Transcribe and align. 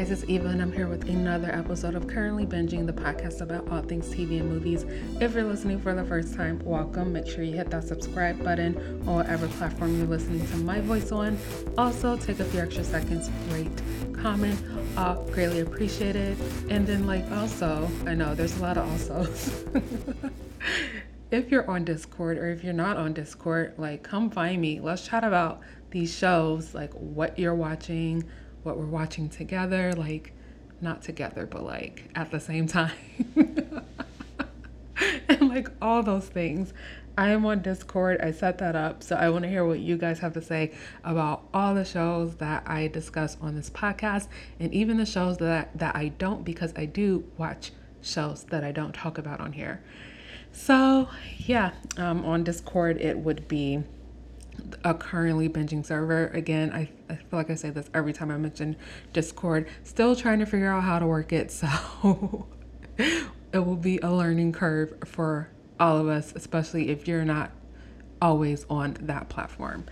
guys, 0.00 0.10
it's 0.10 0.24
Eva, 0.30 0.48
and 0.48 0.62
I'm 0.62 0.72
here 0.72 0.86
with 0.88 1.10
another 1.10 1.54
episode 1.54 1.94
of 1.94 2.06
Currently 2.06 2.46
Binging, 2.46 2.86
the 2.86 2.92
podcast 2.92 3.42
about 3.42 3.68
all 3.68 3.82
things 3.82 4.08
TV 4.08 4.40
and 4.40 4.48
movies. 4.48 4.86
If 5.20 5.34
you're 5.34 5.44
listening 5.44 5.78
for 5.78 5.92
the 5.92 6.02
first 6.06 6.34
time, 6.34 6.58
welcome. 6.64 7.12
Make 7.12 7.26
sure 7.26 7.44
you 7.44 7.52
hit 7.52 7.68
that 7.68 7.84
subscribe 7.84 8.42
button 8.42 8.78
on 9.06 9.16
whatever 9.16 9.46
platform 9.48 9.98
you're 9.98 10.06
listening 10.06 10.46
to 10.46 10.56
my 10.56 10.80
voice 10.80 11.12
on. 11.12 11.36
Also, 11.76 12.16
take 12.16 12.40
a 12.40 12.46
few 12.46 12.60
extra 12.60 12.82
seconds, 12.82 13.28
rate, 13.50 13.68
comment, 14.14 14.58
all 14.96 15.22
greatly 15.32 15.60
appreciated. 15.60 16.38
And 16.70 16.86
then, 16.86 17.06
like, 17.06 17.30
also, 17.32 17.86
I 18.06 18.14
know 18.14 18.34
there's 18.34 18.56
a 18.56 18.62
lot 18.62 18.78
of 18.78 18.88
alsos. 18.88 20.32
if 21.30 21.50
you're 21.50 21.70
on 21.70 21.84
Discord 21.84 22.38
or 22.38 22.48
if 22.48 22.64
you're 22.64 22.72
not 22.72 22.96
on 22.96 23.12
Discord, 23.12 23.74
like, 23.76 24.02
come 24.02 24.30
find 24.30 24.62
me. 24.62 24.80
Let's 24.80 25.06
chat 25.06 25.24
about 25.24 25.60
these 25.90 26.16
shows, 26.16 26.74
like 26.74 26.94
what 26.94 27.38
you're 27.38 27.54
watching 27.54 28.24
what 28.62 28.76
we're 28.76 28.86
watching 28.86 29.28
together, 29.28 29.92
like 29.92 30.32
not 30.80 31.02
together, 31.02 31.46
but 31.46 31.64
like 31.64 32.04
at 32.14 32.30
the 32.30 32.40
same 32.40 32.66
time. 32.66 32.92
and 35.28 35.48
like 35.48 35.68
all 35.80 36.02
those 36.02 36.26
things. 36.26 36.72
I 37.18 37.30
am 37.30 37.44
on 37.44 37.60
Discord. 37.60 38.20
I 38.22 38.30
set 38.30 38.58
that 38.58 38.76
up. 38.76 39.02
So 39.02 39.16
I 39.16 39.28
want 39.28 39.42
to 39.42 39.48
hear 39.48 39.64
what 39.64 39.80
you 39.80 39.96
guys 39.96 40.20
have 40.20 40.32
to 40.34 40.42
say 40.42 40.72
about 41.04 41.42
all 41.52 41.74
the 41.74 41.84
shows 41.84 42.36
that 42.36 42.62
I 42.66 42.88
discuss 42.88 43.36
on 43.40 43.54
this 43.56 43.68
podcast 43.68 44.28
and 44.58 44.72
even 44.72 44.96
the 44.96 45.06
shows 45.06 45.38
that 45.38 45.76
that 45.78 45.96
I 45.96 46.08
don't 46.08 46.44
because 46.44 46.72
I 46.76 46.86
do 46.86 47.24
watch 47.36 47.72
shows 48.00 48.44
that 48.44 48.64
I 48.64 48.72
don't 48.72 48.94
talk 48.94 49.18
about 49.18 49.40
on 49.40 49.52
here. 49.52 49.82
So, 50.52 51.08
yeah, 51.38 51.72
um, 51.96 52.24
on 52.24 52.42
Discord 52.44 52.98
it 53.00 53.18
would 53.18 53.46
be 53.48 53.82
a 54.84 54.94
currently 54.94 55.48
binging 55.48 55.84
server. 55.84 56.28
Again, 56.28 56.72
I, 56.72 56.90
I 57.08 57.16
feel 57.16 57.38
like 57.38 57.50
I 57.50 57.54
say 57.54 57.70
this 57.70 57.88
every 57.94 58.12
time 58.12 58.30
I 58.30 58.36
mention 58.36 58.76
Discord. 59.12 59.68
Still 59.84 60.16
trying 60.16 60.38
to 60.40 60.46
figure 60.46 60.70
out 60.70 60.82
how 60.82 60.98
to 60.98 61.06
work 61.06 61.32
it. 61.32 61.52
So 61.60 62.46
it 63.52 63.58
will 63.58 63.76
be 63.76 63.98
a 63.98 64.10
learning 64.12 64.52
curve 64.52 64.94
for 65.06 65.48
all 65.78 65.96
of 65.96 66.08
us, 66.08 66.32
especially 66.36 66.90
if 66.90 67.08
you're 67.08 67.24
not 67.24 67.50
always 68.20 68.66
on 68.68 68.96
that 69.00 69.28
platform. 69.28 69.86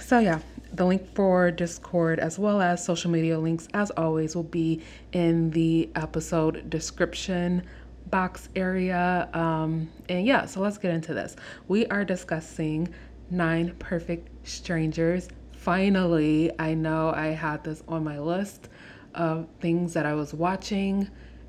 So, 0.00 0.18
yeah, 0.18 0.40
the 0.72 0.84
link 0.84 1.14
for 1.14 1.50
Discord 1.50 2.18
as 2.18 2.38
well 2.38 2.60
as 2.60 2.84
social 2.84 3.10
media 3.10 3.38
links, 3.38 3.68
as 3.72 3.90
always, 3.92 4.34
will 4.34 4.42
be 4.42 4.82
in 5.12 5.50
the 5.50 5.88
episode 5.94 6.68
description 6.68 7.62
box 8.10 8.48
area. 8.56 9.28
Um, 9.32 9.88
and 10.08 10.26
yeah, 10.26 10.44
so 10.44 10.60
let's 10.60 10.78
get 10.78 10.92
into 10.92 11.14
this. 11.14 11.36
We 11.68 11.86
are 11.86 12.04
discussing 12.04 12.92
Nine 13.32 13.74
Perfect 13.78 14.46
Strangers. 14.46 15.28
Finally, 15.56 16.52
I 16.58 16.74
know 16.74 17.12
I 17.16 17.28
had 17.28 17.64
this 17.64 17.82
on 17.88 18.04
my 18.04 18.18
list 18.18 18.68
of 19.14 19.48
things 19.60 19.94
that 19.94 20.04
I 20.04 20.12
was 20.12 20.34
watching 20.34 21.08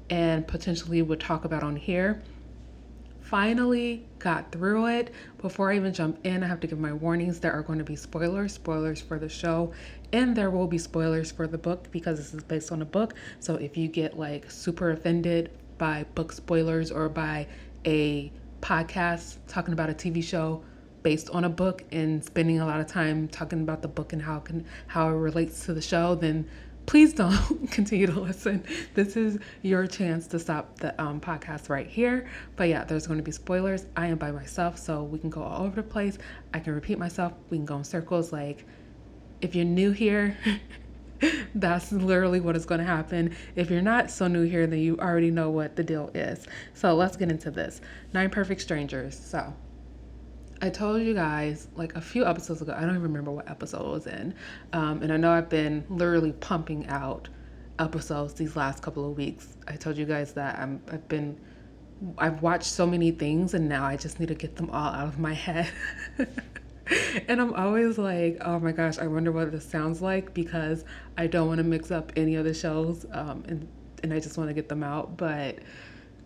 and 0.09 0.48
potentially 0.48 1.02
would 1.02 1.20
talk 1.20 1.44
about 1.44 1.62
on 1.62 1.75
here. 1.75 2.22
Finally 3.20 4.06
got 4.20 4.50
through 4.52 4.88
it. 4.88 5.14
Before 5.42 5.72
I 5.72 5.75
even 5.75 5.94
jump 5.94 6.20
in, 6.25 6.42
I 6.42 6.48
have 6.48 6.62
to 6.62 6.67
give 6.67 6.80
my 6.80 6.94
warnings. 6.94 7.42
There 7.42 7.52
are 7.52 7.64
going 7.64 7.80
to 7.80 7.86
be 7.86 7.97
spoilers, 7.97 8.53
spoilers 8.53 9.02
for 9.02 9.20
the 9.20 9.28
show, 9.28 9.73
and 10.14 10.36
there 10.36 10.52
will 10.52 10.68
be 10.68 10.78
spoilers 10.78 11.31
for 11.31 11.47
the 11.47 11.58
book 11.58 11.92
because 11.92 12.18
this 12.18 12.34
is 12.34 12.44
based 12.44 12.72
on 12.72 12.81
a 12.81 12.86
book. 12.86 13.16
So 13.42 13.56
if 13.56 13.75
you 13.75 13.90
get 13.90 14.18
like 14.18 14.50
super 14.50 14.92
offended 14.92 15.52
by 15.78 16.06
book 16.16 16.31
spoilers 16.31 16.92
or 16.92 17.09
by 17.09 17.47
a 17.86 18.31
podcast 18.62 19.38
talking 19.47 19.73
about 19.73 19.90
a 19.90 19.94
TV 19.94 20.23
show, 20.23 20.64
based 21.04 21.30
on 21.30 21.44
a 21.44 21.50
book 21.50 21.84
and 21.92 22.23
spending 22.23 22.59
a 22.59 22.66
lot 22.66 22.80
of 22.80 22.88
time 22.88 23.28
talking 23.28 23.62
about 23.62 23.82
the 23.82 23.88
book 23.88 24.14
and 24.14 24.22
how 24.22 24.40
can 24.40 24.66
how 24.88 25.09
it 25.09 25.14
relates 25.14 25.66
to 25.66 25.73
the 25.73 25.82
show, 25.82 26.16
then 26.16 26.48
please 26.86 27.14
don't 27.14 27.68
continue 27.72 28.08
to 28.08 28.20
listen. 28.20 28.64
This 28.94 29.16
is 29.16 29.40
your 29.62 29.88
chance 29.88 30.28
to 30.28 30.40
stop 30.40 30.80
the 30.80 31.00
um, 31.02 31.19
podcast 31.19 31.69
right 31.69 31.88
here. 31.88 32.28
But 32.56 32.69
yeah, 32.69 32.84
there's 32.84 33.08
going 33.08 33.19
to 33.19 33.24
be 33.24 33.31
spoilers. 33.31 33.86
I 33.96 34.08
am 34.08 34.18
by 34.18 34.31
myself, 34.31 34.78
so 34.78 35.03
we 35.03 35.19
can 35.19 35.30
go 35.30 35.41
all 35.41 35.64
over 35.64 35.78
the 35.78 35.88
place. 35.88 36.18
I 36.53 36.59
can 36.59 36.74
repeat 36.74 36.97
myself. 36.97 37.34
We 37.50 37.58
can 37.58 37.66
go 37.66 37.78
in 37.78 37.84
circles. 37.84 38.31
Like, 38.31 38.66
if 39.41 39.56
you're 39.56 39.66
new 39.66 39.91
here, 39.91 40.38
that's 41.56 41.91
literally 41.91 42.40
what 42.40 42.56
is 42.56 42.66
going 42.66 42.80
to 42.80 42.88
happen. 42.88 43.35
If 43.56 43.70
you're 43.70 43.81
not 43.81 44.12
so 44.12 44.28
new 44.28 44.44
here, 44.44 44.68
then 44.68 44.80
you 44.80 44.97
already 44.97 45.31
know 45.31 45.50
what 45.50 45.75
the 45.75 45.84
deal 45.84 46.12
is. 46.14 46.47
So 46.74 46.96
let's 46.96 47.18
get 47.18 47.30
into 47.30 47.52
this. 47.52 47.81
Nine 48.14 48.30
Perfect 48.30 48.62
Strangers. 48.62 49.18
So 49.18 49.53
I 50.63 50.69
told 50.69 51.01
you 51.01 51.13
guys 51.13 51.68
like 51.75 51.94
a 51.97 52.01
few 52.01 52.25
episodes 52.25 52.62
ago, 52.62 52.74
I 52.74 52.79
don't 52.79 52.91
even 52.91 53.01
remember 53.01 53.31
what 53.31 53.51
episode 53.51 53.85
it 53.85 53.91
was 53.91 54.07
in. 54.07 54.34
Um, 54.72 55.01
and 55.03 55.12
I 55.12 55.18
know 55.18 55.29
I've 55.29 55.50
been 55.50 55.84
literally 55.90 56.31
pumping 56.31 56.88
out 56.88 57.28
episodes 57.79 58.34
these 58.35 58.56
last 58.56 58.81
couple 58.81 59.06
of 59.06 59.18
weeks. 59.18 59.57
I 59.68 59.75
told 59.75 59.97
you 59.97 60.06
guys 60.06 60.31
that 60.35 60.57
I'm, 60.57 60.81
I've 60.90 61.06
been, 61.09 61.38
I've 62.18 62.41
watched 62.41 62.68
so 62.68 62.88
many 62.88 63.12
things 63.12 63.56
and 63.56 63.68
now 63.68 63.84
I 63.84 63.97
just 63.97 64.22
need 64.22 64.29
to 64.29 64.35
get 64.35 64.56
them 64.56 64.69
all 64.69 64.94
out 64.94 65.07
of 65.09 65.19
my 65.19 65.34
head. 65.47 65.69
and 67.28 67.41
I'm 67.41 67.53
always 67.56 67.97
like, 67.97 68.38
oh 68.40 68.57
my 68.57 68.72
gosh, 68.72 69.00
I 69.00 69.07
wonder 69.07 69.34
what 69.34 69.52
this 69.52 69.66
sounds 69.66 70.02
like 70.02 70.34
because 70.34 70.85
I 71.18 71.28
don't 71.28 71.50
want 71.50 71.57
to 71.57 71.66
mix 71.66 71.91
up 71.91 72.13
any 72.16 72.35
of 72.35 72.46
the 72.46 72.53
shows 72.53 73.06
um, 73.12 73.44
and, 73.50 73.68
and 74.02 74.13
I 74.13 74.22
just 74.22 74.38
want 74.38 74.50
to 74.50 74.53
get 74.53 74.69
them 74.69 74.81
out. 74.81 75.18
But 75.18 75.59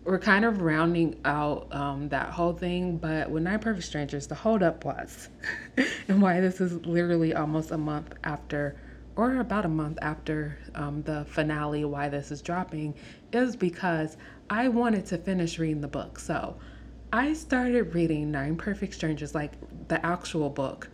we're 0.04 0.18
kind 0.18 0.44
of 0.44 0.62
rounding 0.62 1.20
out 1.24 1.68
um, 1.70 2.08
that 2.08 2.30
whole 2.30 2.52
thing, 2.52 2.96
but 2.96 3.30
with 3.30 3.42
Nine 3.42 3.58
Perfect 3.58 3.86
Strangers, 3.86 4.26
the 4.26 4.34
holdup 4.34 4.84
was, 4.84 5.28
and 6.08 6.22
why 6.22 6.40
this 6.40 6.60
is 6.60 6.84
literally 6.86 7.34
almost 7.34 7.70
a 7.70 7.78
month 7.78 8.14
after, 8.24 8.76
or 9.16 9.36
about 9.36 9.64
a 9.64 9.68
month 9.68 9.98
after 10.00 10.58
um, 10.74 11.02
the 11.02 11.26
finale, 11.26 11.84
why 11.84 12.08
this 12.08 12.30
is 12.30 12.40
dropping, 12.40 12.94
is 13.32 13.56
because 13.56 14.16
I 14.48 14.68
wanted 14.68 15.04
to 15.06 15.18
finish 15.18 15.58
reading 15.58 15.80
the 15.80 15.88
book. 15.88 16.18
So 16.18 16.56
I 17.12 17.34
started 17.34 17.94
reading 17.94 18.30
Nine 18.30 18.56
Perfect 18.56 18.94
Strangers, 18.94 19.34
like 19.34 19.52
the 19.88 20.04
actual 20.04 20.48
book, 20.48 20.88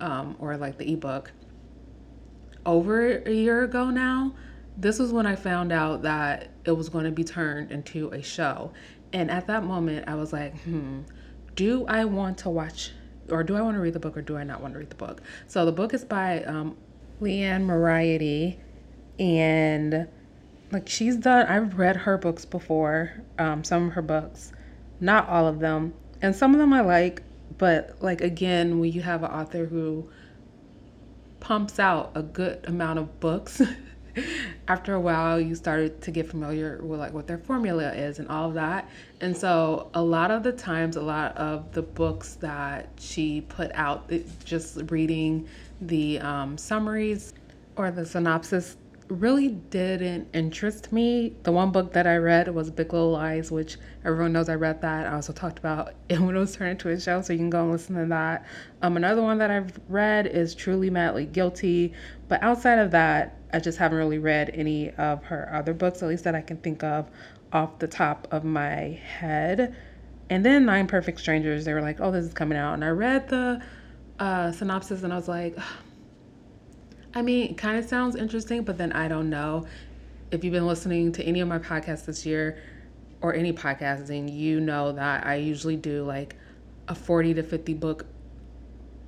um, 0.00 0.36
or 0.38 0.56
like 0.56 0.76
the 0.78 0.92
ebook, 0.92 1.32
over 2.66 3.22
a 3.22 3.32
year 3.32 3.62
ago 3.62 3.88
now 3.88 4.34
this 4.78 4.98
was 5.00 5.12
when 5.12 5.26
I 5.26 5.34
found 5.34 5.72
out 5.72 6.02
that 6.02 6.50
it 6.64 6.70
was 6.70 6.88
going 6.88 7.04
to 7.04 7.10
be 7.10 7.24
turned 7.24 7.72
into 7.72 8.08
a 8.10 8.22
show. 8.22 8.72
And 9.12 9.30
at 9.30 9.48
that 9.48 9.64
moment, 9.64 10.08
I 10.08 10.14
was 10.14 10.32
like, 10.32 10.58
hmm, 10.60 11.00
do 11.56 11.84
I 11.86 12.04
want 12.04 12.38
to 12.38 12.50
watch 12.50 12.92
or 13.30 13.42
do 13.42 13.56
I 13.56 13.60
want 13.60 13.76
to 13.76 13.80
read 13.80 13.92
the 13.92 14.00
book 14.00 14.16
or 14.16 14.22
do 14.22 14.36
I 14.36 14.44
not 14.44 14.60
want 14.60 14.74
to 14.74 14.78
read 14.78 14.90
the 14.90 14.96
book? 14.96 15.20
So 15.48 15.66
the 15.66 15.72
book 15.72 15.92
is 15.92 16.04
by 16.04 16.44
um, 16.44 16.76
Liane 17.20 17.66
Moriarty. 17.66 18.60
And 19.18 20.06
like 20.70 20.88
she's 20.88 21.16
done, 21.16 21.46
I've 21.46 21.76
read 21.76 21.96
her 21.96 22.16
books 22.16 22.44
before, 22.44 23.22
um, 23.38 23.64
some 23.64 23.88
of 23.88 23.92
her 23.94 24.02
books, 24.02 24.52
not 25.00 25.28
all 25.28 25.48
of 25.48 25.58
them. 25.58 25.92
And 26.22 26.34
some 26.34 26.52
of 26.52 26.58
them 26.58 26.72
I 26.72 26.82
like, 26.82 27.22
but 27.58 27.96
like 28.00 28.20
again, 28.20 28.78
when 28.78 28.92
you 28.92 29.02
have 29.02 29.24
an 29.24 29.30
author 29.30 29.66
who 29.66 30.08
pumps 31.40 31.78
out 31.78 32.12
a 32.14 32.22
good 32.22 32.64
amount 32.66 32.98
of 32.98 33.20
books 33.20 33.60
after 34.68 34.94
a 34.94 35.00
while 35.00 35.40
you 35.40 35.54
started 35.54 36.00
to 36.02 36.10
get 36.10 36.28
familiar 36.28 36.80
with 36.82 37.00
like 37.00 37.12
what 37.12 37.26
their 37.26 37.38
formula 37.38 37.92
is 37.92 38.18
and 38.18 38.28
all 38.28 38.48
of 38.48 38.54
that. 38.54 38.88
And 39.20 39.36
so 39.36 39.90
a 39.94 40.02
lot 40.02 40.30
of 40.30 40.42
the 40.42 40.52
times 40.52 40.96
a 40.96 41.02
lot 41.02 41.36
of 41.36 41.72
the 41.72 41.82
books 41.82 42.34
that 42.34 42.88
she 42.98 43.40
put 43.42 43.70
out 43.74 44.10
just 44.44 44.78
reading 44.90 45.48
the 45.80 46.20
um, 46.20 46.58
summaries 46.58 47.34
or 47.76 47.90
the 47.90 48.04
synopsis 48.04 48.76
really 49.08 49.48
didn't 49.48 50.28
interest 50.34 50.92
me. 50.92 51.34
The 51.42 51.52
one 51.52 51.72
book 51.72 51.92
that 51.94 52.06
I 52.06 52.16
read 52.16 52.48
was 52.54 52.70
Big 52.70 52.92
Little 52.92 53.12
Lies, 53.12 53.50
which 53.50 53.78
everyone 54.04 54.32
knows 54.32 54.48
I 54.48 54.54
read 54.54 54.82
that. 54.82 55.06
I 55.06 55.14
also 55.14 55.32
talked 55.32 55.58
about 55.58 55.94
it 56.08 56.20
when 56.20 56.36
it 56.36 56.38
was 56.38 56.54
turned 56.54 56.72
into 56.72 56.90
a 56.90 57.00
show, 57.00 57.22
so 57.22 57.32
you 57.32 57.38
can 57.38 57.50
go 57.50 57.62
and 57.62 57.72
listen 57.72 57.96
to 57.96 58.06
that. 58.06 58.46
Um, 58.82 58.96
another 58.96 59.22
one 59.22 59.38
that 59.38 59.50
I've 59.50 59.78
read 59.88 60.26
is 60.26 60.54
Truly 60.54 60.90
Madly 60.90 61.26
Guilty, 61.26 61.92
but 62.28 62.42
outside 62.42 62.78
of 62.78 62.90
that, 62.92 63.36
I 63.52 63.60
just 63.60 63.78
haven't 63.78 63.98
really 63.98 64.18
read 64.18 64.50
any 64.52 64.90
of 64.90 65.24
her 65.24 65.50
other 65.52 65.72
books, 65.72 66.02
at 66.02 66.08
least 66.08 66.24
that 66.24 66.34
I 66.34 66.42
can 66.42 66.58
think 66.58 66.82
of 66.82 67.10
off 67.52 67.78
the 67.78 67.88
top 67.88 68.28
of 68.30 68.44
my 68.44 69.00
head. 69.18 69.74
And 70.30 70.44
then 70.44 70.66
Nine 70.66 70.86
Perfect 70.86 71.18
Strangers, 71.18 71.64
they 71.64 71.72
were 71.72 71.80
like, 71.80 72.00
oh, 72.00 72.10
this 72.10 72.26
is 72.26 72.34
coming 72.34 72.58
out. 72.58 72.74
And 72.74 72.84
I 72.84 72.88
read 72.88 73.28
the 73.28 73.62
uh, 74.18 74.52
synopsis 74.52 75.02
and 75.02 75.12
I 75.12 75.16
was 75.16 75.28
like, 75.28 75.56
I 77.14 77.22
mean, 77.22 77.50
it 77.50 77.56
kind 77.56 77.78
of 77.78 77.84
sounds 77.84 78.16
interesting, 78.16 78.62
but 78.62 78.78
then 78.78 78.92
I 78.92 79.08
don't 79.08 79.30
know. 79.30 79.66
If 80.30 80.44
you've 80.44 80.52
been 80.52 80.66
listening 80.66 81.12
to 81.12 81.24
any 81.24 81.40
of 81.40 81.48
my 81.48 81.58
podcasts 81.58 82.04
this 82.04 82.26
year 82.26 82.58
or 83.22 83.34
any 83.34 83.52
podcasting, 83.52 84.34
you 84.34 84.60
know 84.60 84.92
that 84.92 85.26
I 85.26 85.36
usually 85.36 85.76
do 85.76 86.04
like 86.04 86.36
a 86.86 86.94
40 86.94 87.34
to 87.34 87.42
50 87.42 87.74
book 87.74 88.06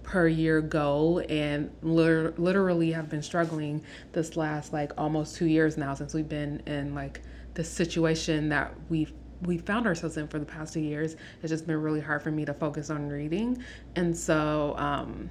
per 0.03 0.27
year 0.27 0.61
goal 0.61 1.23
and 1.29 1.71
literally 1.83 2.91
have 2.91 3.09
been 3.09 3.23
struggling 3.23 3.81
this 4.13 4.37
last 4.37 4.73
like 4.73 4.93
almost 4.99 5.37
2 5.37 5.47
years 5.47 5.77
now 5.77 5.95
since 5.95 6.15
we've 6.15 6.29
been 6.29 6.61
in 6.67 6.95
like 6.95 7.21
the 7.55 7.63
situation 7.63 8.49
that 8.49 8.75
we've 8.89 9.13
we 9.43 9.57
found 9.57 9.87
ourselves 9.87 10.17
in 10.17 10.29
for 10.29 10.39
the 10.39 10.45
past 10.45 10.75
two 10.75 10.81
years. 10.81 11.17
It's 11.43 11.51
just 11.51 11.67
been 11.67 11.81
really 11.81 12.01
hard 12.01 12.23
for 12.23 12.31
me 12.31 12.45
to 12.45 12.53
focus 12.53 12.91
on 12.91 13.09
reading. 13.09 13.63
And 13.97 14.17
so 14.17 14.75
um 14.77 15.31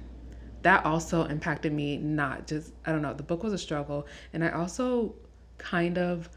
that 0.62 0.84
also 0.84 1.24
impacted 1.24 1.72
me 1.72 1.96
not 1.96 2.46
just 2.46 2.72
I 2.86 2.92
don't 2.92 3.02
know, 3.02 3.14
the 3.14 3.22
book 3.22 3.42
was 3.42 3.52
a 3.52 3.58
struggle. 3.58 4.06
And 4.32 4.44
I 4.44 4.50
also 4.50 5.14
kind 5.58 5.98
of 5.98 6.28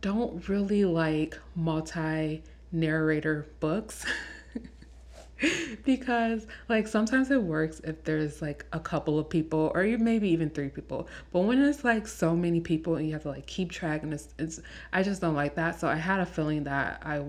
don't 0.00 0.48
really 0.48 0.84
like 0.84 1.38
multi 1.54 2.42
narrator 2.72 3.46
books. 3.60 4.04
because 5.84 6.46
like 6.68 6.86
sometimes 6.86 7.30
it 7.30 7.42
works 7.42 7.80
if 7.84 8.04
there's 8.04 8.42
like 8.42 8.66
a 8.72 8.80
couple 8.80 9.18
of 9.18 9.28
people 9.28 9.72
or 9.74 9.84
maybe 9.98 10.28
even 10.28 10.50
three 10.50 10.68
people. 10.68 11.08
But 11.32 11.40
when 11.40 11.62
it's 11.62 11.84
like 11.84 12.06
so 12.06 12.36
many 12.36 12.60
people 12.60 12.96
and 12.96 13.06
you 13.06 13.12
have 13.12 13.22
to 13.22 13.30
like 13.30 13.46
keep 13.46 13.70
track 13.70 14.02
and 14.02 14.12
it's, 14.12 14.28
it's 14.38 14.60
i 14.92 15.02
just 15.02 15.20
don't 15.20 15.34
like 15.34 15.54
that. 15.54 15.80
So 15.80 15.88
i 15.88 15.96
had 15.96 16.20
a 16.20 16.26
feeling 16.26 16.64
that 16.64 17.02
i 17.04 17.22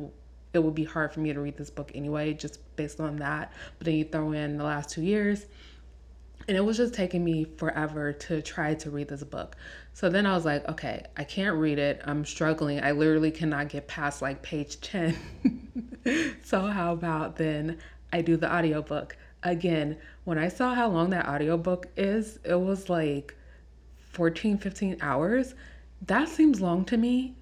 it 0.54 0.60
would 0.62 0.76
be 0.76 0.84
hard 0.84 1.14
for 1.14 1.22
me 1.22 1.32
to 1.32 1.40
read 1.40 1.56
this 1.56 1.70
book 1.70 1.92
anyway 1.96 2.34
just 2.34 2.60
based 2.76 3.00
on 3.00 3.18
that. 3.18 3.54
But 3.78 3.86
then 3.86 3.96
you 3.96 4.04
throw 4.04 4.34
in 4.34 4.58
the 4.58 4.66
last 4.66 4.90
two 4.90 5.02
years 5.02 5.46
and 6.48 6.58
it 6.58 6.62
was 6.62 6.78
just 6.78 6.94
taking 6.94 7.24
me 7.24 7.46
forever 7.58 8.14
to 8.14 8.42
try 8.42 8.74
to 8.76 8.90
read 8.90 9.08
this 9.08 9.24
book. 9.24 9.56
So 9.94 10.10
then 10.10 10.26
I 10.26 10.34
was 10.34 10.46
like, 10.46 10.68
okay, 10.70 11.06
I 11.18 11.24
can't 11.24 11.58
read 11.58 11.80
it. 11.80 12.02
I'm 12.06 12.26
struggling. 12.26 12.84
I 12.84 12.92
literally 12.92 13.32
cannot 13.32 13.70
get 13.70 13.88
past 13.88 14.22
like 14.22 14.42
page 14.42 14.80
10. 14.82 15.18
so 16.44 16.62
how 16.62 16.94
about 16.94 17.36
then 17.36 17.78
I 18.14 18.22
do 18.22 18.38
the 18.38 18.54
audiobook. 18.54 19.18
Again, 19.44 19.98
when 20.24 20.38
I 20.38 20.50
saw 20.50 20.74
how 20.74 20.88
long 20.90 21.10
that 21.12 21.28
audiobook 21.28 21.88
is, 21.98 22.40
it 22.44 22.60
was 22.60 22.90
like 22.90 23.36
14, 24.12 24.58
15 24.58 24.98
hours. 25.02 25.56
That 26.06 26.30
seems 26.30 26.62
long 26.62 26.86
to 26.86 26.98
me 26.98 27.36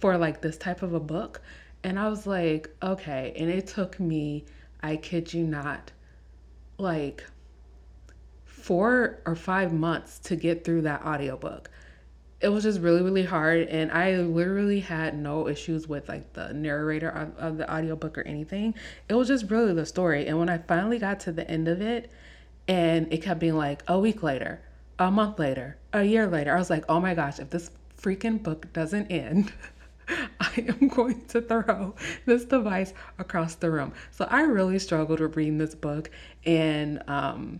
for 0.00 0.16
like 0.16 0.40
this 0.40 0.56
type 0.56 0.82
of 0.82 0.94
a 0.94 1.00
book. 1.00 1.42
And 1.82 1.98
I 1.98 2.08
was 2.08 2.26
like, 2.26 2.74
okay. 2.82 3.34
And 3.36 3.50
it 3.50 3.66
took 3.66 4.00
me, 4.00 4.46
I 4.82 4.96
kid 4.96 5.32
you 5.32 5.44
not, 5.44 5.92
like 6.78 7.24
four 8.64 9.18
or 9.26 9.36
five 9.36 9.74
months 9.74 10.18
to 10.18 10.36
get 10.36 10.64
through 10.64 10.80
that 10.80 11.04
audiobook 11.04 11.68
it 12.40 12.48
was 12.48 12.64
just 12.64 12.80
really 12.80 13.02
really 13.02 13.22
hard 13.22 13.68
and 13.68 13.92
i 13.92 14.16
literally 14.16 14.80
had 14.80 15.14
no 15.14 15.46
issues 15.46 15.86
with 15.86 16.08
like 16.08 16.32
the 16.32 16.50
narrator 16.54 17.10
of, 17.10 17.36
of 17.36 17.58
the 17.58 17.70
audiobook 17.70 18.16
or 18.16 18.22
anything 18.22 18.74
it 19.10 19.12
was 19.12 19.28
just 19.28 19.50
really 19.50 19.74
the 19.74 19.84
story 19.84 20.26
and 20.26 20.38
when 20.38 20.48
i 20.48 20.56
finally 20.56 20.98
got 20.98 21.20
to 21.20 21.30
the 21.30 21.46
end 21.50 21.68
of 21.68 21.82
it 21.82 22.10
and 22.66 23.12
it 23.12 23.18
kept 23.18 23.38
being 23.38 23.54
like 23.54 23.82
a 23.86 23.98
week 23.98 24.22
later 24.22 24.62
a 24.98 25.10
month 25.10 25.38
later 25.38 25.76
a 25.92 26.02
year 26.02 26.26
later 26.26 26.56
i 26.56 26.58
was 26.58 26.70
like 26.70 26.86
oh 26.88 26.98
my 26.98 27.14
gosh 27.14 27.38
if 27.38 27.50
this 27.50 27.70
freaking 28.00 28.42
book 28.42 28.72
doesn't 28.72 29.08
end 29.08 29.52
I 30.40 30.64
am 30.68 30.88
going 30.88 31.22
to 31.26 31.42
throw 31.42 31.94
this 32.24 32.44
device 32.44 32.92
across 33.18 33.54
the 33.54 33.70
room. 33.70 33.94
So 34.10 34.26
I 34.28 34.42
really 34.42 34.78
struggled 34.78 35.18
with 35.18 35.34
reading 35.34 35.56
this 35.56 35.74
book. 35.74 36.10
And 36.44 37.02
um, 37.08 37.58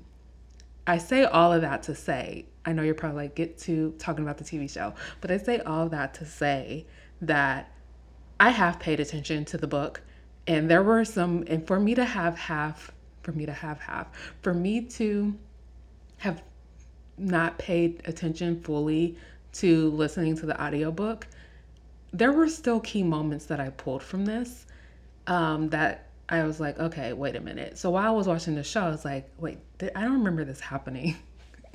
I 0.87 0.99
say 0.99 1.25
all 1.25 1.53
of 1.53 1.63
that 1.63 1.83
to 1.85 1.95
say 1.95 2.47
I 2.65 2.73
know 2.73 2.83
you're 2.83 2.95
probably 2.95 3.25
like, 3.25 3.35
get 3.35 3.59
to 3.59 3.95
talking 3.99 4.25
about 4.25 4.39
the 4.39 4.45
TV 4.45 4.71
show, 4.71 4.95
but 5.21 5.31
I 5.31 5.37
say 5.37 5.59
all 5.61 5.85
of 5.85 5.91
that 5.91 6.15
to 6.15 6.25
say 6.25 6.87
that 7.21 7.71
I 8.41 8.51
have 8.51 8.79
paid 8.79 9.01
attention 9.01 9.45
to 9.47 9.59
the 9.59 9.67
book, 9.67 10.01
and 10.47 10.71
there 10.71 10.83
were 10.83 11.05
some, 11.05 11.45
and 11.47 11.67
for 11.67 11.79
me 11.79 11.95
to 11.95 12.05
have 12.05 12.37
half, 12.37 12.91
for 13.23 13.33
me 13.33 13.47
to 13.47 13.53
have 13.53 13.81
half, 13.81 14.09
for 14.43 14.55
me 14.55 14.83
to 14.83 15.35
have 16.19 16.43
not 17.17 17.59
paid 17.59 18.03
attention 18.07 18.61
fully 18.61 19.17
to 19.53 19.91
listening 19.91 20.37
to 20.37 20.47
the 20.47 20.61
audiobook, 20.63 21.27
there 22.13 22.33
were 22.33 22.49
still 22.49 22.81
key 22.81 23.03
moments 23.03 23.47
that 23.47 23.61
I 23.61 23.71
pulled 23.71 24.03
from 24.03 24.25
this 24.25 24.67
um, 25.27 25.69
that 25.71 26.04
I 26.29 26.45
was 26.45 26.59
like, 26.61 26.79
okay, 26.79 27.13
wait 27.13 27.37
a 27.37 27.41
minute. 27.41 27.79
So 27.79 27.91
while 27.91 28.07
I 28.07 28.11
was 28.11 28.27
watching 28.27 28.55
the 28.55 28.63
show, 28.63 28.83
I 28.83 28.91
was 28.91 29.05
like, 29.05 29.31
wait, 29.39 29.59
I 29.81 30.03
don't 30.03 30.15
remember 30.15 30.45
this 30.45 30.61
happening. 30.61 31.17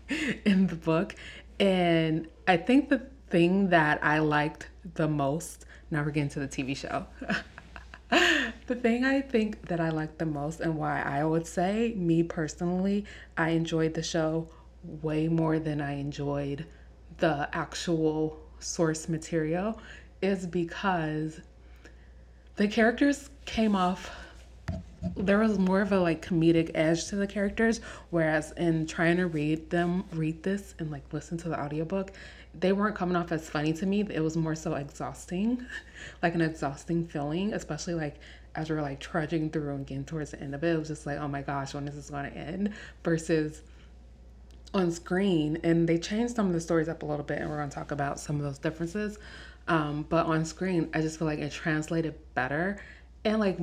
in 0.46 0.68
the 0.68 0.76
book. 0.76 1.16
And 1.60 2.28
I 2.48 2.58
think 2.58 2.90
the 2.90 3.02
thing 3.30 3.70
that 3.70 4.04
I 4.04 4.20
liked 4.20 4.70
the 4.96 5.08
most, 5.08 5.66
now 5.92 6.04
we're 6.04 6.12
getting 6.12 6.30
to 6.30 6.40
the 6.40 6.48
TV 6.48 6.76
show. 6.76 7.06
the 8.68 8.76
thing 8.76 9.06
I 9.06 9.22
think 9.22 9.68
that 9.68 9.80
I 9.80 9.90
liked 9.90 10.18
the 10.20 10.26
most 10.26 10.62
and 10.62 10.76
why 10.78 11.02
I 11.02 11.24
would 11.24 11.46
say, 11.46 11.94
me 11.96 12.24
personally, 12.24 13.06
I 13.38 13.50
enjoyed 13.50 13.94
the 13.94 14.04
show 14.04 14.48
way 14.84 15.28
more 15.28 15.60
than 15.60 15.82
I 15.82 15.94
enjoyed 15.94 16.66
the 17.18 17.50
actual 17.52 18.40
source 18.60 19.10
material 19.10 19.80
is 20.22 20.48
because 20.48 21.42
the 22.56 22.68
characters 22.68 23.30
came 23.46 23.76
off 23.76 24.10
there 25.16 25.40
was 25.40 25.58
more 25.58 25.82
of 25.82 25.92
a 25.92 26.00
like 26.00 26.26
comedic 26.26 26.72
edge 26.76 27.08
to 27.08 27.16
the 27.16 27.28
characters 27.28 27.80
whereas 28.10 28.52
in 28.58 28.86
trying 28.86 29.18
to 29.18 29.28
read 29.28 29.70
them 29.70 30.04
read 30.14 30.42
this 30.44 30.76
and 30.80 30.92
like 30.92 31.04
listen 31.14 31.38
to 31.38 31.50
the 31.50 31.60
audiobook 31.60 32.12
they 32.54 32.72
weren't 32.72 32.96
coming 32.96 33.16
off 33.16 33.32
as 33.32 33.50
funny 33.50 33.74
to 33.74 33.86
me. 33.86 34.02
It 34.10 34.22
was 34.22 34.36
more 34.36 34.56
so 34.56 34.74
exhausting 34.76 35.66
like 36.24 36.36
an 36.36 36.42
exhausting 36.42 37.06
feeling 37.06 37.54
especially 37.54 37.94
like 37.94 38.20
as 38.56 38.70
we're 38.70 38.82
like 38.82 39.00
trudging 39.00 39.50
through 39.50 39.76
and 39.76 39.86
getting 39.86 40.04
towards 40.04 40.32
the 40.32 40.42
end 40.42 40.56
of 40.56 40.64
it 40.64 40.74
it 40.74 40.80
was 40.80 40.88
just 40.88 41.06
like 41.06 41.20
oh 41.20 41.28
my 41.28 41.42
gosh 41.42 41.74
when 41.74 41.88
is 41.88 41.96
this 41.96 42.10
going 42.10 42.32
to 42.32 42.38
end? 42.38 42.74
Versus 43.04 43.62
on 44.74 44.92
screen 44.92 45.58
and 45.64 45.88
they 45.90 45.98
changed 45.98 46.36
some 46.36 46.48
of 46.48 46.54
the 46.54 46.62
stories 46.62 46.90
up 46.90 47.02
a 47.04 47.06
little 47.06 47.26
bit 47.26 47.40
and 47.40 47.50
we're 47.50 47.58
going 47.58 47.70
to 47.70 47.76
talk 47.76 47.92
about 47.92 48.20
some 48.20 48.36
of 48.36 48.42
those 48.42 48.60
differences. 48.60 49.18
Um, 49.68 50.06
but 50.10 50.26
on 50.26 50.46
screen 50.46 50.90
i 50.96 51.02
just 51.02 51.20
feel 51.20 51.28
like 51.28 51.40
it 51.40 51.52
translated 51.52 52.16
better 52.34 52.82
and 53.24 53.40
like 53.40 53.60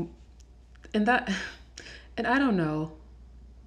and 0.95 1.07
that 1.07 1.31
and 2.17 2.27
I 2.27 2.39
don't 2.39 2.57
know 2.57 2.93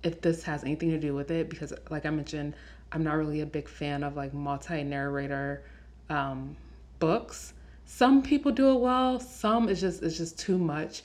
if 0.04 0.22
this 0.22 0.44
has 0.44 0.64
anything 0.64 0.90
to 0.92 1.00
do 1.00 1.14
with 1.14 1.32
it 1.32 1.50
because 1.50 1.74
like 1.90 2.06
I 2.06 2.10
mentioned, 2.10 2.56
I'm 2.92 3.04
not 3.04 3.18
really 3.18 3.42
a 3.42 3.46
big 3.46 3.68
fan 3.68 4.04
of 4.04 4.16
like 4.16 4.34
multi-narrator 4.34 5.64
um, 6.10 6.56
books. 7.00 7.54
Some 7.86 8.22
people 8.22 8.52
do 8.52 8.72
it 8.72 8.80
well, 8.80 9.20
some 9.20 9.70
is 9.70 9.82
just 9.82 10.04
it's 10.04 10.18
just 10.18 10.40
too 10.40 10.58
much 10.58 11.04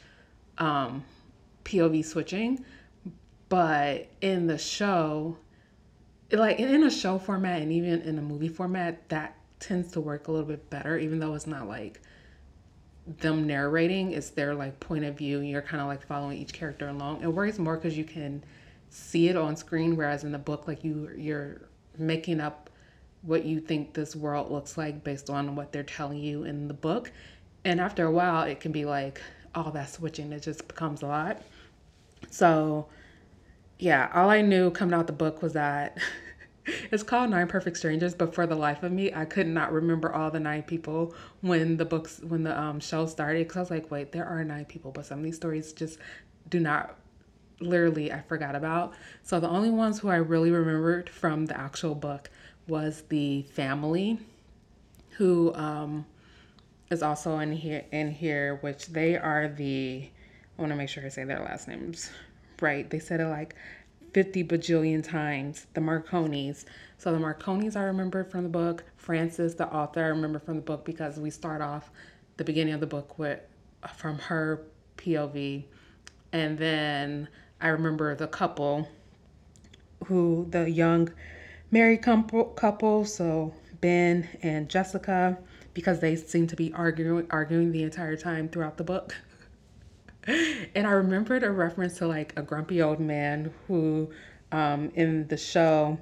um, 0.59 1.05
POV 1.65 2.05
switching. 2.05 2.65
But 3.49 4.09
in 4.21 4.47
the 4.47 4.59
show, 4.59 5.37
like 6.31 6.59
in 6.59 6.85
a 6.85 6.91
show 6.91 7.19
format 7.19 7.63
and 7.63 7.73
even 7.73 8.03
in 8.03 8.19
a 8.19 8.23
movie 8.23 8.49
format, 8.49 9.09
that 9.09 9.37
tends 9.61 9.93
to 9.93 10.01
work 10.01 10.29
a 10.29 10.33
little 10.33 10.47
bit 10.47 10.69
better, 10.71 10.99
even 10.99 11.19
though 11.19 11.35
it's 11.35 11.47
not 11.47 11.69
like 11.69 12.01
them 13.07 13.47
narrating 13.47 14.13
it's 14.13 14.31
their 14.31 14.55
like 14.55 14.81
point 14.81 15.05
of 15.05 15.17
view 15.17 15.41
you're 15.41 15.61
kind 15.61 15.83
of 15.83 15.89
like 15.89 16.07
following 16.07 16.39
each 16.39 16.53
character 16.53 16.89
along. 16.89 17.23
It 17.23 17.27
works 17.27 17.59
more 17.59 17.77
because 17.77 17.97
you 17.97 18.05
can 18.05 18.43
see 18.89 19.29
it 19.29 19.37
on 19.37 19.57
screen 19.57 19.97
whereas 19.97 20.25
in 20.25 20.33
the 20.33 20.39
book 20.39 20.67
like 20.67 20.85
you 20.85 21.11
you're 21.17 21.63
making 21.99 22.41
up 22.41 22.71
what 23.23 23.45
you 23.45 23.61
think 23.61 23.93
this 23.95 24.15
world 24.17 24.51
looks 24.51 24.77
like 24.77 25.05
based 25.05 25.31
on 25.31 25.55
what 25.57 25.73
they're 25.73 25.83
telling 25.83 26.19
you 26.19 26.45
in 26.45 26.69
the 26.69 26.75
book. 26.75 27.11
And 27.65 27.81
after 27.81 28.07
a 28.07 28.11
while 28.11 28.45
it 28.45 28.61
can 28.61 28.73
be 28.73 28.85
like 28.85 29.21
all 29.55 29.71
that 29.73 29.91
switching 29.91 30.33
it 30.33 30.41
just 30.43 30.67
becomes 30.67 31.03
a 31.03 31.07
lot. 31.07 31.43
So 32.31 32.87
yeah 33.79 34.09
all 34.15 34.31
i 34.31 34.41
knew 34.41 34.71
coming 34.71 34.95
out 34.95 35.07
the 35.07 35.13
book 35.13 35.43
was 35.43 35.55
that 35.55 35.99
it's 36.67 37.03
called 37.03 37.31
Nine 37.31 37.47
Perfect 37.47 37.77
Strangers, 37.77 38.15
but 38.15 38.35
for 38.35 38.47
the 38.47 38.55
life 38.55 38.83
of 38.83 38.93
me, 38.93 39.13
I 39.13 39.25
could 39.25 39.47
not 39.47 39.73
remember 39.73 40.13
all 40.13 40.31
the 40.31 40.41
nine 40.41 40.63
people 40.63 41.15
when 41.41 41.77
the 41.77 41.85
books 41.85 42.21
when 42.21 42.43
the 42.43 42.59
um 42.59 42.81
show 42.81 43.07
started 43.07 43.47
because 43.47 43.57
I 43.57 43.61
was 43.61 43.71
like, 43.71 43.91
wait, 43.91 44.13
there 44.13 44.27
are 44.27 44.43
nine 44.45 44.65
people, 44.65 44.91
but 44.91 45.07
some 45.07 45.19
of 45.19 45.25
these 45.25 45.37
stories 45.37 45.73
just 45.73 45.99
do 46.49 46.61
not 46.61 46.97
literally 47.61 48.13
I 48.13 48.23
forgot 48.23 48.55
about. 48.55 48.95
So 49.23 49.41
the 49.41 49.49
only 49.49 49.71
ones 49.71 49.99
who 49.99 50.09
I 50.09 50.17
really 50.17 50.51
remembered 50.51 51.09
from 51.09 51.47
the 51.47 51.59
actual 51.59 51.95
book 51.95 52.31
was 52.67 53.03
the 53.09 53.43
family 53.43 54.19
who 55.11 55.55
um 55.55 56.07
is 56.91 57.03
also 57.03 57.39
in 57.39 57.53
here 57.53 57.85
in 57.93 58.11
here, 58.11 58.57
which 58.57 58.87
they 58.87 59.17
are 59.17 59.49
the 59.49 60.09
I 60.59 60.63
want 60.63 60.73
to 60.73 60.77
make 60.77 60.89
sure 60.89 61.05
I 61.05 61.09
say 61.09 61.25
their 61.25 61.41
last 61.41 61.69
names 61.69 62.11
right. 62.61 62.89
They 62.89 62.99
said 62.99 63.21
it 63.21 63.27
like 63.27 63.55
50 64.15 64.45
bajillion 64.45 65.03
times. 65.07 65.67
The 65.75 65.81
Marconis. 65.81 66.65
So 66.99 67.13
the 67.13 67.19
Marconis 67.19 67.77
I 67.77 67.83
remember 67.83 68.25
from 68.25 68.45
the 68.45 68.49
book. 68.49 68.85
Frances, 68.97 69.57
the 69.57 69.67
author, 69.67 70.03
I 70.03 70.07
remember 70.07 70.39
from 70.39 70.57
the 70.57 70.63
book 70.63 70.85
because 70.85 71.19
we 71.19 71.29
start 71.29 71.61
off 71.61 71.91
the 72.39 72.45
beginning 72.45 72.73
of 72.73 72.81
the 72.81 72.87
book 72.87 73.19
with 73.19 73.41
from 73.97 74.19
her 74.19 74.63
POV. 74.97 75.65
And 76.33 76.57
then 76.57 77.29
I 77.61 77.69
remember 77.69 78.15
the 78.15 78.29
couple 78.29 78.89
who 80.07 80.47
the 80.51 80.71
young 80.71 81.11
married 81.71 82.03
couple, 82.03 82.45
couple 82.45 83.05
so 83.05 83.53
Ben 83.81 84.29
and 84.43 84.69
Jessica 84.69 85.37
because 85.75 86.01
they 86.01 86.15
seem 86.15 86.47
to 86.47 86.57
be 86.57 86.73
arguing 86.73 87.27
arguing 87.31 87.73
the 87.73 87.83
entire 87.83 88.17
time 88.17 88.49
throughout 88.49 88.77
the 88.77 88.85
book. 88.85 89.17
and 90.75 90.87
I 90.87 90.91
remembered 90.93 91.43
a 91.43 91.51
reference 91.51 91.99
to 91.99 92.07
like 92.07 92.33
a 92.37 92.43
grumpy 92.43 92.81
old 92.83 93.01
man 93.01 93.53
who 93.67 94.11
um, 94.53 94.91
in 94.95 95.27
the 95.29 95.37
show 95.37 95.99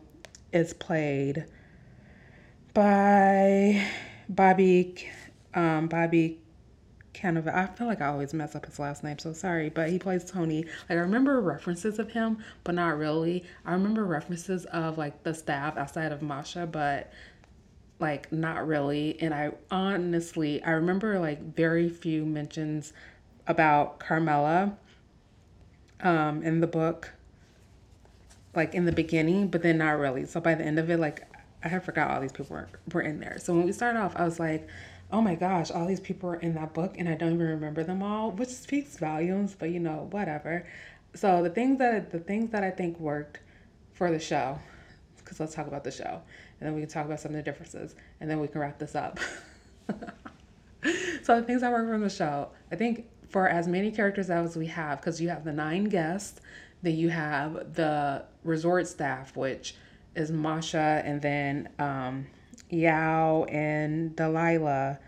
is 0.52 0.73
played 0.75 1.47
by 2.75 3.85
Bobby 4.29 5.09
um, 5.55 5.88
Bobby 5.88 6.41
Cannavale. 7.14 7.55
I 7.55 7.67
feel 7.67 7.87
like 7.87 8.00
I 8.00 8.07
always 8.07 8.33
mess 8.33 8.55
up 8.55 8.67
his 8.67 8.79
last 8.79 9.05
name, 9.05 9.19
so 9.19 9.33
sorry. 9.33 9.71
But 9.71 9.91
he 9.91 9.99
plays 9.99 10.25
Tony. 10.25 10.64
Like 10.88 10.99
I 10.99 11.02
remember 11.02 11.41
references 11.41 11.99
of 11.99 12.12
him, 12.12 12.38
but 12.64 12.75
not 12.75 12.97
really. 12.99 13.45
I 13.67 13.73
remember 13.73 14.05
references 14.05 14.64
of 14.67 14.99
like 14.99 15.23
the 15.23 15.35
staff 15.35 15.76
outside 15.76 16.12
of 16.12 16.23
Masha, 16.23 16.67
but 16.67 17.12
like 17.99 18.33
not 18.33 18.67
really. 18.67 19.21
And 19.21 19.35
I 19.35 19.52
honestly, 19.71 20.62
I 20.62 20.71
remember 20.71 21.19
like 21.19 21.55
very 21.55 21.88
few 21.88 22.25
mentions 22.25 22.93
about 23.47 23.99
Carmela 23.99 24.77
um, 26.01 26.43
in 26.43 26.61
the 26.61 26.67
book, 26.67 27.13
like 28.55 28.75
in 28.75 28.85
the 28.85 28.93
beginning, 28.93 29.49
but 29.49 29.63
then 29.63 29.79
not 29.79 29.99
really. 29.99 30.27
So 30.27 30.41
by 30.41 30.55
the 30.55 30.65
end 30.65 30.79
of 30.79 30.91
it, 30.91 30.99
like 30.99 31.27
I 31.65 31.69
had 31.69 31.85
forgot 31.85 32.11
all 32.11 32.21
these 32.21 32.33
people 32.33 32.57
were, 32.57 32.69
were 32.93 33.03
in 33.03 33.21
there. 33.21 33.39
So 33.39 33.55
when 33.55 33.65
we 33.65 33.73
started 33.73 34.01
off, 34.01 34.15
I 34.17 34.25
was 34.25 34.41
like, 34.41 34.69
oh 35.11 35.21
my 35.21 35.35
gosh, 35.35 35.71
all 35.71 35.87
these 35.87 36.01
people 36.01 36.31
are 36.31 36.37
in 36.37 36.55
that 36.55 36.73
book 36.73 36.95
and 36.99 37.09
I 37.09 37.15
don't 37.15 37.35
even 37.35 37.47
remember 37.47 37.85
them 37.85 38.03
all, 38.03 38.31
which 38.31 38.49
speaks 38.49 38.97
volumes, 38.97 39.55
but 39.59 39.71
you 39.71 39.79
know, 39.79 40.09
whatever. 40.11 40.67
So 41.15 41.43
the 41.43 41.51
things 41.51 41.79
that 41.79 42.11
the 42.11 42.19
things 42.19 42.51
that 42.51 42.65
I 42.65 42.71
think 42.71 42.99
worked 42.99 43.41
for 43.93 44.11
the 44.11 44.19
show, 44.19 44.59
because 45.19 45.39
let's 45.39 45.55
talk 45.55 45.67
about 45.67 45.85
the 45.85 45.91
show, 45.91 46.23
and 46.61 46.69
then 46.69 46.75
we 46.75 46.81
can 46.81 46.89
talk 46.89 47.05
about 47.05 47.21
some 47.21 47.33
of 47.33 47.37
the 47.37 47.43
differences, 47.43 47.95
and 48.21 48.31
then 48.31 48.41
we 48.41 48.49
can 48.49 48.61
wrap 48.61 48.79
this 48.79 48.95
up. 48.95 49.21
so 51.23 51.39
the 51.39 51.43
things 51.43 51.61
that 51.61 51.71
work 51.71 51.89
from 51.89 52.01
the 52.01 52.09
show, 52.09 52.49
I 52.71 52.77
think 52.77 53.07
for 53.33 53.49
as 53.49 53.67
many 53.67 53.91
characters 53.91 54.31
as 54.31 54.57
we 54.57 54.67
have, 54.67 55.01
because 55.01 55.21
you 55.21 55.29
have 55.31 55.45
the 55.45 55.53
nine 55.53 55.85
guests, 55.85 56.41
then 56.83 56.95
you 56.95 57.09
have 57.09 57.75
the 57.75 58.25
resort 58.45 58.87
staff, 58.87 59.37
which 59.37 59.75
is 60.15 60.31
Masha 60.31 61.03
and 61.05 61.21
then 61.23 61.69
um, 61.79 62.27
Yao 62.71 63.45
and 63.45 64.15
Delilah. 64.15 64.99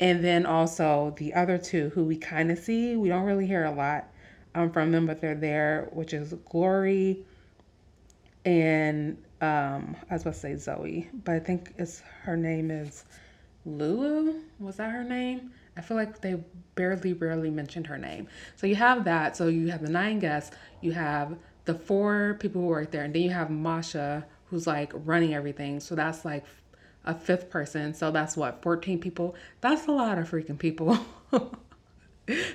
And 0.00 0.24
then 0.24 0.46
also 0.46 1.14
the 1.18 1.34
other 1.34 1.58
two 1.58 1.90
who 1.90 2.04
we 2.04 2.16
kind 2.16 2.50
of 2.50 2.58
see. 2.58 2.96
We 2.96 3.08
don't 3.08 3.24
really 3.24 3.46
hear 3.46 3.64
a 3.64 3.70
lot 3.70 4.08
um, 4.54 4.70
from 4.70 4.92
them, 4.92 5.06
but 5.06 5.20
they're 5.20 5.34
there, 5.34 5.88
which 5.92 6.14
is 6.14 6.34
Glory 6.48 7.24
and 8.44 9.16
um, 9.40 9.96
I 10.10 10.14
was 10.14 10.22
about 10.22 10.34
to 10.34 10.40
say 10.40 10.56
Zoe, 10.56 11.08
but 11.24 11.34
I 11.34 11.38
think 11.38 11.72
it's 11.78 12.00
her 12.22 12.36
name 12.36 12.70
is 12.70 13.04
Lulu. 13.64 14.34
Was 14.60 14.76
that 14.76 14.90
her 14.90 15.04
name? 15.04 15.52
I 15.76 15.80
feel 15.80 15.96
like 15.96 16.20
they 16.20 16.36
barely, 16.74 17.12
barely 17.12 17.50
mentioned 17.50 17.86
her 17.88 17.98
name. 17.98 18.28
So 18.56 18.66
you 18.66 18.76
have 18.76 19.04
that. 19.04 19.36
So 19.36 19.48
you 19.48 19.68
have 19.68 19.82
the 19.82 19.90
nine 19.90 20.18
guests. 20.18 20.54
You 20.80 20.92
have 20.92 21.36
the 21.64 21.74
four 21.74 22.36
people 22.40 22.60
who 22.60 22.68
work 22.68 22.90
there, 22.90 23.04
and 23.04 23.14
then 23.14 23.22
you 23.22 23.30
have 23.30 23.50
Masha, 23.50 24.26
who's 24.46 24.66
like 24.66 24.92
running 24.94 25.34
everything. 25.34 25.80
So 25.80 25.94
that's 25.94 26.24
like 26.24 26.44
a 27.04 27.14
fifth 27.14 27.50
person. 27.50 27.94
So 27.94 28.10
that's 28.10 28.36
what, 28.36 28.62
14 28.62 28.98
people? 29.00 29.34
That's 29.60 29.86
a 29.86 29.92
lot 29.92 30.18
of 30.18 30.30
freaking 30.30 30.58
people 30.58 30.98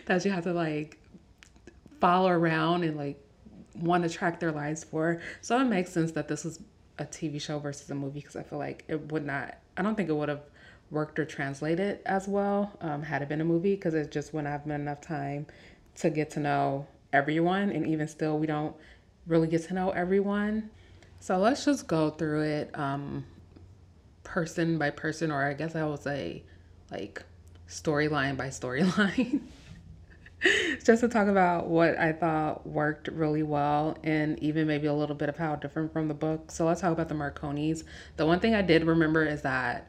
that 0.06 0.26
you 0.26 0.32
have 0.32 0.44
to 0.44 0.54
like 0.54 0.98
follow 2.00 2.30
around 2.30 2.84
and 2.84 2.98
like 2.98 3.22
want 3.76 4.04
to 4.04 4.10
track 4.10 4.40
their 4.40 4.52
lives 4.52 4.84
for. 4.84 5.22
So 5.42 5.60
it 5.60 5.66
makes 5.66 5.92
sense 5.92 6.12
that 6.14 6.28
this 6.28 6.44
was 6.44 6.60
a 6.98 7.06
TV 7.06 7.42
show 7.42 7.60
versus 7.60 7.90
a 7.90 7.96
movie 7.96 8.20
because 8.20 8.36
I 8.36 8.44
feel 8.44 8.60
like 8.60 8.84
it 8.88 9.12
would 9.12 9.26
not, 9.26 9.58
I 9.78 9.82
don't 9.82 9.96
think 9.96 10.10
it 10.10 10.14
would 10.14 10.30
have 10.30 10.42
worked 10.92 11.20
or 11.20 11.26
translated 11.26 12.00
as 12.06 12.28
well 12.28 12.72
um, 12.82 13.04
had 13.04 13.22
it 13.22 13.30
been 13.30 13.42
a 13.42 13.46
movie 13.46 13.76
because 13.76 13.94
it 13.94 14.12
just 14.12 14.34
wouldn't 14.34 14.52
have 14.52 14.66
been 14.66 14.82
enough 14.82 15.02
time 15.02 15.46
to 15.96 16.10
get 16.10 16.30
to 16.32 16.40
know 16.40 16.88
everyone. 17.14 17.70
And 17.70 17.86
even 17.88 18.08
still, 18.08 18.38
we 18.40 18.48
don't 18.48 18.76
really 19.28 19.48
get 19.48 19.64
to 19.68 19.74
know 19.74 19.92
everyone. 19.92 20.70
So 21.20 21.38
let's 21.38 21.66
just 21.66 21.88
go 21.88 22.10
through 22.10 22.42
it 22.42 22.78
um, 22.78 23.26
person 24.24 24.78
by 24.78 24.90
person, 24.90 25.32
or 25.32 25.44
I 25.44 25.54
guess 25.54 25.76
I 25.76 25.86
would 25.86 26.02
say 26.02 26.44
like 26.92 27.24
storyline 27.68 28.38
by 28.38 28.48
storyline. 28.50 29.42
just 30.86 31.02
to 31.02 31.08
talk 31.10 31.28
about 31.28 31.68
what 31.68 31.98
I 31.98 32.14
thought 32.14 32.66
worked 32.66 33.10
really 33.10 33.44
well 33.44 33.98
and 34.04 34.40
even 34.40 34.68
maybe 34.68 34.88
a 34.88 34.94
little 34.94 35.16
bit 35.16 35.28
of 35.28 35.38
how 35.38 35.58
different 35.58 35.92
from 35.92 36.08
the 36.08 36.14
book. 36.14 36.50
So 36.52 36.66
let's 36.66 36.80
talk 36.80 36.94
about 36.94 37.10
the 37.10 37.16
Marconis. 37.16 37.84
The 38.16 38.26
one 38.26 38.40
thing 38.40 38.56
I 38.56 38.62
did 38.62 38.86
remember 38.86 39.26
is 39.26 39.42
that 39.42 39.89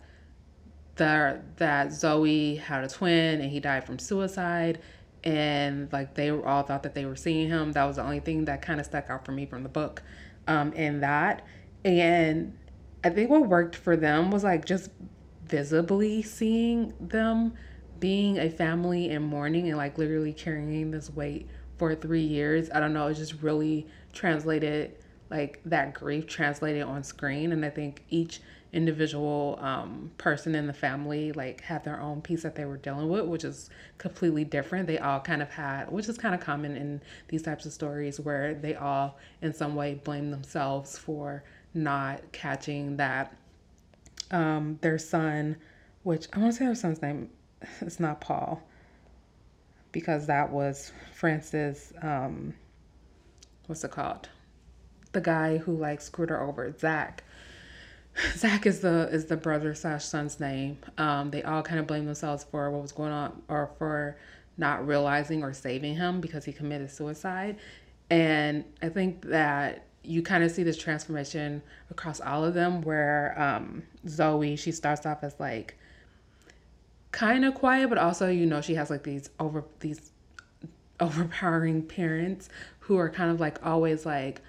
the 1.01 1.41
that 1.57 1.93
Zoe 1.93 2.57
had 2.57 2.85
a 2.85 2.89
twin 2.89 3.41
and 3.41 3.51
he 3.51 3.59
died 3.59 3.85
from 3.85 3.99
suicide 3.99 4.81
and 5.25 5.91
like 5.93 6.15
they 6.15 6.31
were 6.31 6.47
all 6.47 6.63
thought 6.63 6.83
that 6.83 6.95
they 6.95 7.07
were 7.07 7.17
seeing 7.17 7.49
him. 7.49 7.73
That 7.73 7.85
was 7.85 7.97
the 7.97 8.03
only 8.03 8.21
thing 8.21 8.45
that 8.45 8.61
kind 8.61 8.79
of 8.79 8.87
stuck 8.87 9.09
out 9.09 9.25
for 9.25 9.33
me 9.33 9.47
from 9.47 9.63
the 9.63 9.69
book. 9.71 10.03
Um 10.47 10.75
in 10.75 11.01
that. 11.01 11.45
And 11.87 12.57
I 13.03 13.09
think 13.09 13.31
what 13.31 13.47
worked 13.47 13.77
for 13.77 13.97
them 13.97 14.31
was 14.31 14.45
like 14.45 14.67
just 14.67 14.91
visibly 15.47 16.23
seeing 16.23 16.93
them 17.01 17.55
being 17.99 18.39
a 18.39 18.51
family 18.51 19.09
in 19.09 19.23
mourning 19.23 19.69
and 19.69 19.79
like 19.79 19.97
literally 19.97 20.35
carrying 20.35 20.91
this 20.91 21.09
weight 21.09 21.49
for 21.79 21.95
three 21.95 22.21
years, 22.21 22.69
I 22.75 22.79
don't 22.79 22.93
know, 22.93 23.07
it 23.07 23.15
just 23.15 23.41
really 23.43 23.87
translated 24.13 24.97
like 25.31 25.61
that 25.65 25.95
grief 25.95 26.27
translated 26.27 26.83
on 26.83 27.03
screen. 27.05 27.53
And 27.53 27.65
I 27.65 27.71
think 27.71 28.05
each 28.11 28.41
individual 28.73 29.59
um, 29.61 30.11
person 30.19 30.55
in 30.55 30.67
the 30.67 30.73
family 30.73 31.33
like 31.33 31.61
had 31.61 31.85
their 31.85 32.01
own 32.01 32.23
piece 32.23 32.43
that 32.43 32.55
they 32.55 32.65
were 32.65 32.77
dealing 32.77 33.09
with, 33.09 33.27
which 33.27 33.45
is 33.45 33.71
completely 33.99 34.45
different. 34.45 34.87
They 34.87 34.99
all 34.99 35.21
kind 35.21 35.43
of 35.43 35.51
had, 35.51 35.91
which 35.91 36.09
is 36.09 36.17
kind 36.17 36.35
of 36.35 36.41
common 36.41 36.77
in 36.77 37.01
these 37.29 37.43
types 37.43 37.67
of 37.67 37.73
stories 37.73 38.21
where 38.21 38.55
they 38.55 38.75
all 38.75 39.19
in 39.43 39.53
some 39.53 39.75
way 39.75 39.95
blame 39.95 40.31
themselves 40.31 40.97
for 40.97 41.43
not 41.75 42.21
catching 42.33 42.97
that 42.97 43.35
um, 44.31 44.79
their 44.81 44.99
son, 44.99 45.57
which 46.03 46.27
I 46.33 46.39
want 46.39 46.53
to 46.53 46.59
say 46.59 46.65
their 46.67 46.75
son's 46.75 47.03
name 47.03 47.31
it's 47.81 48.01
not 48.01 48.21
Paul 48.21 48.63
because 49.93 50.27
that 50.27 50.51
was 50.51 50.93
Frances 51.13 51.93
um 52.01 52.55
what's 53.67 53.85
it 53.85 53.91
called? 53.93 54.29
The 55.13 55.21
guy 55.21 55.59
who 55.59 55.77
like 55.77 56.01
screwed 56.01 56.31
her 56.31 56.43
over, 56.43 56.75
Zach. 56.77 57.23
Zach 58.37 58.67
is 58.67 58.81
the 58.81 59.09
is 59.13 59.27
the 59.27 59.37
brother 59.37 59.75
slash 59.75 60.05
son's 60.05 60.41
name. 60.41 60.79
Um, 60.99 61.31
they 61.31 61.43
all 61.43 61.63
kind 61.63 61.81
of 61.81 61.87
blame 61.87 62.07
themselves 62.07 62.45
for 62.45 62.71
what 62.71 62.83
was 62.83 62.93
going 62.93 63.13
on 63.13 63.43
or 63.49 63.71
for 63.79 64.17
not 64.57 64.87
realizing 64.87 65.43
or 65.43 65.53
saving 65.53 65.97
him 65.97 66.21
because 66.21 66.45
he 66.45 66.53
committed 66.53 66.91
suicide. 66.91 67.57
And 68.11 68.65
I 68.83 68.89
think 68.89 69.23
that 69.27 69.85
you 70.03 70.23
kind 70.23 70.43
of 70.43 70.51
see 70.51 70.63
this 70.63 70.77
transformation 70.77 71.63
across 71.91 72.21
all 72.21 72.45
of 72.45 72.55
them 72.55 72.83
where 72.83 73.35
um, 73.41 73.83
Zoe, 74.09 74.57
she 74.57 74.73
starts 74.73 75.07
off 75.07 75.23
as 75.23 75.39
like 75.39 75.77
kind 77.13 77.45
of 77.45 77.55
quiet, 77.55 77.89
but 77.89 77.99
also 77.99 78.29
you 78.29 78.47
know 78.47 78.61
she 78.61 78.75
has 78.75 78.91
like 78.91 79.03
these 79.03 79.31
over 79.39 79.65
these 79.81 80.11
overpowering 81.01 81.83
parents 81.83 82.49
who 82.81 82.99
are 82.99 83.09
kind 83.09 83.31
of 83.31 83.41
like 83.41 83.65
always 83.65 84.05
like 84.05 84.43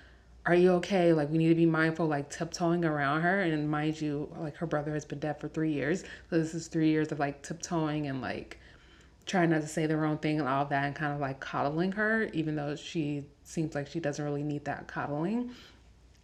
are 0.46 0.56
you 0.56 0.72
okay? 0.74 1.14
Like 1.14 1.30
we 1.30 1.38
need 1.38 1.50
to 1.50 1.56
be 1.56 1.66
mindful 1.66 2.08
like 2.08 2.30
tiptoeing 2.30 2.84
around 2.84 3.22
her. 3.22 3.42
And 3.42 3.70
mind 3.70 4.02
you 4.02 4.32
like 4.38 4.56
her 4.58 4.66
brother 4.66 4.94
has 4.94 5.06
been 5.06 5.20
dead 5.20 5.40
for 5.40 5.48
three 5.48 5.72
years. 5.72 6.04
So 6.30 6.40
this 6.40 6.54
is 6.54 6.68
three 6.68 6.90
years 6.90 7.12
of 7.12 7.20
like 7.20 7.44
tiptoeing 7.44 8.08
and 8.08 8.22
like 8.22 8.60
trying 9.26 9.52
not 9.52 9.62
to 9.62 9.68
say 9.68 9.86
the 9.86 9.96
wrong 9.96 10.18
thing 10.18 10.40
and 10.40 10.50
all 10.50 10.66
that 10.66 10.84
and 10.84 10.96
kind 10.96 11.14
of 11.14 11.20
like 11.20 11.40
coddling 11.40 11.92
her 11.92 12.24
even 12.34 12.56
though 12.56 12.76
she 12.76 13.24
seems 13.44 13.76
like 13.76 13.88
she 13.88 14.00
doesn't 14.00 14.24
really 14.24 14.44
need 14.44 14.66
that 14.66 14.88
coddling. 14.88 15.52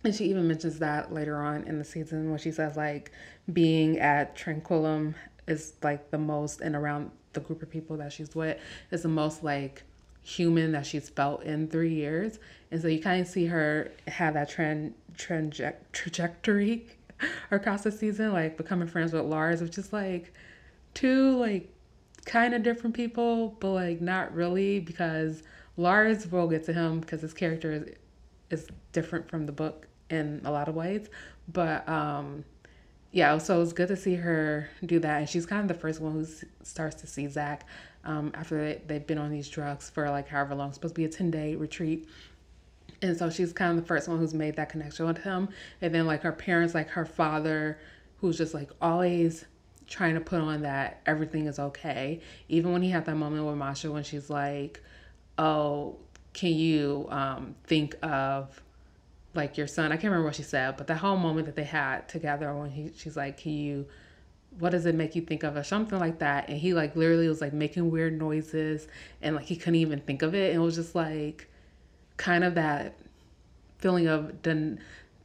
And 0.04 0.16
she 0.16 0.26
even 0.26 0.48
mentions 0.48 0.80
that 0.80 1.14
later 1.14 1.42
on 1.42 1.64
in 1.64 1.78
the 1.78 1.86
season 1.86 2.30
when 2.30 2.40
she 2.40 2.52
says 2.52 2.76
like 2.76 3.12
being 3.54 4.00
at 4.00 4.36
tranquillum 4.36 5.14
is 5.48 5.74
like 5.84 6.10
the 6.10 6.18
most 6.18 6.62
and 6.62 6.76
around 6.76 7.12
the 7.34 7.40
group 7.40 7.62
of 7.62 7.70
people 7.70 7.98
that 7.98 8.12
she's 8.12 8.36
with 8.36 8.58
is 8.92 9.04
the 9.04 9.10
most 9.10 9.44
like 9.44 9.84
human 10.28 10.74
that 10.74 10.86
she's 10.86 11.08
felt 11.08 11.42
in 11.44 11.70
three 11.70 11.94
years 11.94 12.38
and 12.70 12.82
so 12.82 12.90
you 12.90 13.02
kind 13.02 13.22
of 13.22 13.28
see 13.30 13.46
her 13.46 13.90
have 14.10 14.34
that 14.34 14.50
trend 14.50 14.94
trend 15.16 15.54
trajectory 15.94 16.86
across 17.52 17.84
the 17.84 17.92
season 17.92 18.34
like 18.34 18.58
becoming 18.58 18.90
friends 18.90 19.14
with 19.14 19.24
lars 19.24 19.62
which 19.62 19.78
is 19.78 19.94
like 19.94 20.34
two 20.94 21.38
like 21.38 21.74
kind 22.26 22.54
of 22.54 22.62
different 22.62 22.94
people 22.94 23.56
but 23.62 23.70
like 23.70 24.02
not 24.02 24.34
really 24.36 24.82
because 24.82 25.44
lars 25.78 26.30
will 26.30 26.50
get 26.50 26.66
to 26.66 26.74
him 26.74 27.00
because 27.00 27.22
his 27.22 27.34
character 27.34 27.72
is 27.72 27.90
is 28.50 28.68
different 28.92 29.30
from 29.30 29.46
the 29.46 29.52
book 29.54 29.88
in 30.10 30.42
a 30.44 30.52
lot 30.52 30.68
of 30.68 30.76
ways 30.76 31.08
but 31.48 31.88
um 31.88 32.44
yeah, 33.12 33.38
so 33.38 33.56
it 33.56 33.60
was 33.60 33.74
good 33.74 33.88
to 33.88 33.96
see 33.96 34.16
her 34.16 34.70
do 34.86 35.00
that. 35.00 35.20
And 35.20 35.30
she's 35.30 35.46
kind 35.46 35.62
of 35.62 35.68
the 35.68 35.82
first 35.82 36.02
one 36.02 36.14
who 36.14 36.28
starts 36.64 36.96
to 37.02 37.08
see 37.08 37.28
Zach 37.28 37.66
um, 38.08 38.32
after 38.34 38.58
they, 38.58 38.82
they've 38.88 39.06
been 39.06 39.18
on 39.18 39.30
these 39.30 39.48
drugs 39.48 39.90
for 39.90 40.10
like 40.10 40.28
however 40.28 40.56
long. 40.56 40.74
Supposed 40.74 40.96
to 40.96 41.00
be 41.00 41.06
a 41.06 41.10
10 41.10 41.30
day 41.30 41.56
retreat. 41.56 42.08
And 43.02 43.16
so 43.16 43.30
she's 43.30 43.54
kind 43.54 43.78
of 43.78 43.84
the 43.84 43.88
first 43.88 44.08
one 44.08 44.18
who's 44.18 44.34
made 44.34 44.56
that 44.56 44.70
connection 44.70 45.06
with 45.06 45.20
him. 45.20 45.50
And 45.82 45.94
then 45.94 46.08
like 46.08 46.24
her 46.24 46.32
parents, 46.32 46.74
like 46.74 46.90
her 46.90 47.06
father, 47.06 47.78
who's 48.20 48.38
just 48.38 48.56
like 48.56 48.72
always 48.82 49.46
trying 49.86 50.16
to 50.16 50.22
put 50.22 50.42
on 50.42 50.64
that 50.64 51.02
everything 51.06 51.46
is 51.46 51.60
okay. 51.60 52.22
Even 52.50 52.74
when 52.74 52.82
he 52.82 52.90
had 52.90 53.06
that 53.06 53.16
moment 53.16 53.46
with 53.46 53.56
Masha 53.56 53.92
when 53.92 54.04
she's 54.04 54.30
like, 54.30 54.82
oh, 55.38 55.98
can 56.34 56.54
you 56.54 57.08
um, 57.10 57.56
think 57.66 57.96
of 58.02 58.62
like 59.38 59.56
your 59.58 59.68
son. 59.68 59.92
I 59.92 59.96
can't 59.96 60.06
remember 60.06 60.26
what 60.26 60.36
she 60.36 60.44
said, 60.44 60.76
but 60.76 60.88
the 60.88 60.96
whole 60.96 61.16
moment 61.16 61.46
that 61.46 61.56
they 61.56 61.64
had 61.64 62.10
together 62.10 62.54
when 62.54 62.72
he 62.72 62.92
she's 62.98 63.16
like, 63.16 63.38
Can 63.38 63.54
you 63.54 63.86
what 64.60 64.72
does 64.72 64.86
it 64.86 64.96
make 64.96 65.16
you 65.16 65.22
think 65.22 65.44
of 65.44 65.56
or 65.56 65.64
something 65.64 66.00
like 66.00 66.20
that? 66.20 66.50
And 66.50 66.58
he 66.58 66.74
like 66.74 66.96
literally 66.96 67.28
was 67.28 67.42
like 67.42 67.54
making 67.54 67.92
weird 67.92 68.18
noises 68.18 68.88
and 69.22 69.36
like 69.36 69.46
he 69.46 69.56
couldn't 69.56 69.76
even 69.76 70.00
think 70.02 70.22
of 70.22 70.34
it. 70.34 70.52
And 70.54 70.62
it 70.62 70.66
was 70.66 70.76
just 70.76 70.96
like 70.96 71.48
kind 72.18 72.44
of 72.44 72.56
that 72.56 72.98
feeling 73.78 74.08
of 74.08 74.42
den- 74.42 74.80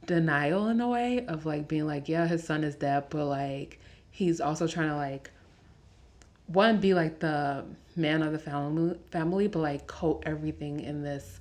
denial 0.05 0.67
in 0.67 0.79
a 0.81 0.87
way 0.87 1.25
of 1.25 1.45
like 1.45 1.67
being 1.67 1.87
like, 1.87 2.07
yeah, 2.07 2.27
his 2.27 2.43
son 2.43 2.63
is 2.63 2.75
dead, 2.75 3.05
but 3.09 3.25
like 3.25 3.79
he's 4.11 4.39
also 4.39 4.67
trying 4.67 4.89
to 4.89 4.95
like 4.95 5.31
one 6.47 6.79
be 6.79 6.93
like 6.93 7.19
the 7.19 7.65
man 7.95 8.21
of 8.21 8.31
the 8.31 8.39
family 8.39 8.97
family, 9.11 9.47
but 9.47 9.59
like 9.59 9.87
coat 9.87 10.23
everything 10.25 10.79
in 10.79 11.03
this 11.03 11.39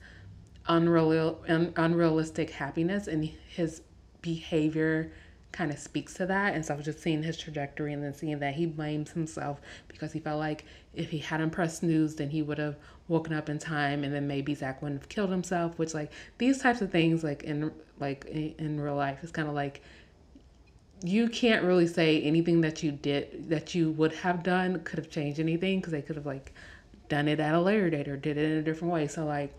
unreal 0.68 1.42
un, 1.48 1.72
unrealistic 1.76 2.50
happiness 2.50 3.08
and 3.08 3.24
his 3.48 3.82
behavior 4.20 5.10
kind 5.52 5.70
of 5.70 5.78
speaks 5.78 6.14
to 6.14 6.26
that. 6.26 6.54
And 6.54 6.64
so 6.64 6.74
I 6.74 6.76
was 6.76 6.86
just 6.86 7.00
seeing 7.00 7.22
his 7.22 7.36
trajectory 7.36 7.92
and 7.92 8.02
then 8.02 8.14
seeing 8.14 8.38
that 8.40 8.54
he 8.54 8.66
blames 8.66 9.10
himself 9.10 9.60
because 9.88 10.12
he 10.12 10.18
felt 10.18 10.38
like 10.38 10.64
if 10.94 11.10
he 11.10 11.18
hadn't 11.18 11.50
pressed 11.50 11.78
snooze, 11.78 12.16
then 12.16 12.30
he 12.30 12.42
would 12.42 12.58
have 12.58 12.76
woken 13.08 13.32
up 13.32 13.48
in 13.48 13.58
time 13.58 14.04
and 14.04 14.14
then 14.14 14.26
maybe 14.26 14.54
Zach 14.54 14.82
wouldn't 14.82 15.02
have 15.02 15.08
killed 15.08 15.30
himself, 15.30 15.78
which 15.78 15.94
like 15.94 16.10
these 16.38 16.58
types 16.58 16.80
of 16.80 16.90
things 16.90 17.22
like 17.22 17.42
in 17.44 17.70
like 18.00 18.24
in, 18.24 18.54
in 18.58 18.80
real 18.80 18.96
life 18.96 19.22
is 19.22 19.30
kind 19.30 19.48
of 19.48 19.54
like 19.54 19.82
you 21.04 21.28
can't 21.28 21.64
really 21.64 21.86
say 21.86 22.22
anything 22.22 22.60
that 22.60 22.82
you 22.82 22.92
did 22.92 23.48
that 23.48 23.74
you 23.74 23.90
would 23.92 24.12
have 24.12 24.42
done 24.42 24.80
could 24.84 24.98
have 24.98 25.10
changed 25.10 25.40
anything 25.40 25.80
because 25.80 25.92
they 25.92 26.02
could 26.02 26.16
have 26.16 26.26
like 26.26 26.52
done 27.08 27.28
it 27.28 27.40
at 27.40 27.54
a 27.54 27.60
later 27.60 27.90
date 27.90 28.08
or 28.08 28.16
did 28.16 28.36
it 28.38 28.50
in 28.50 28.58
a 28.58 28.62
different 28.62 28.92
way. 28.92 29.06
So 29.06 29.24
like 29.26 29.52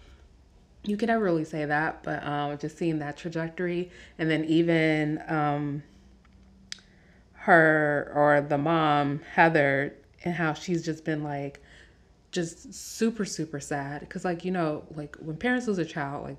you 0.84 0.98
could 0.98 1.08
never 1.08 1.24
really 1.24 1.46
say 1.46 1.66
that, 1.66 2.04
but 2.04 2.24
um, 2.26 2.58
just 2.58 2.78
seeing 2.78 3.00
that 3.00 3.18
trajectory, 3.18 3.90
and 4.18 4.30
then 4.30 4.44
even 4.46 5.24
um, 5.28 5.84
her 7.34 8.12
or 8.14 8.42
the 8.42 8.58
mom 8.58 9.22
Heather, 9.34 9.96
and 10.26 10.36
how 10.36 10.54
she's 10.54 10.84
just 10.84 11.06
been 11.06 11.24
like, 11.24 11.62
just 12.32 12.74
super 12.74 13.24
super 13.24 13.60
sad. 13.60 14.02
Because 14.02 14.26
like 14.26 14.44
you 14.44 14.52
know 14.52 14.84
like 14.96 15.16
when 15.18 15.38
parents 15.38 15.68
lose 15.68 15.78
a 15.78 15.86
child 15.86 16.24
like 16.26 16.38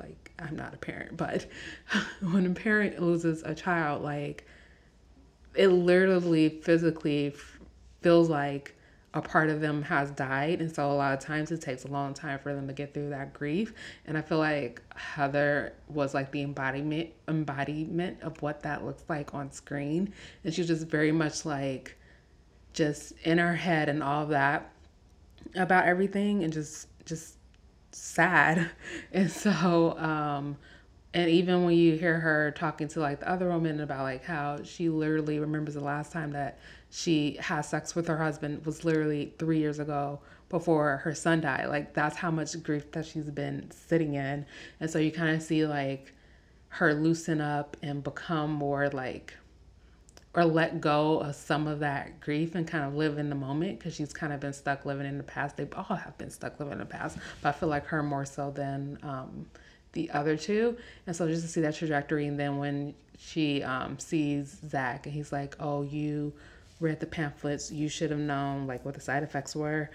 like 0.00 0.32
I'm 0.38 0.56
not 0.56 0.74
a 0.74 0.78
parent, 0.78 1.16
but 1.16 1.46
when 2.20 2.46
a 2.46 2.50
parent 2.50 3.00
loses 3.00 3.42
a 3.44 3.54
child, 3.54 4.02
like 4.02 4.46
it 5.54 5.68
literally 5.68 6.50
physically 6.50 7.34
feels 8.02 8.28
like 8.28 8.75
a 9.16 9.22
part 9.22 9.48
of 9.48 9.62
them 9.62 9.80
has 9.80 10.10
died. 10.10 10.60
And 10.60 10.72
so 10.72 10.90
a 10.90 10.92
lot 10.92 11.14
of 11.14 11.20
times 11.20 11.50
it 11.50 11.62
takes 11.62 11.84
a 11.84 11.88
long 11.88 12.12
time 12.12 12.38
for 12.38 12.54
them 12.54 12.66
to 12.66 12.74
get 12.74 12.92
through 12.92 13.08
that 13.08 13.32
grief. 13.32 13.72
And 14.04 14.16
i 14.18 14.20
feel 14.20 14.36
like 14.36 14.82
heather 14.94 15.72
was 15.88 16.12
like 16.12 16.30
the 16.32 16.42
embodiment 16.42 17.10
embodiment 17.26 18.20
of 18.20 18.40
what 18.42 18.62
that 18.62 18.84
looks 18.84 19.04
like 19.08 19.32
on 19.32 19.50
screen. 19.50 20.12
And 20.44 20.52
she 20.52 20.60
was 20.60 20.68
just 20.68 20.86
very 20.86 21.12
much 21.12 21.46
like 21.46 21.96
just 22.74 23.14
in 23.24 23.38
her 23.38 23.54
head 23.54 23.88
and 23.88 24.02
all 24.02 24.26
that 24.26 24.70
about 25.54 25.86
everything 25.86 26.44
and 26.44 26.52
just 26.52 26.88
just 27.06 27.38
sad. 27.92 28.70
And 29.12 29.30
so 29.30 29.96
um 29.98 30.58
and 31.16 31.30
even 31.30 31.64
when 31.64 31.74
you 31.74 31.96
hear 31.96 32.20
her 32.20 32.50
talking 32.50 32.88
to 32.88 33.00
like 33.00 33.20
the 33.20 33.30
other 33.30 33.48
woman 33.48 33.80
about 33.80 34.02
like 34.02 34.22
how 34.22 34.62
she 34.62 34.90
literally 34.90 35.38
remembers 35.38 35.72
the 35.72 35.80
last 35.80 36.12
time 36.12 36.32
that 36.32 36.58
she 36.90 37.38
has 37.40 37.66
sex 37.66 37.94
with 37.94 38.06
her 38.06 38.18
husband 38.18 38.66
was 38.66 38.84
literally 38.84 39.32
three 39.38 39.58
years 39.58 39.78
ago 39.78 40.20
before 40.50 40.98
her 40.98 41.14
son 41.14 41.40
died. 41.40 41.68
Like 41.68 41.94
that's 41.94 42.16
how 42.16 42.30
much 42.30 42.62
grief 42.62 42.92
that 42.92 43.06
she's 43.06 43.30
been 43.30 43.70
sitting 43.70 44.12
in. 44.12 44.44
And 44.78 44.90
so 44.90 44.98
you 44.98 45.10
kind 45.10 45.34
of 45.34 45.40
see 45.42 45.66
like 45.66 46.12
her 46.68 46.92
loosen 46.92 47.40
up 47.40 47.78
and 47.80 48.04
become 48.04 48.52
more 48.52 48.90
like 48.90 49.32
or 50.34 50.44
let 50.44 50.82
go 50.82 51.20
of 51.20 51.34
some 51.34 51.66
of 51.66 51.78
that 51.78 52.20
grief 52.20 52.54
and 52.54 52.68
kind 52.68 52.84
of 52.84 52.94
live 52.94 53.16
in 53.16 53.30
the 53.30 53.34
moment 53.34 53.78
because 53.78 53.94
she's 53.94 54.12
kind 54.12 54.34
of 54.34 54.40
been 54.40 54.52
stuck 54.52 54.84
living 54.84 55.06
in 55.06 55.16
the 55.16 55.24
past. 55.24 55.56
They 55.56 55.66
all 55.74 55.96
have 55.96 56.18
been 56.18 56.28
stuck 56.28 56.60
living 56.60 56.74
in 56.74 56.78
the 56.80 56.84
past, 56.84 57.16
but 57.40 57.48
I 57.48 57.52
feel 57.52 57.70
like 57.70 57.86
her 57.86 58.02
more 58.02 58.26
so 58.26 58.50
than 58.50 58.98
um, 59.02 59.46
the 59.96 60.08
other 60.10 60.36
two. 60.36 60.76
And 61.08 61.16
so 61.16 61.26
just 61.26 61.42
to 61.42 61.48
see 61.48 61.60
that 61.62 61.74
trajectory, 61.74 62.26
and 62.28 62.38
then 62.38 62.58
when 62.58 62.94
she 63.18 63.64
um, 63.64 63.98
sees 63.98 64.58
Zach 64.68 65.06
and 65.06 65.14
he's 65.14 65.32
like, 65.32 65.56
"Oh, 65.58 65.82
you 65.82 66.32
read 66.80 67.00
the 67.00 67.06
pamphlets, 67.06 67.70
you 67.70 67.88
should 67.88 68.10
have 68.10 68.20
known 68.20 68.66
like 68.66 68.84
what 68.84 68.94
the 68.94 69.00
side 69.00 69.22
effects 69.22 69.56
were. 69.56 69.90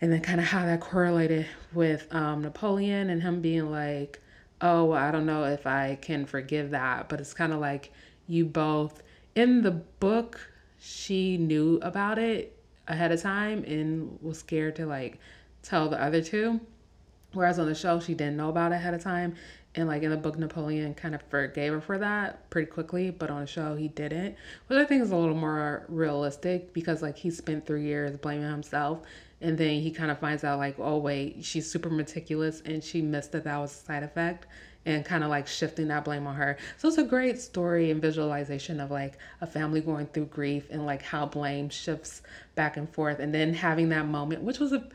And 0.00 0.12
then 0.12 0.20
kind 0.20 0.40
of 0.40 0.46
how 0.46 0.64
that 0.66 0.80
correlated 0.80 1.46
with 1.72 2.12
um, 2.12 2.42
Napoleon 2.42 3.10
and 3.10 3.22
him 3.22 3.40
being 3.40 3.70
like, 3.70 4.20
oh, 4.60 4.86
well, 4.86 4.98
I 4.98 5.10
don't 5.10 5.26
know 5.26 5.44
if 5.44 5.66
I 5.66 5.98
can 6.00 6.26
forgive 6.26 6.70
that. 6.70 7.08
But 7.08 7.20
it's 7.20 7.34
kind 7.34 7.52
of 7.52 7.60
like 7.60 7.92
you 8.26 8.44
both, 8.44 9.02
in 9.34 9.62
the 9.62 9.70
book, 9.70 10.40
she 10.80 11.36
knew 11.36 11.78
about 11.82 12.18
it 12.18 12.56
ahead 12.88 13.12
of 13.12 13.22
time 13.22 13.64
and 13.64 14.18
was 14.20 14.38
scared 14.38 14.76
to 14.76 14.86
like 14.86 15.18
tell 15.62 15.88
the 15.88 16.02
other 16.02 16.22
two. 16.22 16.60
Whereas 17.34 17.58
on 17.58 17.66
the 17.66 17.74
show, 17.74 18.00
she 18.00 18.14
didn't 18.14 18.36
know 18.36 18.48
about 18.48 18.72
it 18.72 18.76
ahead 18.76 18.94
of 18.94 19.02
time. 19.02 19.34
And 19.76 19.88
like 19.88 20.04
in 20.04 20.10
the 20.10 20.16
book 20.16 20.38
napoleon 20.38 20.94
kind 20.94 21.16
of 21.16 21.22
forgave 21.22 21.72
her 21.72 21.80
for 21.80 21.98
that 21.98 22.48
pretty 22.50 22.70
quickly. 22.70 23.10
But 23.10 23.30
on 23.30 23.40
the 23.40 23.46
show 23.46 23.74
he 23.74 23.88
didn't 23.88 24.36
which 24.68 24.78
i 24.78 24.84
think 24.84 25.02
is 25.02 25.10
a 25.10 25.16
little 25.16 25.34
more 25.34 25.84
realistic 25.88 26.72
because 26.72 27.02
like 27.02 27.16
he 27.16 27.30
spent 27.30 27.66
three 27.66 27.82
years 27.82 28.16
blaming 28.16 28.48
himself. 28.48 29.00
And 29.40 29.58
then 29.58 29.80
he 29.80 29.90
kind 29.90 30.10
of 30.12 30.18
finds 30.20 30.44
out 30.44 30.58
like 30.58 30.76
oh 30.78 30.98
wait 30.98 31.44
she's 31.44 31.68
super 31.68 31.90
meticulous 31.90 32.62
and 32.64 32.84
she 32.84 33.02
missed 33.02 33.32
that 33.32 33.44
that 33.44 33.58
was 33.58 33.72
a 33.72 33.84
side 33.84 34.04
effect 34.04 34.46
and 34.86 35.04
kind 35.04 35.24
of 35.24 35.30
like 35.30 35.48
shifting 35.48 35.88
that 35.88 36.04
blame 36.04 36.26
on 36.26 36.36
her. 36.36 36.56
So 36.76 36.88
it's 36.88 36.98
a 36.98 37.04
great 37.04 37.40
story 37.40 37.90
and 37.90 38.00
visualization 38.00 38.78
of 38.78 38.90
like 38.92 39.18
a 39.40 39.46
family 39.46 39.80
going 39.80 40.06
through 40.06 40.26
grief 40.26 40.68
and 40.70 40.86
like 40.86 41.02
how 41.02 41.26
blame 41.26 41.68
shifts 41.68 42.22
back 42.54 42.76
and 42.76 42.88
forth. 42.88 43.18
And 43.18 43.34
then 43.34 43.54
having 43.54 43.88
that 43.88 44.06
moment 44.06 44.42
which 44.42 44.60
was 44.60 44.72
a 44.72 44.86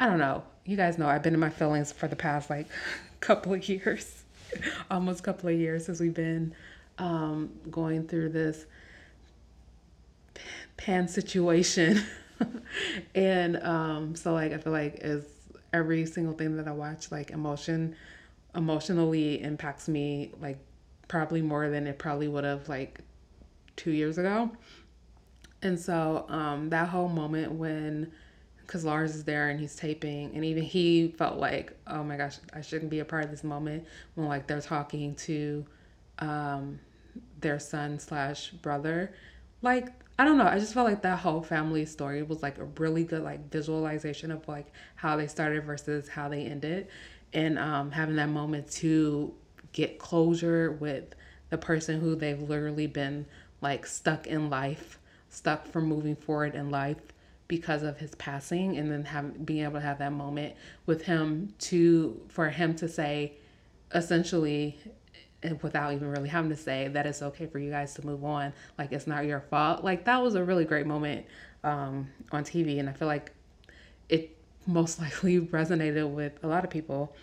i 0.00 0.06
don't 0.06 0.18
know 0.18 0.42
you 0.64 0.76
guys 0.76 0.98
know 0.98 1.06
i've 1.06 1.22
been 1.22 1.34
in 1.34 1.40
my 1.40 1.50
feelings 1.50 1.92
for 1.92 2.08
the 2.08 2.16
past 2.16 2.50
like 2.50 2.66
couple 3.20 3.52
of 3.54 3.68
years 3.68 4.24
almost 4.90 5.22
couple 5.22 5.48
of 5.48 5.56
years 5.56 5.86
since 5.86 6.00
we've 6.00 6.14
been 6.14 6.54
um, 6.98 7.50
going 7.70 8.06
through 8.06 8.30
this 8.30 8.66
pan 10.76 11.08
situation. 11.08 12.02
and 13.14 13.62
um, 13.62 14.14
so 14.16 14.32
like 14.32 14.52
I 14.52 14.58
feel 14.58 14.72
like 14.72 14.98
is 15.00 15.24
every 15.72 16.06
single 16.06 16.34
thing 16.34 16.56
that 16.56 16.68
I 16.68 16.72
watch 16.72 17.10
like 17.10 17.30
emotion 17.30 17.96
emotionally 18.54 19.42
impacts 19.42 19.88
me 19.88 20.30
like 20.40 20.58
probably 21.08 21.42
more 21.42 21.68
than 21.68 21.86
it 21.86 21.98
probably 21.98 22.28
would 22.28 22.44
have 22.44 22.68
like 22.68 23.00
two 23.76 23.90
years 23.90 24.18
ago. 24.18 24.50
And 25.62 25.78
so 25.80 26.26
um, 26.28 26.70
that 26.70 26.88
whole 26.88 27.08
moment 27.08 27.52
when 27.52 28.12
because 28.66 28.84
Lars 28.84 29.14
is 29.14 29.24
there 29.24 29.50
and 29.50 29.60
he's 29.60 29.76
taping, 29.76 30.34
and 30.34 30.44
even 30.44 30.62
he 30.62 31.08
felt 31.08 31.38
like, 31.38 31.76
oh 31.86 32.02
my 32.02 32.16
gosh, 32.16 32.38
I 32.52 32.60
shouldn't 32.60 32.90
be 32.90 33.00
a 33.00 33.04
part 33.04 33.24
of 33.24 33.30
this 33.30 33.44
moment 33.44 33.84
when 34.14 34.28
like 34.28 34.46
they're 34.46 34.60
talking 34.60 35.14
to 35.16 35.64
um, 36.18 36.78
their 37.40 37.58
son 37.58 37.98
slash 37.98 38.50
brother. 38.50 39.12
Like 39.62 39.88
I 40.18 40.24
don't 40.24 40.38
know, 40.38 40.46
I 40.46 40.58
just 40.58 40.74
felt 40.74 40.88
like 40.88 41.02
that 41.02 41.18
whole 41.18 41.42
family 41.42 41.84
story 41.86 42.22
was 42.22 42.42
like 42.42 42.58
a 42.58 42.64
really 42.64 43.04
good 43.04 43.22
like 43.22 43.50
visualization 43.50 44.30
of 44.30 44.46
like 44.46 44.72
how 44.94 45.16
they 45.16 45.26
started 45.26 45.64
versus 45.64 46.08
how 46.08 46.28
they 46.28 46.44
ended, 46.44 46.88
and 47.32 47.58
um, 47.58 47.90
having 47.90 48.16
that 48.16 48.28
moment 48.28 48.70
to 48.72 49.34
get 49.72 49.98
closure 49.98 50.72
with 50.72 51.14
the 51.50 51.58
person 51.58 52.00
who 52.00 52.14
they've 52.14 52.42
literally 52.42 52.86
been 52.86 53.26
like 53.60 53.86
stuck 53.86 54.26
in 54.26 54.50
life, 54.50 54.98
stuck 55.28 55.66
from 55.66 55.86
moving 55.86 56.16
forward 56.16 56.54
in 56.54 56.70
life 56.70 57.13
because 57.46 57.82
of 57.82 57.98
his 57.98 58.14
passing 58.14 58.76
and 58.78 58.90
then 58.90 59.04
have 59.04 59.44
being 59.44 59.64
able 59.64 59.74
to 59.74 59.80
have 59.80 59.98
that 59.98 60.12
moment 60.12 60.54
with 60.86 61.02
him 61.02 61.52
to 61.58 62.20
for 62.28 62.48
him 62.48 62.74
to 62.74 62.88
say 62.88 63.34
essentially 63.94 64.78
without 65.62 65.92
even 65.92 66.10
really 66.10 66.28
having 66.28 66.50
to 66.50 66.56
say 66.56 66.88
that 66.88 67.06
it's 67.06 67.20
okay 67.20 67.46
for 67.46 67.58
you 67.58 67.70
guys 67.70 67.94
to 67.94 68.06
move 68.06 68.24
on. 68.24 68.52
Like 68.78 68.92
it's 68.92 69.06
not 69.06 69.26
your 69.26 69.40
fault. 69.40 69.84
Like 69.84 70.04
that 70.06 70.22
was 70.22 70.34
a 70.34 70.44
really 70.44 70.64
great 70.64 70.86
moment 70.86 71.26
um, 71.62 72.08
on 72.30 72.44
tv 72.44 72.78
and 72.78 72.90
i 72.90 72.92
feel 72.92 73.08
like 73.08 73.32
it 74.10 74.36
most 74.66 75.00
likely 75.00 75.40
resonated 75.40 76.10
with 76.10 76.32
a 76.42 76.46
lot 76.46 76.64
of 76.64 76.70
people. 76.70 77.14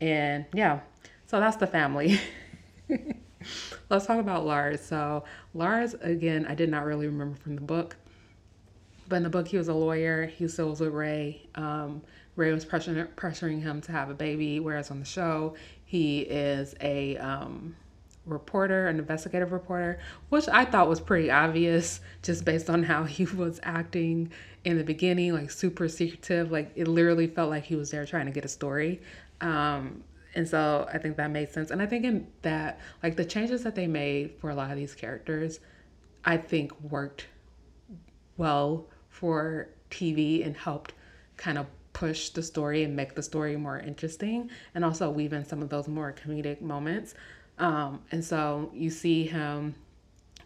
And 0.00 0.44
yeah. 0.52 0.80
So 1.26 1.40
that's 1.40 1.56
the 1.56 1.66
family. 1.66 2.18
Let's 3.90 4.06
talk 4.06 4.18
about 4.18 4.44
lars. 4.44 4.80
So 4.80 5.24
lars 5.54 5.94
again 6.00 6.46
i 6.46 6.54
did 6.54 6.68
not 6.68 6.84
really 6.84 7.06
remember 7.06 7.36
from 7.36 7.54
the 7.54 7.60
book 7.60 7.96
but 9.08 9.16
in 9.16 9.22
the 9.22 9.30
book, 9.30 9.48
he 9.48 9.56
was 9.56 9.68
a 9.68 9.74
lawyer. 9.74 10.26
He 10.26 10.46
still 10.48 10.70
was 10.70 10.80
with 10.80 10.92
Ray. 10.92 11.48
Um, 11.54 12.02
Ray 12.36 12.52
was 12.52 12.64
pressuring, 12.64 13.08
pressuring 13.14 13.62
him 13.62 13.80
to 13.82 13.92
have 13.92 14.10
a 14.10 14.14
baby, 14.14 14.60
whereas 14.60 14.90
on 14.90 15.00
the 15.00 15.06
show, 15.06 15.54
he 15.84 16.20
is 16.20 16.74
a 16.80 17.16
um, 17.16 17.74
reporter, 18.26 18.88
an 18.88 18.98
investigative 18.98 19.52
reporter, 19.52 19.98
which 20.28 20.48
I 20.48 20.64
thought 20.64 20.88
was 20.88 21.00
pretty 21.00 21.30
obvious 21.30 22.00
just 22.22 22.44
based 22.44 22.70
on 22.70 22.82
how 22.82 23.04
he 23.04 23.24
was 23.36 23.58
acting 23.62 24.30
in 24.64 24.76
the 24.76 24.84
beginning, 24.84 25.32
like 25.32 25.50
super 25.50 25.88
secretive. 25.88 26.52
Like 26.52 26.70
it 26.76 26.86
literally 26.86 27.26
felt 27.26 27.50
like 27.50 27.64
he 27.64 27.76
was 27.76 27.90
there 27.90 28.06
trying 28.06 28.26
to 28.26 28.32
get 28.32 28.44
a 28.44 28.48
story. 28.48 29.00
Um, 29.40 30.04
and 30.34 30.46
so 30.46 30.88
I 30.92 30.98
think 30.98 31.16
that 31.16 31.30
made 31.30 31.50
sense. 31.50 31.70
And 31.70 31.80
I 31.80 31.86
think 31.86 32.04
in 32.04 32.26
that, 32.42 32.78
like 33.02 33.16
the 33.16 33.24
changes 33.24 33.64
that 33.64 33.74
they 33.74 33.86
made 33.86 34.34
for 34.40 34.50
a 34.50 34.54
lot 34.54 34.70
of 34.70 34.76
these 34.76 34.94
characters, 34.94 35.58
I 36.24 36.36
think 36.36 36.78
worked 36.82 37.26
well 38.36 38.86
for 39.18 39.68
TV 39.90 40.46
and 40.46 40.56
helped 40.56 40.92
kind 41.36 41.58
of 41.58 41.66
push 41.92 42.28
the 42.30 42.42
story 42.42 42.84
and 42.84 42.94
make 42.94 43.14
the 43.14 43.22
story 43.22 43.56
more 43.56 43.80
interesting 43.80 44.48
and 44.74 44.84
also 44.84 45.10
weave 45.10 45.32
in 45.32 45.44
some 45.44 45.60
of 45.62 45.68
those 45.68 45.88
more 45.88 46.14
comedic 46.24 46.60
moments. 46.60 47.14
Um, 47.58 48.00
and 48.12 48.24
so 48.24 48.70
you 48.72 48.90
see 48.90 49.26
him 49.26 49.74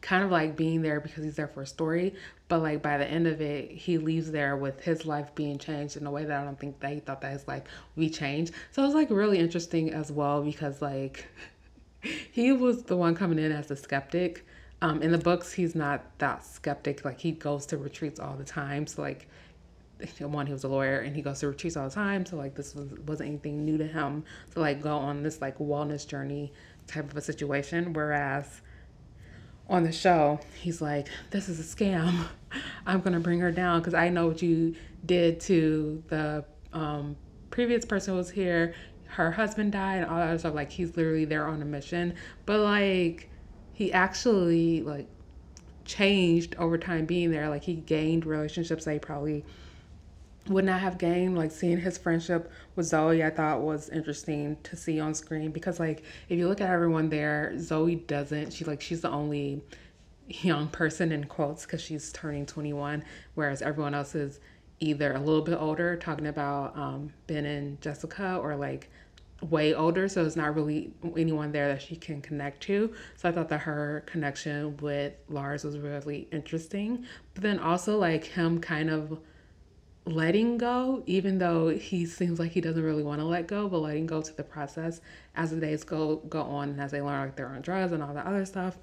kind 0.00 0.24
of 0.24 0.30
like 0.30 0.56
being 0.56 0.80
there 0.80 1.00
because 1.00 1.22
he's 1.22 1.36
there 1.36 1.48
for 1.48 1.62
a 1.62 1.66
story, 1.66 2.14
but 2.48 2.60
like 2.60 2.80
by 2.80 2.96
the 2.96 3.06
end 3.06 3.26
of 3.26 3.42
it, 3.42 3.70
he 3.70 3.98
leaves 3.98 4.30
there 4.30 4.56
with 4.56 4.80
his 4.80 5.04
life 5.04 5.34
being 5.34 5.58
changed 5.58 5.98
in 5.98 6.06
a 6.06 6.10
way 6.10 6.24
that 6.24 6.40
I 6.40 6.44
don't 6.44 6.58
think 6.58 6.80
that 6.80 6.92
he 6.94 7.00
thought 7.00 7.20
that 7.20 7.32
his 7.32 7.46
life 7.46 7.64
would 7.94 8.00
be 8.00 8.08
changed. 8.08 8.54
So 8.70 8.82
it 8.82 8.86
was 8.86 8.94
like 8.94 9.10
really 9.10 9.38
interesting 9.38 9.92
as 9.92 10.10
well 10.10 10.42
because 10.42 10.80
like 10.80 11.28
he 12.00 12.52
was 12.52 12.84
the 12.84 12.96
one 12.96 13.14
coming 13.14 13.38
in 13.38 13.52
as 13.52 13.70
a 13.70 13.76
skeptic. 13.76 14.46
Um, 14.82 15.00
in 15.00 15.12
the 15.12 15.18
books, 15.18 15.52
he's 15.52 15.74
not 15.74 16.02
that 16.18 16.44
skeptic. 16.44 17.04
Like 17.04 17.20
he 17.20 17.32
goes 17.32 17.64
to 17.66 17.78
retreats 17.78 18.20
all 18.20 18.34
the 18.34 18.44
time. 18.44 18.86
So 18.86 19.02
like 19.02 19.28
one 20.18 20.46
he 20.48 20.52
was 20.52 20.64
a 20.64 20.68
lawyer 20.68 20.98
and 20.98 21.14
he 21.14 21.22
goes 21.22 21.38
to 21.38 21.46
retreats 21.46 21.76
all 21.76 21.88
the 21.88 21.94
time 21.94 22.26
so 22.26 22.36
like 22.36 22.56
this 22.56 22.74
was 22.74 22.88
wasn't 23.06 23.28
anything 23.28 23.64
new 23.64 23.78
to 23.78 23.86
him 23.86 24.24
to 24.50 24.58
like 24.58 24.82
go 24.82 24.96
on 24.96 25.22
this 25.22 25.40
like 25.40 25.56
wellness 25.58 26.04
journey 26.04 26.52
type 26.88 27.08
of 27.08 27.16
a 27.16 27.20
situation 27.20 27.92
whereas 27.92 28.62
on 29.68 29.84
the 29.84 29.92
show, 29.92 30.40
he's 30.60 30.82
like, 30.82 31.08
This 31.30 31.48
is 31.48 31.58
a 31.58 31.62
scam. 31.76 32.26
I'm 32.86 33.00
to 33.02 33.20
bring 33.20 33.40
her 33.40 33.50
down 33.50 33.80
because 33.80 33.94
I 33.94 34.08
know 34.08 34.26
what 34.28 34.42
you 34.42 34.74
did 35.06 35.40
to 35.40 36.02
the 36.08 36.44
um, 36.72 37.16
previous 37.50 37.84
person 37.84 38.12
who 38.14 38.18
was 38.18 38.30
here. 38.30 38.74
Her 39.06 39.30
husband 39.30 39.72
died 39.72 40.02
and 40.02 40.06
all 40.06 40.18
that 40.18 40.40
stuff. 40.40 40.54
Like, 40.54 40.70
he's 40.70 40.96
literally 40.96 41.24
there 41.24 41.46
on 41.46 41.62
a 41.62 41.64
mission. 41.64 42.14
But, 42.46 42.60
like, 42.60 43.30
he 43.72 43.92
actually, 43.92 44.82
like, 44.82 45.08
changed 45.84 46.54
over 46.58 46.78
time 46.78 47.06
being 47.06 47.30
there. 47.30 47.48
Like, 47.48 47.64
he 47.64 47.74
gained 47.74 48.26
relationships 48.26 48.84
that 48.84 48.92
he 48.92 48.98
probably 48.98 49.44
would 50.48 50.64
not 50.64 50.80
have 50.80 50.98
gained 50.98 51.38
like 51.38 51.52
seeing 51.52 51.78
his 51.78 51.96
friendship 51.96 52.50
with 52.74 52.86
Zoe 52.86 53.22
I 53.22 53.30
thought 53.30 53.60
was 53.60 53.88
interesting 53.90 54.56
to 54.64 54.76
see 54.76 54.98
on 54.98 55.14
screen 55.14 55.52
because 55.52 55.78
like 55.78 56.02
if 56.28 56.38
you 56.38 56.48
look 56.48 56.60
at 56.60 56.68
everyone 56.68 57.08
there 57.08 57.54
Zoe 57.58 57.94
doesn't 57.94 58.52
she 58.52 58.64
like 58.64 58.80
she's 58.80 59.02
the 59.02 59.10
only 59.10 59.62
young 60.28 60.68
person 60.68 61.12
in 61.12 61.24
quotes 61.24 61.64
because 61.64 61.80
she's 61.80 62.10
turning 62.12 62.46
21 62.46 63.04
whereas 63.34 63.62
everyone 63.62 63.94
else 63.94 64.14
is 64.14 64.40
either 64.80 65.12
a 65.12 65.20
little 65.20 65.42
bit 65.42 65.56
older 65.60 65.96
talking 65.96 66.26
about 66.26 66.76
um, 66.76 67.12
Ben 67.28 67.44
and 67.44 67.80
Jessica 67.80 68.38
or 68.42 68.56
like 68.56 68.90
way 69.50 69.74
older 69.74 70.08
so 70.08 70.24
it's 70.24 70.36
not 70.36 70.54
really 70.54 70.92
anyone 71.16 71.50
there 71.52 71.68
that 71.68 71.82
she 71.82 71.96
can 71.96 72.22
connect 72.22 72.62
to. 72.62 72.92
So 73.16 73.28
I 73.28 73.32
thought 73.32 73.48
that 73.48 73.60
her 73.60 74.04
connection 74.06 74.76
with 74.78 75.14
Lars 75.28 75.64
was 75.64 75.78
really 75.78 76.28
interesting. 76.30 77.04
But 77.34 77.42
then 77.42 77.58
also 77.58 77.98
like 77.98 78.24
him 78.24 78.60
kind 78.60 78.90
of 78.90 79.18
letting 80.04 80.58
go, 80.58 81.02
even 81.06 81.38
though 81.38 81.68
he 81.68 82.06
seems 82.06 82.38
like 82.38 82.52
he 82.52 82.60
doesn't 82.60 82.82
really 82.82 83.02
want 83.02 83.20
to 83.20 83.24
let 83.24 83.46
go, 83.46 83.68
but 83.68 83.78
letting 83.78 84.06
go 84.06 84.20
to 84.20 84.36
the 84.36 84.42
process 84.42 85.00
as 85.36 85.50
the 85.50 85.60
days 85.60 85.84
go 85.84 86.16
go 86.28 86.42
on 86.42 86.70
and 86.70 86.80
as 86.80 86.90
they 86.90 87.00
learn 87.00 87.20
like 87.20 87.36
they're 87.36 87.48
on 87.48 87.62
drugs 87.62 87.92
and 87.92 88.02
all 88.02 88.14
that 88.14 88.26
other 88.26 88.44
stuff, 88.44 88.78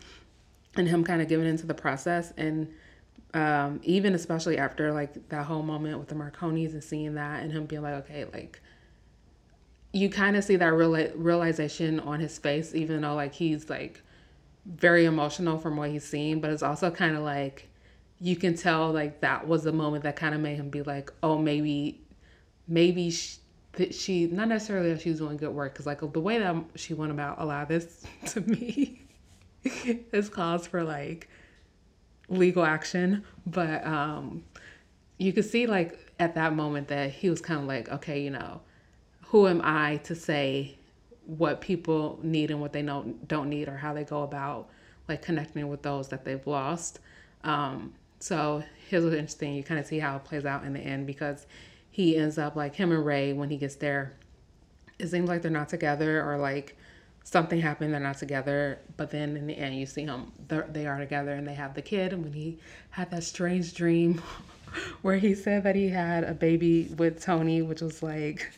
and 0.75 0.87
him 0.87 1.03
kind 1.03 1.21
of 1.21 1.27
giving 1.27 1.47
into 1.47 1.65
the 1.65 1.73
process. 1.73 2.33
And 2.37 2.73
um, 3.33 3.79
even 3.83 4.15
especially 4.15 4.57
after 4.57 4.91
like 4.91 5.29
that 5.29 5.45
whole 5.45 5.61
moment 5.61 5.99
with 5.99 6.07
the 6.07 6.15
Marconis 6.15 6.71
and 6.73 6.83
seeing 6.83 7.15
that 7.15 7.43
and 7.43 7.51
him 7.51 7.65
being 7.65 7.81
like, 7.81 7.95
okay, 7.95 8.25
like 8.25 8.61
you 9.91 10.10
kind 10.10 10.36
of 10.36 10.43
see 10.43 10.56
that 10.56 10.73
real- 10.73 11.12
realization 11.15 11.99
on 11.99 12.19
his 12.19 12.38
face, 12.38 12.75
even 12.75 13.02
though 13.02 13.15
like 13.15 13.34
he's 13.34 13.69
like 13.69 14.02
very 14.65 15.06
emotional 15.06 15.58
from 15.58 15.78
what 15.78 15.89
he's 15.89 16.04
seen, 16.04 16.39
but 16.39 16.52
it's 16.52 16.63
also 16.63 16.91
kind 16.91 17.15
of 17.15 17.23
like 17.23 17.67
you 18.19 18.36
can 18.36 18.56
tell 18.56 18.91
like 18.91 19.21
that 19.21 19.47
was 19.47 19.63
the 19.63 19.71
moment 19.71 20.04
that 20.04 20.15
kind 20.15 20.36
of 20.36 20.41
made 20.41 20.58
him 20.58 20.69
be 20.69 20.82
like, 20.84 21.12
oh, 21.23 21.38
maybe, 21.38 22.02
maybe 22.67 23.10
she, 23.10 23.38
she 23.91 24.28
not 24.28 24.47
necessarily 24.47 24.93
that 24.93 25.02
she 25.02 25.10
was 25.10 25.19
doing 25.19 25.38
good 25.38 25.54
work 25.54 25.73
because 25.73 25.86
like 25.86 25.99
the 25.99 26.19
way 26.19 26.38
that 26.38 26.56
she 26.75 26.93
went 26.93 27.12
about 27.12 27.39
a 27.39 27.45
lot 27.45 27.63
of 27.63 27.69
this 27.69 28.06
to 28.28 28.41
me 28.41 29.02
is 29.63 30.30
cause 30.30 30.67
for 30.67 30.84
like 30.84 31.30
legal 32.28 32.63
action, 32.63 33.23
but 33.47 33.86
um, 33.88 34.43
you 35.17 35.34
could 35.34 35.45
see 35.45 35.65
like 35.65 36.13
at 36.19 36.36
that 36.36 36.54
moment 36.54 36.89
that 36.89 37.12
he 37.12 37.30
was 37.30 37.41
kind 37.41 37.60
of 37.62 37.65
like, 37.65 37.89
okay, 37.89 38.21
you 38.21 38.30
know, 38.30 38.62
who 39.29 39.47
am 39.47 39.61
I 39.63 39.97
to 40.05 40.15
say 40.15 40.75
what 41.25 41.61
people 41.61 42.19
need 42.23 42.49
and 42.49 42.59
what 42.59 42.73
they 42.73 42.81
don't 42.81 43.27
don't 43.27 43.49
need 43.49 43.67
or 43.67 43.77
how 43.77 43.93
they 43.93 44.03
go 44.03 44.23
about 44.23 44.69
like 45.07 45.21
connecting 45.21 45.67
with 45.67 45.81
those 45.83 46.07
that 46.09 46.25
they've 46.25 46.45
lost. 46.45 46.99
Um, 47.43 47.93
so 48.19 48.63
here's 48.89 49.03
what's 49.03 49.15
interesting. 49.15 49.53
You 49.53 49.63
kind 49.63 49.79
of 49.79 49.85
see 49.85 49.99
how 49.99 50.15
it 50.15 50.23
plays 50.23 50.45
out 50.45 50.63
in 50.63 50.73
the 50.73 50.79
end 50.79 51.07
because 51.07 51.45
he 51.91 52.17
ends 52.17 52.37
up 52.37 52.55
like 52.55 52.75
him 52.75 52.91
and 52.91 53.05
Ray 53.05 53.33
when 53.33 53.49
he 53.49 53.57
gets 53.57 53.75
there. 53.75 54.13
It 54.97 55.07
seems 55.07 55.29
like 55.29 55.41
they're 55.41 55.51
not 55.51 55.69
together 55.69 56.23
or 56.23 56.37
like 56.37 56.75
something 57.23 57.61
happened. 57.61 57.93
They're 57.93 57.99
not 57.99 58.17
together. 58.17 58.79
But 58.97 59.11
then 59.11 59.37
in 59.37 59.47
the 59.47 59.57
end, 59.57 59.75
you 59.75 59.85
see 59.85 60.05
him. 60.05 60.31
They 60.47 60.87
are 60.87 60.97
together 60.97 61.33
and 61.33 61.47
they 61.47 61.53
have 61.53 61.75
the 61.75 61.81
kid. 61.81 62.13
And 62.13 62.23
when 62.23 62.33
he 62.33 62.57
had 62.89 63.11
that 63.11 63.23
strange 63.23 63.73
dream 63.73 64.21
where 65.03 65.17
he 65.17 65.35
said 65.35 65.63
that 65.63 65.75
he 65.75 65.89
had 65.89 66.23
a 66.23 66.33
baby 66.33 66.91
with 66.97 67.23
Tony, 67.23 67.61
which 67.61 67.81
was 67.81 68.01
like 68.03 68.51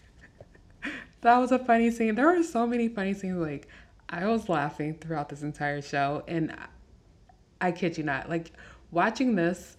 that 1.21 1.37
was 1.37 1.51
a 1.51 1.59
funny 1.59 1.91
scene. 1.91 2.15
There 2.15 2.27
were 2.27 2.43
so 2.43 2.67
many 2.67 2.87
funny 2.87 3.13
scenes. 3.13 3.37
Like 3.37 3.67
I 4.09 4.27
was 4.27 4.49
laughing 4.49 4.95
throughout 4.95 5.29
this 5.29 5.41
entire 5.41 5.81
show, 5.81 6.23
and 6.27 6.51
I, 6.51 7.67
I 7.67 7.71
kid 7.71 7.97
you 7.97 8.03
not, 8.03 8.29
like 8.29 8.51
watching 8.91 9.35
this, 9.35 9.77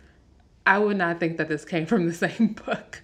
I 0.66 0.78
would 0.78 0.96
not 0.96 1.20
think 1.20 1.36
that 1.38 1.48
this 1.48 1.64
came 1.64 1.86
from 1.86 2.06
the 2.06 2.14
same 2.28 2.56
book. 2.66 3.02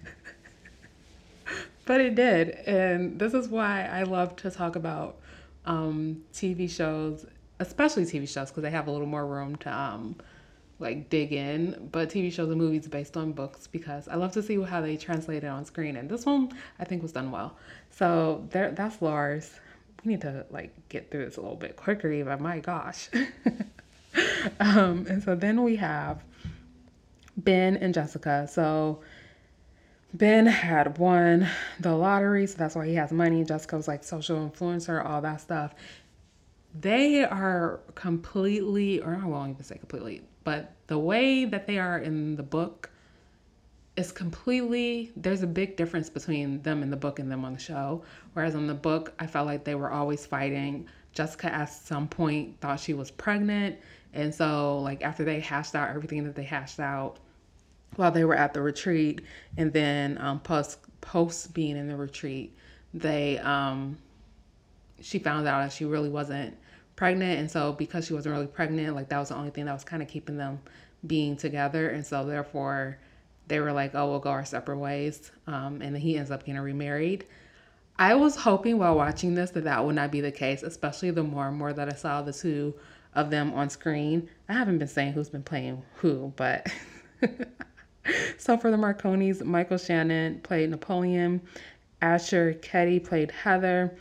but 1.85 2.01
it 2.01 2.15
did. 2.15 2.49
And 2.65 3.19
this 3.19 3.33
is 3.33 3.47
why 3.47 3.85
I 3.85 4.03
love 4.03 4.35
to 4.37 4.51
talk 4.51 4.75
about 4.75 5.17
um, 5.65 6.23
TV 6.33 6.69
shows, 6.69 7.25
especially 7.59 8.05
TV 8.05 8.27
shows, 8.27 8.49
because 8.49 8.63
they 8.63 8.71
have 8.71 8.87
a 8.87 8.91
little 8.91 9.07
more 9.07 9.25
room 9.25 9.55
to 9.57 9.73
um, 9.73 10.15
like 10.79 11.09
dig 11.09 11.33
in. 11.33 11.89
But 11.91 12.09
TV 12.09 12.31
shows 12.31 12.49
and 12.49 12.57
movies 12.57 12.87
based 12.87 13.17
on 13.17 13.33
books 13.33 13.67
because 13.67 14.07
I 14.07 14.15
love 14.15 14.31
to 14.33 14.43
see 14.43 14.61
how 14.61 14.81
they 14.81 14.97
translate 14.97 15.43
it 15.43 15.47
on 15.47 15.65
screen. 15.65 15.95
And 15.95 16.09
this 16.09 16.25
one 16.25 16.51
I 16.79 16.85
think 16.85 17.01
was 17.01 17.11
done 17.11 17.31
well. 17.31 17.57
So 17.91 18.47
there, 18.51 18.71
that's 18.71 19.01
Lars. 19.01 19.59
We 20.03 20.13
need 20.13 20.21
to 20.21 20.45
like 20.49 20.73
get 20.89 21.11
through 21.11 21.25
this 21.25 21.37
a 21.37 21.41
little 21.41 21.57
bit 21.57 21.75
quicker, 21.75 22.11
Eva. 22.11 22.37
My 22.37 22.59
gosh. 22.59 23.09
um, 24.59 25.05
and 25.09 25.21
so 25.21 25.35
then 25.35 25.63
we 25.63 25.75
have 25.75 26.23
Ben 27.37 27.77
and 27.77 27.93
Jessica. 27.93 28.47
So 28.49 29.01
Ben 30.13 30.47
had 30.47 30.97
won 30.97 31.47
the 31.79 31.93
lottery, 31.93 32.47
so 32.47 32.57
that's 32.57 32.75
why 32.75 32.87
he 32.87 32.95
has 32.95 33.11
money. 33.11 33.43
Jessica 33.43 33.77
was 33.77 33.87
like 33.87 34.03
social 34.03 34.37
influencer, 34.37 35.05
all 35.05 35.21
that 35.21 35.41
stuff. 35.41 35.75
They 36.79 37.23
are 37.23 37.79
completely, 37.95 39.01
or 39.01 39.19
I 39.21 39.25
won't 39.25 39.51
even 39.51 39.63
say 39.63 39.77
completely, 39.77 40.23
but 40.49 40.71
the 40.87 40.97
way 40.97 41.45
that 41.45 41.67
they 41.67 41.77
are 41.77 41.99
in 41.99 42.35
the 42.35 42.41
book 42.41 42.89
is 43.95 44.11
completely, 44.11 45.11
there's 45.15 45.43
a 45.43 45.47
big 45.47 45.75
difference 45.77 46.09
between 46.09 46.59
them 46.63 46.81
in 46.81 46.89
the 46.89 46.97
book 46.97 47.19
and 47.19 47.31
them 47.31 47.45
on 47.45 47.53
the 47.53 47.59
show. 47.59 48.03
Whereas 48.33 48.55
on 48.55 48.65
the 48.65 48.73
book, 48.73 49.13
I 49.19 49.27
felt 49.27 49.45
like 49.45 49.63
they 49.63 49.75
were 49.75 49.91
always 49.91 50.25
fighting. 50.25 50.87
Jessica 51.13 51.53
at 51.53 51.65
some 51.65 52.07
point 52.07 52.59
thought 52.61 52.79
she 52.79 52.95
was 52.95 53.11
pregnant 53.11 53.77
and 54.13 54.33
so, 54.33 54.79
like, 54.79 55.03
after 55.03 55.23
they 55.23 55.39
hashed 55.39 55.75
out 55.75 55.89
everything 55.89 56.23
that 56.23 56.33
they 56.35 56.43
hashed 56.43 56.79
out 56.79 57.17
while 57.95 58.11
they 58.11 58.23
were 58.23 58.35
at 58.35 58.55
the 58.55 58.61
retreat, 58.61 59.21
and 59.57 59.71
then 59.71 60.17
um, 60.19 60.39
post 60.39 60.79
post 61.01 61.53
being 61.53 61.77
in 61.77 61.87
the 61.87 61.95
retreat, 61.95 62.55
they 62.93 63.37
um, 63.37 63.99
she 64.99 65.19
found 65.19 65.47
out 65.47 65.61
that 65.61 65.71
she 65.71 65.85
really 65.85 66.09
wasn't 66.09 66.57
pregnant, 66.99 67.39
and 67.39 67.49
so 67.49 67.71
because 67.71 68.05
she 68.05 68.13
wasn't 68.13 68.35
really 68.35 68.45
pregnant, 68.45 68.93
like 68.93 69.07
that 69.07 69.17
was 69.17 69.29
the 69.29 69.35
only 69.35 69.51
thing 69.51 69.63
that 69.63 69.73
was 69.73 69.85
kind 69.85 70.01
of 70.01 70.09
keeping 70.09 70.35
them 70.35 70.59
being 71.07 71.37
together, 71.37 71.87
and 71.87 72.05
so 72.05 72.25
therefore 72.25 72.99
they 73.47 73.61
were 73.61 73.71
like, 73.71 73.95
oh, 73.95 74.09
we'll 74.09 74.19
go 74.19 74.31
our 74.31 74.43
separate 74.43 74.79
ways, 74.79 75.31
um, 75.47 75.81
and 75.81 75.95
then 75.95 76.01
he 76.01 76.17
ends 76.17 76.29
up 76.29 76.45
getting 76.45 76.59
remarried. 76.59 77.25
I 77.97 78.15
was 78.15 78.35
hoping 78.35 78.77
while 78.77 78.95
watching 78.95 79.33
this 79.33 79.51
that 79.51 79.63
that 79.63 79.85
would 79.85 79.95
not 79.95 80.11
be 80.11 80.19
the 80.19 80.31
case, 80.31 80.61
especially 80.61 81.11
the 81.11 81.23
more 81.23 81.47
and 81.47 81.55
more 81.55 81.71
that 81.71 81.87
I 81.87 81.95
saw 81.95 82.21
the 82.21 82.33
two 82.33 82.75
of 83.13 83.29
them 83.29 83.53
on 83.53 83.69
screen. 83.69 84.29
I 84.49 84.53
haven't 84.53 84.79
been 84.79 84.87
saying 84.89 85.13
who's 85.13 85.29
been 85.29 85.41
playing 85.41 85.81
who, 85.95 86.33
but 86.35 86.67
so 88.37 88.57
for 88.57 88.71
the 88.71 88.77
Marconis, 88.77 89.41
Michael 89.41 89.77
Shannon 89.77 90.41
played 90.41 90.69
Napoleon, 90.69 91.39
Asher 92.01 92.55
Keddie 92.55 93.01
played 93.01 93.31
Heather, 93.31 93.97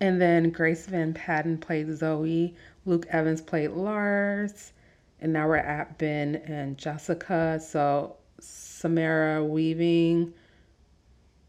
and 0.00 0.20
then 0.20 0.50
Grace 0.50 0.86
Van 0.86 1.12
Patten 1.14 1.58
played 1.58 1.96
Zoe, 1.96 2.54
Luke 2.86 3.06
Evans 3.10 3.40
played 3.40 3.70
Lars, 3.70 4.72
and 5.20 5.32
now 5.32 5.48
we're 5.48 5.56
at 5.56 5.98
Ben 5.98 6.36
and 6.46 6.78
Jessica. 6.78 7.60
So 7.60 8.16
Samara 8.40 9.44
Weaving 9.44 10.32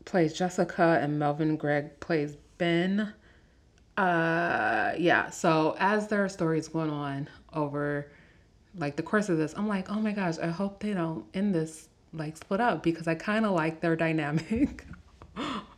plays 0.05 0.33
Jessica, 0.33 0.99
and 1.01 1.19
Melvin 1.19 1.55
Gregg 1.55 1.99
plays 1.99 2.37
Ben. 2.57 3.13
Uh 3.97 4.69
yeah 4.97 5.29
so 5.29 5.75
as 5.79 6.07
there 6.07 6.23
are 6.23 6.29
stories 6.29 6.67
going 6.67 6.89
on 6.89 7.27
over 7.53 8.11
like 8.77 8.95
the 8.95 9.03
course 9.03 9.29
of 9.29 9.37
this 9.37 9.53
i'm 9.57 9.67
like 9.67 9.89
oh 9.89 9.99
my 9.99 10.11
gosh 10.11 10.37
i 10.39 10.47
hope 10.47 10.79
they 10.79 10.93
don't 10.93 11.25
end 11.33 11.53
this 11.53 11.89
like 12.13 12.37
split 12.37 12.59
up 12.61 12.83
because 12.83 13.07
i 13.07 13.15
kind 13.15 13.45
of 13.45 13.51
like 13.51 13.81
their 13.81 13.95
dynamic 14.05 14.85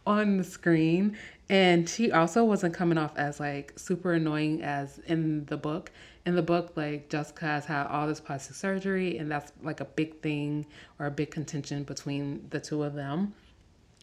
on 0.06 0.38
the 0.38 0.44
screen 0.44 1.18
And 1.52 1.90
she 1.90 2.14
also 2.14 2.46
wasn't 2.46 2.74
coming 2.74 2.98
off 2.98 3.12
as 3.18 3.38
like 3.38 3.74
super 3.76 4.14
annoying 4.14 4.64
as 4.64 5.00
in 5.00 5.44
the 5.48 5.58
book. 5.58 5.92
In 6.26 6.34
the 6.34 6.42
book, 6.42 6.72
like 6.78 7.10
Jessica 7.10 7.44
has 7.46 7.66
had 7.66 7.88
all 7.88 8.08
this 8.08 8.22
plastic 8.22 8.56
surgery, 8.56 9.18
and 9.18 9.30
that's 9.30 9.52
like 9.62 9.82
a 9.82 9.86
big 9.86 10.22
thing 10.22 10.66
or 10.98 11.08
a 11.08 11.12
big 11.12 11.30
contention 11.30 11.84
between 11.84 12.48
the 12.52 12.60
two 12.62 12.84
of 12.84 12.94
them. 12.94 13.34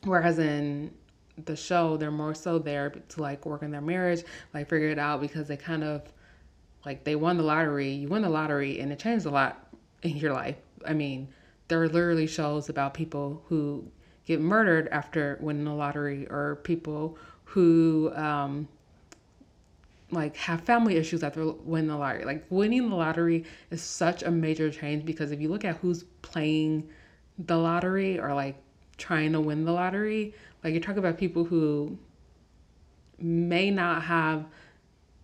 Whereas 0.05 0.39
in 0.39 0.93
the 1.47 1.57
show, 1.57 1.97
they're 1.97 2.11
more 2.11 2.35
so 2.35 2.59
there 2.59 2.91
to 2.91 3.23
like 3.23 3.47
work 3.47 3.63
on 3.63 3.71
their 3.71 3.81
marriage, 3.81 4.25
like 4.53 4.69
figure 4.69 4.89
it 4.89 4.99
out 4.99 5.23
because 5.23 5.49
they 5.49 5.57
kind 5.57 5.85
of 5.85 6.03
like 6.85 7.05
they 7.05 7.17
won 7.17 7.39
the 7.39 7.45
lottery. 7.45 7.89
You 7.89 8.09
win 8.09 8.21
the 8.21 8.29
lottery, 8.29 8.79
and 8.79 8.93
it 8.93 8.99
changed 8.99 9.25
a 9.25 9.31
lot 9.31 9.69
in 10.03 10.19
your 10.19 10.35
life. 10.35 10.57
I 10.87 10.93
mean, 10.93 11.29
there 11.69 11.83
are 11.83 11.89
literally 11.89 12.27
shows 12.27 12.69
about 12.69 12.93
people 12.93 13.43
who 13.47 13.91
get 14.27 14.39
murdered 14.39 14.89
after 14.89 15.39
winning 15.41 15.65
the 15.65 15.73
lottery 15.73 16.27
or 16.27 16.57
people 16.63 17.17
who 17.49 18.13
um, 18.15 18.69
like 20.11 20.37
have 20.37 20.61
family 20.61 20.97
issues 20.97 21.23
after 21.23 21.47
winning 21.47 21.89
the 21.89 21.97
lottery. 21.97 22.25
Like 22.25 22.45
winning 22.51 22.91
the 22.91 22.95
lottery 22.95 23.45
is 23.71 23.83
such 23.83 24.23
a 24.23 24.31
major 24.31 24.71
change 24.71 25.05
because 25.05 25.33
if 25.33 25.41
you 25.41 25.49
look 25.49 25.65
at 25.65 25.77
who's 25.79 26.05
playing 26.21 26.89
the 27.39 27.57
lottery 27.57 28.19
or 28.19 28.35
like 28.35 28.57
trying 28.99 29.33
to 29.33 29.41
win 29.41 29.65
the 29.65 29.73
lottery, 29.73 30.35
like 30.63 30.73
you're 30.73 30.83
talking 30.83 30.99
about 30.99 31.17
people 31.17 31.45
who 31.45 31.97
may 33.19 33.71
not 33.71 34.03
have 34.03 34.45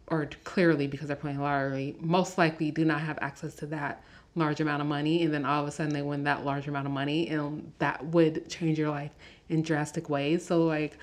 or 0.07 0.29
clearly 0.45 0.87
because 0.87 1.09
they're 1.09 1.17
playing 1.17 1.41
lottery, 1.41 1.95
most 2.01 2.39
likely 2.39 2.71
do 2.71 2.87
not 2.87 3.01
have 3.01 3.19
access 3.21 3.55
to 3.57 3.67
that 3.67 4.03
large 4.35 4.61
amount 4.61 4.81
of 4.81 4.89
money 4.89 5.23
and 5.23 5.33
then 5.33 5.45
all 5.45 5.63
of 5.63 5.69
a 5.69 5.71
sudden 5.71 5.93
they 5.93 6.03
win 6.03 6.25
that 6.25 6.45
large 6.45 6.67
amount 6.69 6.87
of 6.87 6.93
money 6.93 7.29
and 7.29 7.71
that 7.79 8.05
would 8.07 8.49
change 8.49 8.79
your 8.79 8.91
life 8.91 9.13
in 9.51 9.63
drastic 9.63 10.09
ways. 10.09 10.45
So 10.45 10.65
like 10.65 10.99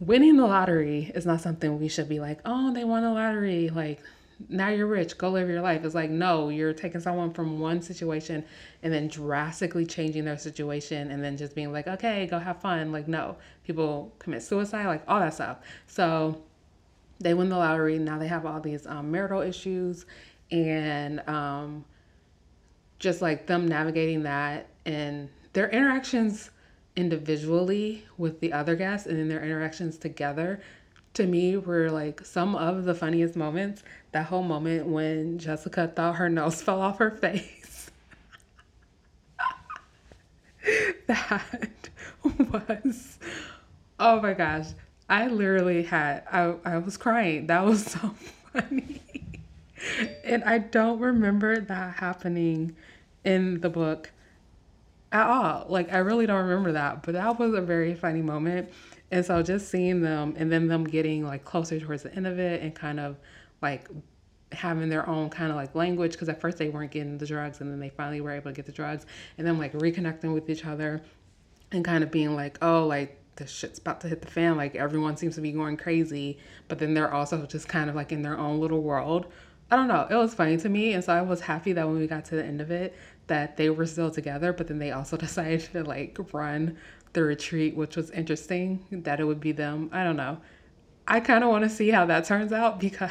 winning 0.00 0.36
the 0.36 0.46
lottery 0.46 1.12
is 1.14 1.26
not 1.26 1.40
something 1.40 1.78
we 1.78 1.88
should 1.88 2.08
be 2.08 2.20
like, 2.20 2.40
"Oh, 2.44 2.72
they 2.72 2.84
won 2.84 3.02
the 3.02 3.10
lottery." 3.10 3.70
Like 3.70 4.00
now 4.48 4.68
you're 4.68 4.86
rich, 4.86 5.18
go 5.18 5.30
live 5.30 5.48
your 5.48 5.60
life. 5.60 5.84
It's 5.84 5.94
like, 5.94 6.10
no, 6.10 6.48
you're 6.48 6.72
taking 6.72 7.00
someone 7.00 7.32
from 7.32 7.58
one 7.58 7.82
situation 7.82 8.44
and 8.82 8.92
then 8.92 9.08
drastically 9.08 9.86
changing 9.86 10.24
their 10.24 10.38
situation 10.38 11.10
and 11.10 11.22
then 11.22 11.36
just 11.36 11.54
being 11.54 11.72
like, 11.72 11.86
okay, 11.86 12.26
go 12.26 12.38
have 12.38 12.60
fun. 12.60 12.92
Like, 12.92 13.08
no, 13.08 13.36
people 13.64 14.12
commit 14.18 14.42
suicide, 14.42 14.86
like 14.86 15.02
all 15.08 15.20
that 15.20 15.34
stuff. 15.34 15.58
So 15.86 16.42
they 17.20 17.34
win 17.34 17.48
the 17.48 17.56
lottery. 17.56 17.98
Now 17.98 18.18
they 18.18 18.28
have 18.28 18.46
all 18.46 18.60
these 18.60 18.86
um, 18.86 19.10
marital 19.10 19.40
issues 19.40 20.06
and 20.50 21.26
um, 21.28 21.84
just 22.98 23.22
like 23.22 23.46
them 23.46 23.66
navigating 23.66 24.22
that 24.24 24.66
and 24.86 25.28
their 25.52 25.68
interactions 25.70 26.50
individually 26.96 28.04
with 28.18 28.40
the 28.40 28.52
other 28.52 28.76
guests 28.76 29.06
and 29.06 29.18
then 29.18 29.28
their 29.28 29.42
interactions 29.42 29.96
together 29.96 30.60
to 31.14 31.26
me 31.26 31.56
were 31.56 31.90
like 31.90 32.24
some 32.24 32.54
of 32.54 32.84
the 32.84 32.94
funniest 32.94 33.36
moments. 33.36 33.82
That 34.12 34.26
whole 34.26 34.42
moment 34.42 34.86
when 34.86 35.38
Jessica 35.38 35.88
thought 35.88 36.16
her 36.16 36.28
nose 36.28 36.62
fell 36.62 36.80
off 36.80 36.98
her 36.98 37.10
face. 37.10 37.90
that 41.06 41.68
was 42.82 43.18
oh 43.98 44.20
my 44.20 44.34
gosh. 44.34 44.68
I 45.08 45.26
literally 45.28 45.82
had 45.82 46.22
I, 46.30 46.54
I 46.64 46.78
was 46.78 46.96
crying. 46.96 47.46
That 47.48 47.64
was 47.64 47.84
so 47.92 48.14
funny. 48.52 49.02
and 50.24 50.44
I 50.44 50.58
don't 50.58 51.00
remember 51.00 51.60
that 51.60 51.96
happening 51.96 52.76
in 53.24 53.60
the 53.60 53.68
book 53.68 54.10
at 55.12 55.26
all. 55.26 55.66
Like 55.68 55.92
I 55.92 55.98
really 55.98 56.26
don't 56.26 56.42
remember 56.42 56.72
that, 56.72 57.02
but 57.02 57.12
that 57.12 57.38
was 57.38 57.54
a 57.54 57.60
very 57.60 57.94
funny 57.94 58.22
moment. 58.22 58.70
And 59.10 59.24
so 59.24 59.42
just 59.42 59.68
seeing 59.68 60.00
them 60.00 60.34
and 60.38 60.50
then 60.50 60.68
them 60.68 60.84
getting 60.84 61.26
like 61.26 61.44
closer 61.44 61.78
towards 61.78 62.02
the 62.02 62.14
end 62.14 62.26
of 62.26 62.38
it 62.38 62.62
and 62.62 62.74
kind 62.74 62.98
of 62.98 63.18
like 63.60 63.88
having 64.52 64.88
their 64.88 65.08
own 65.08 65.30
kind 65.30 65.50
of 65.50 65.56
like 65.56 65.74
language 65.74 66.12
because 66.12 66.28
at 66.28 66.40
first 66.40 66.58
they 66.58 66.68
weren't 66.68 66.90
getting 66.90 67.18
the 67.18 67.26
drugs 67.26 67.60
and 67.60 67.70
then 67.70 67.78
they 67.78 67.88
finally 67.90 68.20
were 68.20 68.32
able 68.32 68.50
to 68.50 68.54
get 68.54 68.66
the 68.66 68.72
drugs 68.72 69.06
and 69.38 69.46
then 69.46 69.58
like 69.58 69.72
reconnecting 69.74 70.34
with 70.34 70.48
each 70.48 70.64
other 70.64 71.02
and 71.72 71.84
kind 71.84 72.02
of 72.04 72.10
being 72.10 72.34
like, 72.34 72.58
oh, 72.62 72.86
like 72.86 73.18
this 73.36 73.50
shit's 73.50 73.78
about 73.78 74.00
to 74.00 74.08
hit 74.08 74.20
the 74.22 74.28
fan. 74.28 74.56
Like 74.56 74.74
everyone 74.74 75.16
seems 75.16 75.34
to 75.36 75.40
be 75.40 75.52
going 75.52 75.76
crazy, 75.76 76.38
but 76.68 76.78
then 76.78 76.94
they're 76.94 77.12
also 77.12 77.44
just 77.46 77.68
kind 77.68 77.88
of 77.90 77.96
like 77.96 78.12
in 78.12 78.22
their 78.22 78.38
own 78.38 78.60
little 78.60 78.82
world. 78.82 79.26
I 79.70 79.76
don't 79.76 79.88
know. 79.88 80.06
It 80.10 80.14
was 80.14 80.34
funny 80.34 80.58
to 80.58 80.68
me. 80.68 80.92
And 80.92 81.02
so 81.02 81.14
I 81.14 81.22
was 81.22 81.40
happy 81.40 81.72
that 81.72 81.86
when 81.86 81.98
we 81.98 82.06
got 82.06 82.26
to 82.26 82.36
the 82.36 82.44
end 82.44 82.60
of 82.60 82.70
it, 82.70 82.94
that 83.26 83.56
they 83.56 83.70
were 83.70 83.86
still 83.86 84.10
together, 84.10 84.52
but 84.52 84.68
then 84.68 84.78
they 84.78 84.92
also 84.92 85.16
decided 85.26 85.60
to 85.72 85.84
like 85.84 86.18
run 86.32 86.76
the 87.12 87.22
retreat, 87.22 87.76
which 87.76 87.96
was 87.96 88.10
interesting 88.10 88.84
that 88.90 89.20
it 89.20 89.24
would 89.24 89.40
be 89.40 89.52
them. 89.52 89.90
I 89.92 90.04
don't 90.04 90.16
know. 90.16 90.38
I 91.06 91.20
kind 91.20 91.42
of 91.44 91.50
want 91.50 91.64
to 91.64 91.70
see 91.70 91.90
how 91.90 92.06
that 92.06 92.24
turns 92.24 92.52
out 92.52 92.80
because 92.86 93.10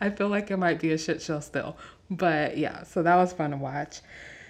I 0.00 0.10
feel 0.10 0.28
like 0.28 0.50
it 0.50 0.56
might 0.56 0.80
be 0.80 0.92
a 0.92 0.98
shit 0.98 1.22
show 1.22 1.40
still. 1.40 1.76
But 2.10 2.56
yeah, 2.56 2.82
so 2.82 3.02
that 3.02 3.16
was 3.16 3.32
fun 3.32 3.50
to 3.50 3.56
watch. 3.56 4.00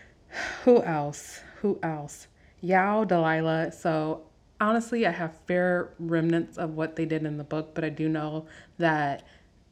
Who 0.64 0.83
else? 0.83 1.40
Who 1.61 1.79
else? 1.83 2.26
Yao, 2.61 3.05
Delilah. 3.05 3.72
So 3.72 4.22
honestly, 4.61 5.07
I 5.07 5.11
have 5.11 5.37
fair 5.46 5.90
remnants 5.98 6.59
of 6.59 6.74
what 6.74 6.96
they 6.96 7.07
did 7.07 7.24
in 7.24 7.38
the 7.38 7.44
book, 7.44 7.74
but 7.74 7.85
I 7.85 7.88
do 7.88 8.09
know 8.09 8.46
that 8.79 9.24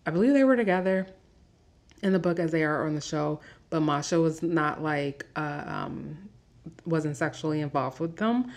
I 0.06 0.10
believe 0.10 0.32
they 0.32 0.44
were 0.44 0.56
together 0.56 1.06
in 2.02 2.12
the 2.12 2.18
book 2.18 2.38
as 2.38 2.50
they 2.50 2.62
are 2.62 2.86
on 2.86 2.94
the 2.94 3.00
show, 3.00 3.40
but 3.70 3.80
Masha 3.80 4.20
was 4.20 4.42
not 4.42 4.82
like 4.82 5.26
uh, 5.36 5.64
um, 5.66 6.16
wasn't 6.84 7.16
sexually 7.16 7.60
involved 7.60 8.00
with 8.00 8.16
them, 8.16 8.52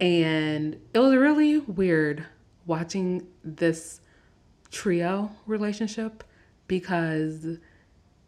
and 0.00 0.76
it 0.92 0.98
was 0.98 1.14
really 1.16 1.58
weird 1.58 2.24
watching 2.66 3.26
this 3.42 4.00
trio 4.70 5.30
relationship 5.46 6.24
because 6.66 7.58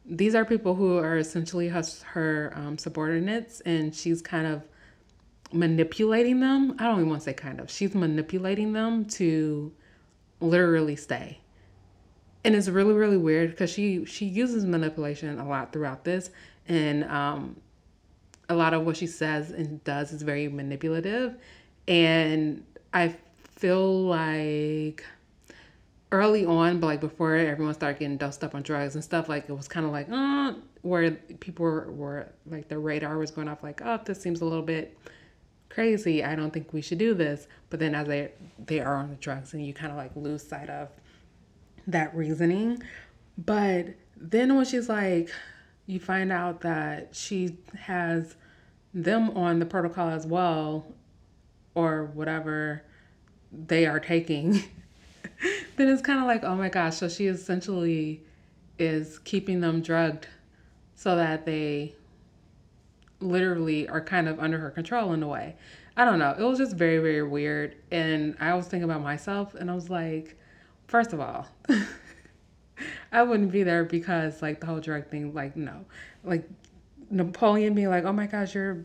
these 0.05 0.35
are 0.35 0.45
people 0.45 0.75
who 0.75 0.99
are 0.99 1.19
essentially 1.19 1.69
her, 1.69 1.83
her 2.05 2.53
um, 2.55 2.79
subordinates, 2.79 3.61
and 3.61 3.95
she's 3.95 4.23
kind 4.23 4.47
of 4.47 4.62
manipulating 5.53 6.41
them. 6.41 6.77
I 6.79 6.85
don't 6.85 6.97
even 6.97 7.09
want 7.09 7.23
to 7.23 7.25
say 7.25 7.35
kind 7.35 7.61
of. 7.61 7.71
She's 7.71 7.95
manipulating 7.95 8.73
them 8.73 9.05
to 9.07 9.73
literally 10.41 10.97
stay 10.97 11.41
and 12.47 12.55
it's 12.55 12.69
really 12.69 12.95
really 12.95 13.17
weird 13.17 13.51
because 13.51 13.71
she 13.71 14.05
she 14.05 14.25
uses 14.25 14.65
manipulation 14.65 15.39
a 15.39 15.47
lot 15.47 15.73
throughout 15.73 16.05
this. 16.05 16.31
And 16.69 17.05
um 17.05 17.57
a 18.49 18.55
lot 18.55 18.73
of 18.73 18.87
what 18.87 18.97
she 18.97 19.09
says 19.09 19.51
and 19.51 19.83
does 19.83 20.13
is 20.13 20.23
very 20.23 20.49
manipulative. 20.49 21.37
And 21.89 22.65
i 22.95 23.15
feel 23.57 24.05
like 24.05 25.05
early 26.13 26.47
on 26.47 26.79
but 26.79 26.87
like 26.87 27.01
before 27.01 27.35
everyone 27.35 27.75
started 27.75 27.99
getting 27.99 28.17
dosed 28.17 28.45
up 28.45 28.55
on 28.55 28.63
drugs 28.63 28.95
and 28.95 29.03
stuff 29.03 29.29
like 29.29 29.49
it 29.49 29.53
was 29.53 29.67
kind 29.67 29.85
of 29.85 29.91
like 29.93 30.07
uh 30.11 30.53
where 30.83 31.11
people 31.41 31.65
were, 31.65 31.91
were 31.91 32.29
like 32.49 32.69
their 32.69 32.79
radar 32.79 33.19
was 33.19 33.33
going 33.33 33.49
off 33.49 33.63
like 33.63 33.83
oh 33.85 33.99
this 34.05 34.21
seems 34.21 34.41
a 34.41 34.45
little 34.45 34.63
bit 34.63 34.97
crazy. 35.77 36.25
I 36.25 36.35
don't 36.35 36.53
think 36.53 36.73
we 36.73 36.81
should 36.81 36.97
do 36.97 37.13
this. 37.13 37.49
But 37.69 37.81
then 37.81 37.95
as 37.95 38.09
they 38.09 38.33
they 38.65 38.81
are 38.81 38.97
on 38.97 39.11
the 39.11 39.17
drugs 39.17 39.53
and 39.53 39.65
you 39.65 39.75
kind 39.75 39.93
of 39.93 39.99
like 39.99 40.11
lose 40.17 40.43
sight 40.43 40.71
of 40.71 40.89
that 41.87 42.14
reasoning. 42.14 42.83
But 43.38 43.94
then 44.16 44.55
when 44.57 44.64
she's 44.64 44.88
like, 44.88 45.31
you 45.87 46.01
find 46.01 46.33
out 46.33 46.62
that 46.62 47.14
she 47.14 47.57
has 47.79 48.37
them 48.92 49.31
on 49.31 49.59
the 49.59 49.66
protocol 49.66 50.09
as 50.09 50.27
well, 50.27 50.87
or 51.75 52.07
whatever 52.14 52.83
they 53.53 53.87
are 53.87 54.01
taking, 54.01 54.53
then 55.77 55.88
it's 55.88 56.03
kind 56.03 56.18
of 56.18 56.27
like, 56.27 56.42
oh 56.42 56.57
my 56.57 56.68
gosh, 56.68 56.96
so 56.96 57.09
she 57.09 57.27
essentially 57.27 58.22
is 58.79 59.18
keeping 59.20 59.61
them 59.61 59.81
drugged 59.81 60.27
so 60.94 61.16
that 61.16 61.44
they 61.46 61.94
literally 63.20 63.88
are 63.88 64.01
kind 64.01 64.29
of 64.29 64.38
under 64.40 64.59
her 64.59 64.70
control 64.70 65.12
in 65.12 65.22
a 65.22 65.29
way. 65.29 65.57
I 65.96 66.05
don't 66.05 66.18
know. 66.18 66.35
It 66.38 66.42
was 66.42 66.59
just 66.59 66.77
very, 66.77 66.99
very 66.99 67.22
weird. 67.22 67.77
And 67.90 68.37
I 68.40 68.55
was 68.55 68.66
thinking 68.66 68.85
about 68.85 69.03
myself 69.03 69.55
and 69.55 69.70
I 69.70 69.75
was 69.75 69.88
like, 69.88 70.38
First 70.87 71.12
of 71.12 71.20
all, 71.20 71.46
I 73.12 73.22
wouldn't 73.22 73.53
be 73.53 73.62
there 73.62 73.85
because 73.85 74.42
like 74.42 74.61
the 74.61 74.66
whole 74.66 74.81
drug 74.81 75.09
thing, 75.09 75.35
like 75.35 75.57
no, 75.57 75.85
like 76.25 76.49
Napoleon 77.11 77.75
being 77.75 77.90
like, 77.90 78.05
oh 78.05 78.12
my 78.12 78.27
gosh, 78.27 78.55
you're 78.55 78.85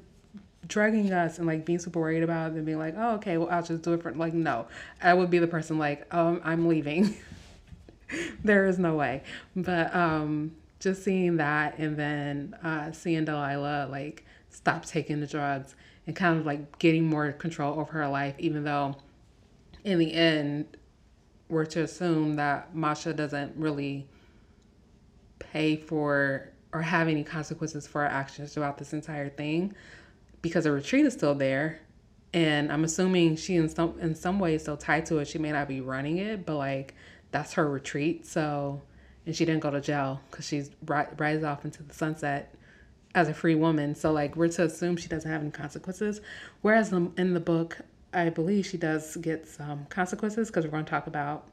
drugging 0.67 1.11
us 1.11 1.37
and 1.37 1.47
like 1.47 1.65
being 1.65 1.79
super 1.79 1.99
worried 1.99 2.23
about 2.23 2.51
it 2.51 2.55
and 2.55 2.65
being 2.65 2.79
like, 2.79 2.95
oh 2.97 3.15
okay, 3.15 3.37
well 3.37 3.49
I'll 3.51 3.63
just 3.63 3.83
do 3.83 3.93
it 3.93 4.01
for 4.01 4.13
like 4.13 4.33
no, 4.33 4.67
I 5.01 5.13
would 5.13 5.29
be 5.29 5.39
the 5.39 5.47
person 5.47 5.77
like, 5.77 6.11
um, 6.13 6.41
I'm 6.43 6.67
leaving. 6.67 7.17
there 8.43 8.65
is 8.65 8.79
no 8.79 8.95
way. 8.95 9.23
But 9.55 9.93
um, 9.95 10.55
just 10.79 11.03
seeing 11.03 11.37
that 11.37 11.77
and 11.77 11.97
then 11.97 12.55
uh, 12.63 12.91
seeing 12.91 13.25
Delilah 13.25 13.87
like 13.89 14.25
stop 14.49 14.85
taking 14.85 15.19
the 15.19 15.27
drugs 15.27 15.75
and 16.07 16.15
kind 16.15 16.39
of 16.39 16.45
like 16.45 16.79
getting 16.79 17.05
more 17.05 17.31
control 17.31 17.79
over 17.79 17.91
her 17.91 18.07
life, 18.07 18.35
even 18.39 18.63
though 18.63 18.95
in 19.83 19.99
the 19.99 20.13
end 20.13 20.77
were 21.51 21.65
to 21.65 21.83
assume 21.83 22.37
that 22.37 22.73
Masha 22.73 23.13
doesn't 23.13 23.55
really 23.57 24.07
pay 25.39 25.75
for 25.75 26.49
or 26.73 26.81
have 26.81 27.07
any 27.07 27.23
consequences 27.23 27.85
for 27.85 28.01
her 28.01 28.07
actions 28.07 28.53
throughout 28.53 28.77
this 28.77 28.93
entire 28.93 29.29
thing 29.29 29.75
because 30.41 30.63
the 30.63 30.71
retreat 30.71 31.05
is 31.05 31.13
still 31.13 31.35
there 31.35 31.81
and 32.33 32.71
I'm 32.71 32.83
assuming 32.83 33.35
she 33.35 33.57
in 33.57 33.67
some 33.67 33.99
in 33.99 34.15
some 34.15 34.39
ways 34.39 34.63
so 34.63 34.75
tied 34.75 35.05
to 35.07 35.17
it 35.17 35.27
she 35.27 35.37
may 35.37 35.51
not 35.51 35.67
be 35.67 35.81
running 35.81 36.17
it, 36.17 36.45
but 36.45 36.55
like 36.55 36.95
that's 37.31 37.53
her 37.53 37.69
retreat. 37.69 38.25
So 38.25 38.81
and 39.25 39.35
she 39.35 39.45
didn't 39.45 39.61
go 39.61 39.69
to 39.69 39.81
jail 39.81 40.21
because 40.29 40.47
she's 40.47 40.71
ri- 40.85 41.07
rises 41.17 41.43
off 41.43 41.65
into 41.65 41.83
the 41.83 41.93
sunset 41.93 42.55
as 43.13 43.27
a 43.27 43.33
free 43.33 43.55
woman. 43.55 43.95
So 43.95 44.11
like 44.11 44.35
we're 44.35 44.47
to 44.47 44.63
assume 44.63 44.95
she 44.95 45.09
doesn't 45.09 45.29
have 45.29 45.41
any 45.41 45.51
consequences. 45.51 46.21
Whereas 46.61 46.93
in 46.93 47.33
the 47.33 47.39
book, 47.39 47.79
I 48.13 48.29
believe 48.29 48.65
she 48.65 48.77
does 48.77 49.15
get 49.17 49.47
some 49.47 49.85
consequences 49.85 50.47
because 50.47 50.65
we're 50.65 50.71
going 50.71 50.85
to 50.85 50.89
talk 50.89 51.07
about 51.07 51.47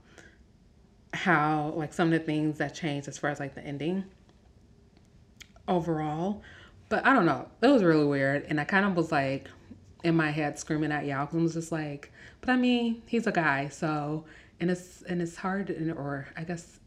how 1.14 1.73
like 1.77 1.92
some 1.92 2.12
of 2.12 2.18
the 2.18 2.25
things 2.25 2.59
that 2.59 2.75
changed 2.75 3.09
as 3.09 3.16
far 3.16 3.31
as 3.31 3.40
like 3.40 3.55
the 3.55 3.64
ending 3.64 4.05
overall. 5.66 6.42
But 6.88 7.07
I 7.07 7.12
don't 7.12 7.27
know. 7.27 7.49
It 7.62 7.68
was 7.68 7.83
really 7.83 8.07
weird, 8.07 8.47
and 8.49 8.61
I 8.61 8.64
kind 8.64 8.87
of 8.87 8.97
was 8.97 9.12
like 9.12 9.49
in 10.05 10.16
my 10.16 10.31
head 10.31 10.59
screaming 10.59 10.92
at 10.92 11.05
y'all. 11.05 11.27
because 11.27 11.38
I 11.38 11.42
was 11.42 11.55
just 11.55 11.73
like, 11.73 12.11
but 12.40 12.51
I 12.51 12.57
mean, 12.57 13.03
he's 13.07 13.27
a 13.27 13.33
guy, 13.33 13.68
so 13.68 14.25
and 14.61 14.71
it's 14.71 15.03
and 15.03 15.21
it's 15.21 15.37
hard, 15.37 15.71
and 15.71 15.92
or 15.92 16.29
I 16.37 16.44
guess 16.44 16.81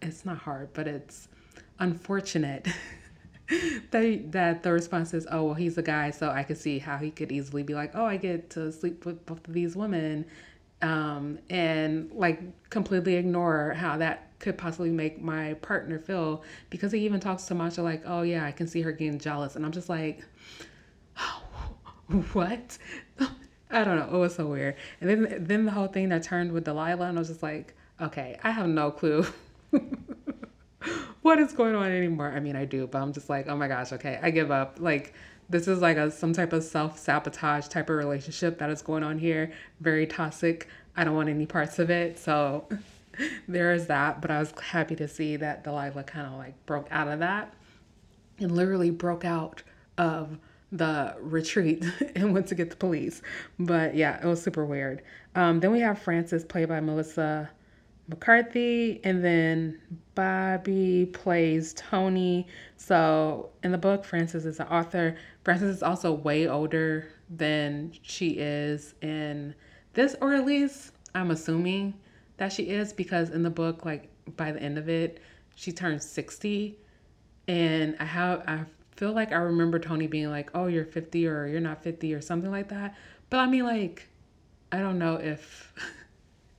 it's 0.00 0.24
not 0.24 0.38
hard, 0.38 0.72
but 0.72 0.86
it's 0.86 1.28
unfortunate 1.80 2.66
that 3.90 4.32
that 4.32 4.62
the 4.62 4.72
response 4.72 5.14
is, 5.14 5.26
oh 5.30 5.44
well, 5.44 5.54
he's 5.54 5.78
a 5.78 5.82
guy, 5.82 6.10
so 6.10 6.30
I 6.30 6.42
could 6.42 6.58
see 6.58 6.78
how 6.78 6.98
he 6.98 7.10
could 7.10 7.32
easily 7.32 7.62
be 7.62 7.74
like, 7.74 7.92
oh, 7.94 8.04
I 8.04 8.16
get 8.16 8.50
to 8.50 8.70
sleep 8.72 9.06
with 9.06 9.24
both 9.26 9.46
of 9.46 9.54
these 9.54 9.76
women, 9.76 10.26
um, 10.82 11.38
and 11.48 12.10
like 12.12 12.40
completely 12.70 13.16
ignore 13.16 13.74
how 13.74 13.96
that 13.98 14.38
could 14.38 14.56
possibly 14.58 14.90
make 14.90 15.20
my 15.20 15.54
partner 15.54 15.98
feel 15.98 16.44
because 16.70 16.92
he 16.92 17.00
even 17.00 17.18
talks 17.20 17.44
to 17.46 17.54
Masha 17.54 17.82
like, 17.82 18.02
oh 18.06 18.22
yeah, 18.22 18.44
I 18.44 18.52
can 18.52 18.66
see 18.66 18.82
her 18.82 18.92
getting 18.92 19.18
jealous, 19.18 19.56
and 19.56 19.64
I'm 19.64 19.72
just 19.72 19.88
like, 19.88 20.24
what? 22.32 22.78
I 23.70 23.84
don't 23.84 23.98
know. 23.98 24.16
It 24.16 24.18
was 24.18 24.34
so 24.34 24.46
weird. 24.46 24.76
And 25.00 25.10
then 25.10 25.44
then 25.46 25.64
the 25.64 25.72
whole 25.72 25.88
thing 25.88 26.08
that 26.10 26.22
turned 26.22 26.52
with 26.52 26.64
Delilah, 26.64 27.06
and 27.06 27.18
I 27.18 27.20
was 27.20 27.28
just 27.28 27.42
like, 27.42 27.74
okay, 28.00 28.38
I 28.42 28.50
have 28.50 28.68
no 28.68 28.90
clue 28.90 29.26
what 31.22 31.38
is 31.38 31.52
going 31.52 31.74
on 31.74 31.90
anymore. 31.90 32.32
I 32.34 32.40
mean, 32.40 32.56
I 32.56 32.64
do, 32.64 32.86
but 32.86 33.00
I'm 33.00 33.12
just 33.12 33.28
like, 33.28 33.48
oh 33.48 33.56
my 33.56 33.68
gosh, 33.68 33.92
okay, 33.92 34.18
I 34.22 34.30
give 34.30 34.50
up. 34.50 34.78
Like 34.78 35.14
this 35.48 35.66
is 35.66 35.80
like 35.80 35.96
a 35.96 36.10
some 36.10 36.32
type 36.32 36.52
of 36.52 36.62
self 36.62 36.98
sabotage 36.98 37.68
type 37.68 37.90
of 37.90 37.96
relationship 37.96 38.58
that 38.58 38.70
is 38.70 38.82
going 38.82 39.02
on 39.02 39.18
here. 39.18 39.52
Very 39.80 40.06
toxic. 40.06 40.68
I 40.96 41.04
don't 41.04 41.14
want 41.14 41.28
any 41.28 41.46
parts 41.46 41.78
of 41.78 41.90
it. 41.90 42.18
So 42.18 42.68
there 43.48 43.72
is 43.72 43.86
that. 43.86 44.20
But 44.20 44.30
I 44.30 44.38
was 44.38 44.52
happy 44.60 44.96
to 44.96 45.08
see 45.08 45.36
that 45.36 45.64
Delilah 45.64 46.04
kind 46.04 46.26
of 46.26 46.34
like 46.34 46.54
broke 46.66 46.88
out 46.90 47.08
of 47.08 47.20
that 47.20 47.54
and 48.38 48.54
literally 48.54 48.90
broke 48.90 49.24
out 49.24 49.62
of 49.96 50.38
the 50.70 51.16
retreat 51.20 51.84
and 52.14 52.34
went 52.34 52.46
to 52.48 52.54
get 52.54 52.70
the 52.70 52.76
police. 52.76 53.22
But 53.58 53.94
yeah, 53.94 54.22
it 54.22 54.26
was 54.26 54.42
super 54.42 54.64
weird. 54.64 55.02
Um, 55.34 55.60
then 55.60 55.72
we 55.72 55.80
have 55.80 55.98
Frances, 55.98 56.44
played 56.44 56.68
by 56.68 56.80
Melissa 56.80 57.50
McCarthy, 58.08 59.00
and 59.04 59.22
then 59.22 59.78
Bobby 60.14 61.06
plays 61.06 61.74
Tony. 61.74 62.46
So 62.76 63.50
in 63.62 63.70
the 63.70 63.78
book, 63.78 64.04
Frances 64.04 64.46
is 64.46 64.56
the 64.56 64.72
author. 64.72 65.16
Frances 65.44 65.76
is 65.76 65.82
also 65.82 66.12
way 66.12 66.48
older 66.48 67.08
than 67.28 67.92
she 68.02 68.30
is 68.30 68.94
in 69.02 69.54
this, 69.92 70.16
or 70.20 70.34
at 70.34 70.46
least 70.46 70.92
I'm 71.14 71.30
assuming 71.30 71.94
that 72.38 72.52
she 72.52 72.64
is 72.64 72.92
because 72.92 73.30
in 73.30 73.42
the 73.42 73.50
book, 73.50 73.84
like 73.84 74.08
by 74.36 74.52
the 74.52 74.62
end 74.62 74.78
of 74.78 74.88
it, 74.88 75.20
she 75.54 75.72
turns 75.72 76.08
60. 76.08 76.78
And 77.46 77.96
I 78.00 78.04
have 78.04 78.42
I 78.46 78.64
feel 78.96 79.12
like 79.12 79.32
I 79.32 79.36
remember 79.36 79.78
Tony 79.78 80.06
being 80.06 80.30
like, 80.30 80.50
"Oh, 80.54 80.66
you're 80.66 80.84
50 80.84 81.26
or 81.26 81.46
you're 81.46 81.60
not 81.60 81.82
50 81.82 82.14
or 82.14 82.20
something 82.20 82.50
like 82.50 82.68
that." 82.68 82.94
But 83.30 83.40
I 83.40 83.46
mean 83.46 83.64
like 83.64 84.08
I 84.72 84.78
don't 84.78 84.98
know 84.98 85.16
if 85.16 85.72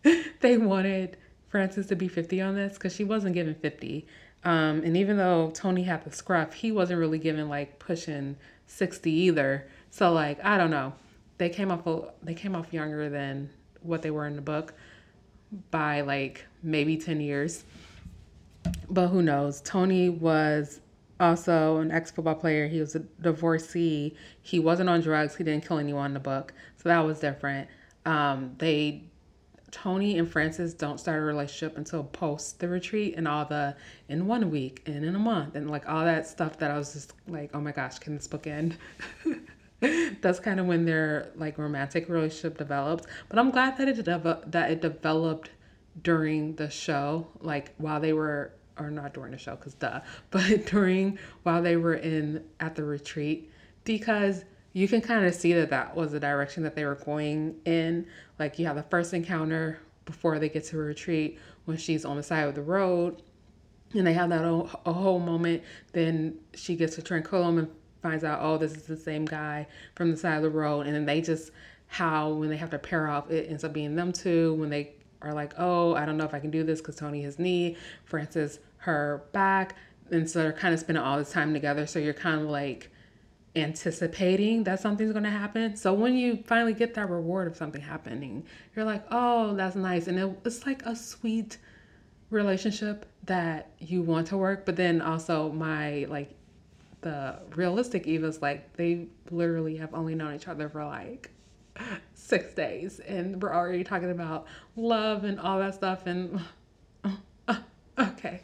they 0.42 0.58
wanted 0.58 1.18
Frances 1.50 1.88
to 1.88 1.96
be 1.96 2.08
50 2.08 2.42
on 2.42 2.56
this 2.56 2.74
because 2.74 2.96
she 2.96 3.04
wasn't 3.04 3.34
given 3.34 3.56
50. 3.56 4.06
Um, 4.44 4.82
and 4.84 4.96
even 4.96 5.18
though 5.18 5.52
Tony 5.54 5.84
had 5.84 6.04
the 6.04 6.12
scruff, 6.12 6.54
he 6.54 6.72
wasn't 6.72 7.00
really 7.00 7.20
given 7.20 7.50
like 7.50 7.80
pushing 7.80 8.38
60 8.68 9.12
either. 9.12 9.68
So 9.92 10.14
like 10.14 10.44
I 10.46 10.58
don't 10.58 10.72
know, 10.72 10.94
they 11.38 11.50
came 11.50 11.72
off 11.72 11.82
they 12.24 12.34
came 12.34 12.56
off 12.56 12.72
younger 12.72 13.10
than 13.10 13.50
what 13.82 14.02
they 14.02 14.12
were 14.12 14.28
in 14.28 14.36
the 14.36 14.42
book 14.42 14.74
by 15.72 16.02
like 16.02 16.46
maybe 16.64 16.98
10 16.98 17.20
years. 17.22 17.64
But 18.90 19.08
who 19.08 19.22
knows? 19.22 19.62
Tony 19.62 20.10
was 20.10 20.82
also 21.20 21.78
an 21.78 21.92
ex 21.92 22.12
football 22.12 22.36
player. 22.36 22.68
He 22.68 22.80
was 22.80 22.96
a 22.96 23.00
divorcee. 23.00 24.16
He 24.42 24.60
wasn't 24.60 24.90
on 24.90 25.02
drugs. 25.02 25.36
He 25.36 25.44
didn't 25.44 25.68
kill 25.68 25.80
anyone 25.80 26.08
in 26.08 26.14
the 26.14 26.20
book. 26.20 26.54
So 26.78 26.90
that 26.90 27.00
was 27.00 27.20
different. 27.20 27.68
Um, 28.06 28.56
they 28.58 29.04
Tony 29.72 30.18
and 30.18 30.30
Frances 30.30 30.74
don't 30.74 31.00
start 31.00 31.20
a 31.20 31.22
relationship 31.22 31.78
until 31.78 32.04
post 32.04 32.60
the 32.60 32.68
retreat 32.68 33.16
and 33.18 33.28
all 33.28 33.46
the 33.46 33.76
in 34.08 34.28
one 34.28 34.50
week 34.50 34.82
and 34.86 35.06
in 35.06 35.16
a 35.16 35.20
month 35.20 35.56
and 35.56 35.70
like 35.70 35.88
all 35.88 36.04
that 36.06 36.28
stuff 36.28 36.58
that 36.60 36.72
I 36.72 36.78
was 36.78 36.94
just 36.94 37.14
like, 37.28 37.52
oh 37.54 37.62
my 37.62 37.72
gosh, 37.72 38.00
can 38.00 38.16
this 38.16 38.28
book 38.28 38.48
end? 38.48 38.78
That's 40.22 40.40
kind 40.40 40.60
of 40.60 40.66
when 40.66 40.86
their 40.86 41.30
like 41.36 41.58
romantic 41.58 42.10
relationship 42.10 42.58
develops. 42.58 43.06
But 43.30 43.40
I'm 43.40 43.52
glad 43.52 43.78
that 43.78 43.88
it 43.88 44.04
de- 44.04 44.42
that 44.48 44.72
it 44.72 44.82
developed 44.82 45.52
during 46.02 46.56
the 46.56 46.70
show, 46.70 47.28
like 47.42 47.74
while 47.78 48.00
they 48.00 48.14
were 48.14 48.52
or 48.78 48.90
not 48.90 49.14
during 49.14 49.32
the 49.32 49.38
show, 49.38 49.56
cause 49.56 49.74
duh, 49.74 50.00
but 50.32 50.66
during 50.66 51.20
while 51.44 51.62
they 51.62 51.76
were 51.76 51.96
in 51.96 52.44
at 52.60 52.76
the 52.76 52.84
retreat 52.84 53.52
because 53.84 54.44
you 54.74 54.88
can 54.88 55.02
kind 55.02 55.26
of 55.26 55.34
see 55.34 55.54
that 55.54 55.70
that 55.70 55.96
was 55.96 56.12
the 56.12 56.20
direction 56.20 56.64
that 56.64 56.76
they 56.76 56.86
were 56.86 56.96
going 56.96 57.56
in. 57.66 58.06
Like 58.38 58.60
you 58.60 58.66
have 58.68 58.76
the 58.76 58.84
first 58.84 59.14
encounter 59.14 59.80
before 60.06 60.40
they 60.40 60.50
get 60.50 60.66
to 60.66 60.78
retreat 60.78 61.40
when 61.66 61.78
she's 61.78 62.06
on 62.06 62.18
the 62.18 62.24
side 62.24 62.48
of 62.48 62.56
the 62.56 62.62
road 62.62 63.22
and 63.94 64.06
they 64.06 64.14
have 64.14 64.30
that 64.30 64.44
a 64.44 64.94
whole 64.94 65.20
moment. 65.20 65.64
Then 65.94 66.40
she 66.54 66.76
gets 66.76 66.96
to 66.96 67.02
Tranquillum 67.02 67.58
and 67.58 67.68
finds 68.02 68.24
out, 68.24 68.40
oh, 68.42 68.58
this 68.58 68.74
is 68.74 68.84
the 68.84 68.98
same 68.98 69.26
guy 69.26 69.68
from 69.96 70.12
the 70.12 70.18
side 70.18 70.38
of 70.38 70.44
the 70.44 70.50
road. 70.50 70.86
And 70.86 70.96
then 70.96 71.06
they 71.06 71.22
just, 71.22 71.52
how 71.88 72.30
when 72.30 72.50
they 72.50 72.58
have 72.58 72.70
to 72.70 72.80
pair 72.80 73.08
off, 73.08 73.32
it 73.32 73.50
ends 73.50 73.64
up 73.64 73.74
being 73.74 73.96
them 73.96 74.12
two. 74.12 74.54
When 74.56 74.70
they 74.70 74.94
are 75.22 75.34
like, 75.34 75.54
oh, 75.58 75.96
I 75.96 76.06
don't 76.06 76.18
know 76.18 76.24
if 76.24 76.34
I 76.34 76.40
can 76.40 76.52
do 76.52 76.64
this 76.64 76.80
because 76.80 76.96
Tony 76.96 77.22
his 77.22 77.40
knee, 77.40 77.78
Frances 78.06 78.60
her 78.78 79.24
back. 79.32 79.76
And 80.12 80.30
so 80.30 80.40
they're 80.40 80.54
kind 80.54 80.74
of 80.74 80.80
spending 80.80 81.04
all 81.04 81.18
this 81.18 81.32
time 81.32 81.54
together. 81.54 81.88
So 81.88 82.00
you're 82.00 82.14
kind 82.14 82.42
of 82.42 82.48
like, 82.48 82.92
anticipating 83.56 84.64
that 84.64 84.80
something's 84.80 85.12
going 85.12 85.24
to 85.24 85.30
happen. 85.30 85.76
So 85.76 85.94
when 85.94 86.16
you 86.16 86.44
finally 86.46 86.74
get 86.74 86.94
that 86.96 87.10
reward 87.10 87.48
of 87.48 87.56
something 87.56 87.82
happening, 87.82 88.46
you're 88.76 88.86
like, 88.86 89.04
oh, 89.12 89.56
that's 89.56 89.76
nice. 89.76 90.08
And 90.08 90.20
it, 90.20 90.40
it's 90.46 90.66
like 90.66 90.84
a 90.86 90.96
sweet 90.96 91.58
relationship 92.30 93.06
that 93.26 93.72
you 93.80 94.02
want 94.02 94.28
to 94.28 94.38
work. 94.38 94.66
But 94.66 94.76
then 94.76 95.02
also, 95.02 95.52
my 95.52 96.06
like, 96.10 96.36
the 97.02 97.40
realistic 97.56 98.08
Eva's 98.08 98.42
like, 98.42 98.76
they 98.76 99.08
literally 99.32 99.78
have 99.78 99.94
only 99.94 100.16
known 100.16 100.36
each 100.36 100.48
other 100.48 100.70
for 100.70 100.84
like 100.84 101.32
six 102.14 102.54
days. 102.54 103.00
And 103.00 103.42
we're 103.42 103.54
already 103.54 103.84
talking 103.84 104.12
about 104.12 104.48
love 104.76 105.24
and 105.24 105.40
all 105.40 105.60
that 105.60 105.76
stuff. 105.76 106.06
And 106.06 106.40
okay. 108.00 108.42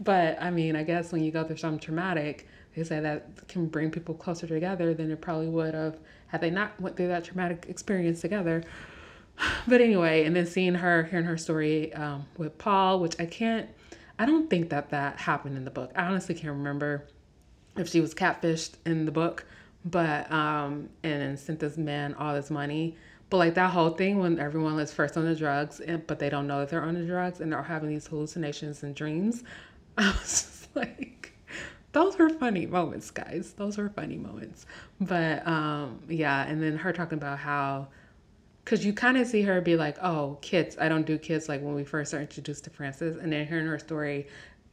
But 0.00 0.40
I 0.40 0.50
mean, 0.50 0.76
I 0.76 0.84
guess 0.84 1.12
when 1.12 1.22
you 1.22 1.32
go 1.32 1.44
through 1.44 1.56
something 1.56 1.80
traumatic, 1.80 2.46
they 2.74 2.84
say 2.84 3.00
that 3.00 3.48
can 3.48 3.66
bring 3.66 3.90
people 3.90 4.14
closer 4.14 4.46
together 4.46 4.94
than 4.94 5.10
it 5.10 5.20
probably 5.20 5.48
would 5.48 5.74
have 5.74 5.98
had 6.28 6.40
they 6.40 6.50
not 6.50 6.78
went 6.80 6.96
through 6.96 7.08
that 7.08 7.24
traumatic 7.24 7.66
experience 7.68 8.20
together. 8.20 8.62
But 9.68 9.80
anyway, 9.80 10.24
and 10.24 10.34
then 10.34 10.46
seeing 10.46 10.74
her, 10.74 11.04
hearing 11.04 11.26
her 11.26 11.36
story 11.36 11.94
um, 11.94 12.26
with 12.36 12.58
Paul, 12.58 12.98
which 12.98 13.14
I 13.20 13.26
can't, 13.26 13.68
I 14.18 14.26
don't 14.26 14.50
think 14.50 14.70
that 14.70 14.90
that 14.90 15.16
happened 15.16 15.56
in 15.56 15.64
the 15.64 15.70
book. 15.70 15.92
I 15.94 16.06
honestly 16.06 16.34
can't 16.34 16.54
remember 16.54 17.06
if 17.76 17.88
she 17.88 18.00
was 18.00 18.14
catfished 18.14 18.72
in 18.84 19.04
the 19.04 19.12
book, 19.12 19.44
but 19.84 20.30
um, 20.32 20.88
and 21.04 21.38
sent 21.38 21.60
this 21.60 21.76
man 21.76 22.14
all 22.14 22.34
this 22.34 22.50
money. 22.50 22.96
But 23.30 23.36
like 23.36 23.54
that 23.54 23.70
whole 23.70 23.90
thing 23.90 24.18
when 24.18 24.38
everyone 24.38 24.74
was 24.74 24.92
first 24.92 25.16
on 25.16 25.24
the 25.24 25.34
drugs, 25.34 25.80
and, 25.80 26.06
but 26.06 26.18
they 26.18 26.30
don't 26.30 26.46
know 26.46 26.60
that 26.60 26.70
they're 26.70 26.82
on 26.82 26.94
the 26.94 27.06
drugs 27.06 27.40
and 27.40 27.52
they're 27.52 27.62
having 27.62 27.90
these 27.90 28.06
hallucinations 28.06 28.82
and 28.82 28.94
dreams. 28.94 29.44
I 29.98 30.10
was 30.10 30.22
just 30.22 30.76
like, 30.76 31.17
those 31.92 32.18
were 32.18 32.28
funny 32.28 32.66
moments, 32.66 33.10
guys. 33.10 33.54
Those 33.56 33.78
were 33.78 33.88
funny 33.88 34.16
moments. 34.16 34.66
But 35.00 35.46
um, 35.46 36.00
yeah, 36.08 36.46
and 36.46 36.62
then 36.62 36.76
her 36.76 36.92
talking 36.92 37.18
about 37.18 37.38
how, 37.38 37.88
because 38.64 38.84
you 38.84 38.92
kind 38.92 39.16
of 39.16 39.26
see 39.26 39.42
her 39.42 39.60
be 39.60 39.76
like, 39.76 39.96
oh, 40.02 40.38
kids, 40.42 40.76
I 40.78 40.88
don't 40.88 41.06
do 41.06 41.18
kids 41.18 41.48
like 41.48 41.62
when 41.62 41.74
we 41.74 41.84
first 41.84 42.12
are 42.12 42.20
introduced 42.20 42.64
to 42.64 42.70
Frances. 42.70 43.16
And 43.16 43.32
then 43.32 43.46
hearing 43.46 43.66
her 43.66 43.78
story 43.78 44.26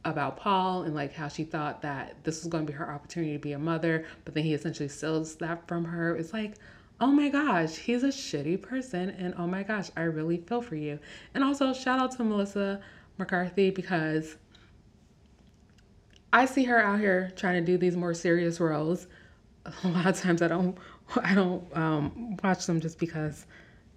about 0.04 0.36
Paul 0.36 0.82
and 0.82 0.94
like 0.94 1.12
how 1.12 1.28
she 1.28 1.44
thought 1.44 1.82
that 1.82 2.14
this 2.22 2.42
was 2.42 2.48
going 2.48 2.64
to 2.64 2.72
be 2.72 2.76
her 2.76 2.90
opportunity 2.90 3.32
to 3.32 3.38
be 3.38 3.52
a 3.52 3.58
mother, 3.58 4.04
but 4.24 4.34
then 4.34 4.44
he 4.44 4.54
essentially 4.54 4.88
steals 4.88 5.34
that 5.36 5.66
from 5.66 5.84
her. 5.84 6.16
It's 6.16 6.32
like, 6.32 6.54
oh 7.00 7.08
my 7.08 7.28
gosh, 7.28 7.76
he's 7.76 8.04
a 8.04 8.08
shitty 8.08 8.62
person. 8.62 9.10
And 9.10 9.34
oh 9.36 9.46
my 9.46 9.62
gosh, 9.62 9.90
I 9.96 10.02
really 10.02 10.38
feel 10.38 10.62
for 10.62 10.76
you. 10.76 10.98
And 11.34 11.42
also, 11.42 11.72
shout 11.72 11.98
out 11.98 12.12
to 12.12 12.24
Melissa 12.24 12.80
McCarthy 13.18 13.70
because 13.70 14.36
I 16.36 16.44
see 16.44 16.64
her 16.64 16.78
out 16.78 17.00
here 17.00 17.32
trying 17.34 17.64
to 17.64 17.72
do 17.72 17.78
these 17.78 17.96
more 17.96 18.12
serious 18.12 18.60
roles 18.60 19.06
a 19.84 19.88
lot 19.88 20.06
of 20.06 20.20
times 20.20 20.42
I 20.42 20.48
don't 20.48 20.76
I 21.22 21.34
don't 21.34 21.64
um, 21.76 22.36
watch 22.42 22.66
them 22.66 22.80
just 22.80 22.98
because 22.98 23.46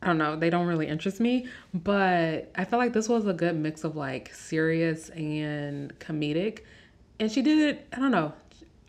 I 0.02 0.08
don't 0.08 0.18
know 0.18 0.36
they 0.36 0.50
don't 0.50 0.68
really 0.68 0.88
interest 0.88 1.20
me. 1.20 1.48
But 1.74 2.52
I 2.56 2.66
felt 2.66 2.80
like 2.80 2.94
this 2.94 3.10
was 3.10 3.26
a 3.26 3.34
good 3.34 3.56
mix 3.56 3.84
of 3.84 3.96
like 3.96 4.34
serious 4.34 5.10
and 5.10 5.98
comedic, 6.00 6.60
and 7.20 7.32
she 7.32 7.42
did 7.42 7.60
it. 7.60 7.88
I 7.94 8.00
don't 8.00 8.12
know. 8.12 8.34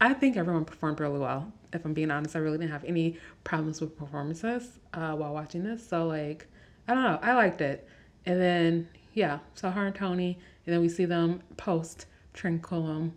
I 0.00 0.14
think 0.14 0.36
everyone 0.36 0.64
performed 0.64 1.00
really 1.00 1.18
well. 1.18 1.52
If 1.72 1.84
I'm 1.84 1.94
being 1.94 2.10
honest, 2.10 2.36
I 2.36 2.38
really 2.40 2.58
didn't 2.58 2.72
have 2.72 2.84
any 2.84 3.18
problems 3.44 3.80
with 3.80 3.96
performances 3.96 4.78
uh, 4.94 5.14
while 5.14 5.32
watching 5.32 5.64
this. 5.64 5.86
So 5.86 6.06
like 6.06 6.46
I 6.88 6.94
don't 6.94 7.02
know, 7.02 7.18
I 7.22 7.34
liked 7.34 7.60
it. 7.60 7.88
And 8.26 8.40
then 8.40 8.88
yeah, 9.14 9.38
so 9.54 9.70
her 9.70 9.86
and 9.86 9.94
Tony, 9.94 10.38
and 10.66 10.74
then 10.74 10.80
we 10.80 10.88
see 10.88 11.04
them 11.04 11.42
post 11.56 12.06
Tranquillum, 12.32 13.12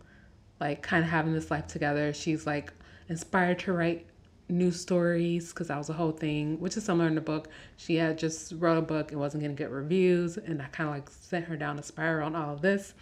like 0.64 0.82
kind 0.82 1.04
of 1.04 1.10
having 1.10 1.34
this 1.34 1.52
life 1.52 1.68
together. 1.68 2.14
She's 2.14 2.48
like 2.48 2.72
inspired 3.10 3.60
to 3.60 3.74
write 3.74 4.06
new 4.48 4.72
stories 4.72 5.50
because 5.50 5.68
that 5.68 5.78
was 5.78 5.90
a 5.90 5.94
whole 5.94 6.14
thing, 6.14 6.58
which 6.62 6.78
is 6.78 6.86
similar 6.86 7.08
in 7.08 7.16
the 7.16 7.22
book. 7.22 7.50
She 7.76 7.98
had 7.98 8.18
just 8.18 8.54
wrote 8.58 8.78
a 8.78 8.82
book 8.82 9.12
and 9.12 9.20
wasn't 9.20 9.44
going 9.44 9.54
to 9.54 9.62
get 9.62 9.72
reviews, 9.72 10.38
and 10.38 10.62
I 10.62 10.66
kind 10.68 10.90
of 10.90 10.96
like 10.96 11.10
sent 11.10 11.46
her 11.46 11.58
down 11.58 11.80
a 11.80 11.84
spiral 11.84 12.28
on 12.28 12.36
all 12.36 12.54
of 12.54 12.62
this 12.62 12.94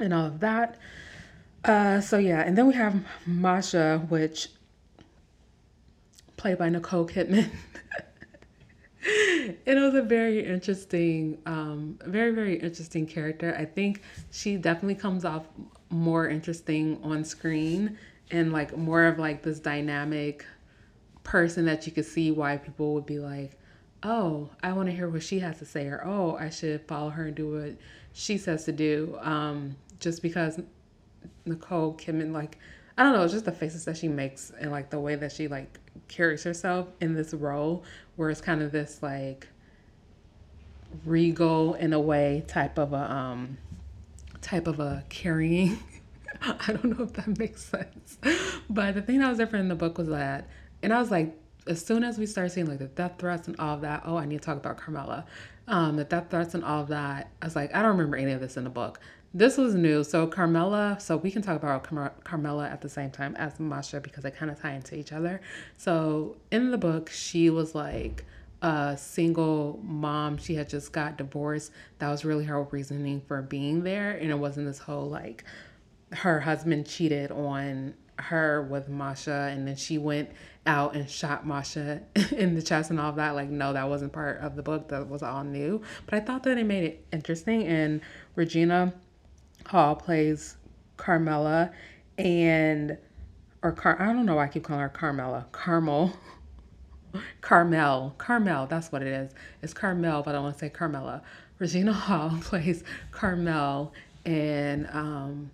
and 0.00 0.12
all 0.12 0.26
of 0.26 0.40
that. 0.40 0.76
Uh, 1.64 2.00
so 2.00 2.18
yeah, 2.18 2.40
and 2.40 2.58
then 2.58 2.66
we 2.66 2.74
have 2.74 3.00
Masha, 3.26 4.04
which 4.08 4.48
played 6.36 6.58
by 6.58 6.68
Nicole 6.68 7.06
Kidman. 7.06 7.48
it 9.04 9.80
was 9.80 9.94
a 9.94 10.02
very 10.02 10.44
interesting, 10.44 11.38
um, 11.46 11.96
very 12.06 12.32
very 12.32 12.56
interesting 12.56 13.06
character. 13.06 13.54
I 13.56 13.66
think 13.66 14.02
she 14.32 14.56
definitely 14.56 14.96
comes 14.96 15.24
off 15.24 15.44
more 15.92 16.28
interesting 16.28 16.98
on 17.02 17.24
screen 17.24 17.98
and 18.30 18.52
like 18.52 18.76
more 18.76 19.04
of 19.04 19.18
like 19.18 19.42
this 19.42 19.60
dynamic 19.60 20.44
person 21.22 21.66
that 21.66 21.86
you 21.86 21.92
could 21.92 22.06
see 22.06 22.30
why 22.30 22.56
people 22.56 22.94
would 22.94 23.06
be 23.06 23.18
like, 23.18 23.58
oh, 24.02 24.50
I 24.62 24.72
want 24.72 24.88
to 24.88 24.94
hear 24.94 25.08
what 25.08 25.22
she 25.22 25.38
has 25.40 25.58
to 25.58 25.66
say, 25.66 25.86
or 25.86 26.02
oh, 26.04 26.36
I 26.36 26.50
should 26.50 26.86
follow 26.88 27.10
her 27.10 27.26
and 27.26 27.36
do 27.36 27.52
what 27.52 27.76
she 28.12 28.38
says 28.38 28.64
to 28.64 28.72
do. 28.72 29.16
Um, 29.20 29.76
just 30.00 30.22
because 30.22 30.60
Nicole 31.44 31.94
Kidman, 31.94 32.32
like, 32.32 32.58
I 32.98 33.04
don't 33.04 33.12
know, 33.12 33.22
it's 33.22 33.32
just 33.32 33.44
the 33.44 33.52
faces 33.52 33.84
that 33.84 33.96
she 33.96 34.08
makes 34.08 34.50
and 34.58 34.70
like 34.70 34.90
the 34.90 34.98
way 34.98 35.14
that 35.14 35.30
she 35.30 35.46
like 35.46 35.78
carries 36.08 36.42
herself 36.42 36.88
in 37.00 37.14
this 37.14 37.32
role, 37.32 37.84
where 38.16 38.30
it's 38.30 38.40
kind 38.40 38.62
of 38.62 38.72
this 38.72 39.02
like 39.02 39.48
regal 41.04 41.74
in 41.74 41.92
a 41.92 42.00
way 42.00 42.44
type 42.48 42.78
of 42.78 42.92
a 42.92 43.10
um 43.10 43.56
type 44.42 44.66
of 44.66 44.80
a 44.80 45.04
carrying. 45.08 45.78
I 46.42 46.72
don't 46.72 46.98
know 46.98 47.04
if 47.04 47.12
that 47.14 47.38
makes 47.38 47.64
sense. 47.64 48.18
But 48.68 48.94
the 48.94 49.02
thing 49.02 49.20
that 49.20 49.28
was 49.28 49.38
different 49.38 49.64
in 49.64 49.68
the 49.68 49.74
book 49.74 49.96
was 49.98 50.08
that 50.08 50.48
and 50.82 50.92
I 50.92 51.00
was 51.00 51.10
like, 51.10 51.38
as 51.66 51.84
soon 51.84 52.02
as 52.02 52.18
we 52.18 52.26
start 52.26 52.50
seeing 52.50 52.66
like 52.66 52.78
the 52.78 52.86
death 52.86 53.14
threats 53.18 53.46
and 53.46 53.58
all 53.58 53.76
of 53.76 53.82
that, 53.82 54.02
oh, 54.04 54.16
I 54.16 54.26
need 54.26 54.40
to 54.40 54.44
talk 54.44 54.56
about 54.56 54.78
Carmela. 54.78 55.24
Um, 55.68 55.96
the 55.96 56.04
death 56.04 56.26
threats 56.28 56.54
and 56.54 56.64
all 56.64 56.82
of 56.82 56.88
that. 56.88 57.30
I 57.40 57.46
was 57.46 57.54
like, 57.54 57.74
I 57.74 57.82
don't 57.82 57.92
remember 57.92 58.16
any 58.16 58.32
of 58.32 58.40
this 58.40 58.56
in 58.56 58.64
the 58.64 58.70
book. 58.70 58.98
This 59.32 59.56
was 59.56 59.74
new. 59.74 60.02
So 60.02 60.26
Carmela, 60.26 60.98
so 61.00 61.16
we 61.16 61.30
can 61.30 61.40
talk 61.40 61.56
about 61.56 61.84
Car- 61.84 62.12
Carmela 62.24 62.68
at 62.68 62.80
the 62.80 62.88
same 62.88 63.10
time 63.10 63.36
as 63.36 63.58
Masha 63.60 64.00
because 64.00 64.24
they 64.24 64.30
kind 64.32 64.50
of 64.50 64.60
tie 64.60 64.72
into 64.72 64.96
each 64.96 65.12
other. 65.12 65.40
So 65.78 66.36
in 66.50 66.72
the 66.72 66.78
book, 66.78 67.08
she 67.08 67.48
was 67.48 67.74
like 67.74 68.24
a 68.62 68.96
single 68.96 69.80
mom. 69.82 70.38
She 70.38 70.54
had 70.54 70.68
just 70.68 70.92
got 70.92 71.18
divorced. 71.18 71.72
That 71.98 72.10
was 72.10 72.24
really 72.24 72.44
her 72.44 72.62
reasoning 72.62 73.20
for 73.26 73.42
being 73.42 73.82
there. 73.82 74.12
And 74.12 74.30
it 74.30 74.38
wasn't 74.38 74.66
this 74.66 74.78
whole 74.78 75.08
like 75.10 75.44
her 76.12 76.40
husband 76.40 76.86
cheated 76.86 77.30
on 77.32 77.94
her 78.18 78.62
with 78.62 78.88
Masha 78.88 79.50
and 79.50 79.66
then 79.66 79.74
she 79.74 79.98
went 79.98 80.30
out 80.66 80.94
and 80.94 81.08
shot 81.10 81.46
Masha 81.46 82.02
in 82.30 82.54
the 82.54 82.62
chest 82.62 82.90
and 82.90 83.00
all 83.00 83.12
that. 83.12 83.34
Like, 83.34 83.48
no, 83.48 83.72
that 83.72 83.88
wasn't 83.88 84.12
part 84.12 84.38
of 84.40 84.54
the 84.54 84.62
book. 84.62 84.88
That 84.88 85.08
was 85.08 85.22
all 85.22 85.42
new. 85.42 85.82
But 86.06 86.14
I 86.14 86.20
thought 86.20 86.44
that 86.44 86.56
it 86.56 86.64
made 86.64 86.84
it 86.84 87.06
interesting. 87.12 87.64
And 87.64 88.00
Regina 88.36 88.94
Hall 89.66 89.96
plays 89.96 90.56
Carmela 90.96 91.72
and 92.16 92.96
or 93.62 93.72
Car 93.72 94.00
I 94.00 94.12
don't 94.12 94.26
know 94.26 94.36
why 94.36 94.44
I 94.44 94.48
keep 94.48 94.64
calling 94.64 94.82
her 94.82 94.88
Carmela. 94.88 95.46
Carmel. 95.50 96.12
Carmel. 97.40 98.14
Carmel, 98.18 98.66
that's 98.66 98.92
what 98.92 99.02
it 99.02 99.08
is. 99.08 99.32
It's 99.62 99.74
Carmel, 99.74 100.22
but 100.22 100.34
I 100.34 100.38
want 100.38 100.54
to 100.54 100.58
say 100.58 100.68
Carmela. 100.68 101.22
Regina 101.58 101.92
Hall 101.92 102.38
plays 102.42 102.84
Carmel 103.10 103.92
and 104.24 104.88
um 104.92 105.50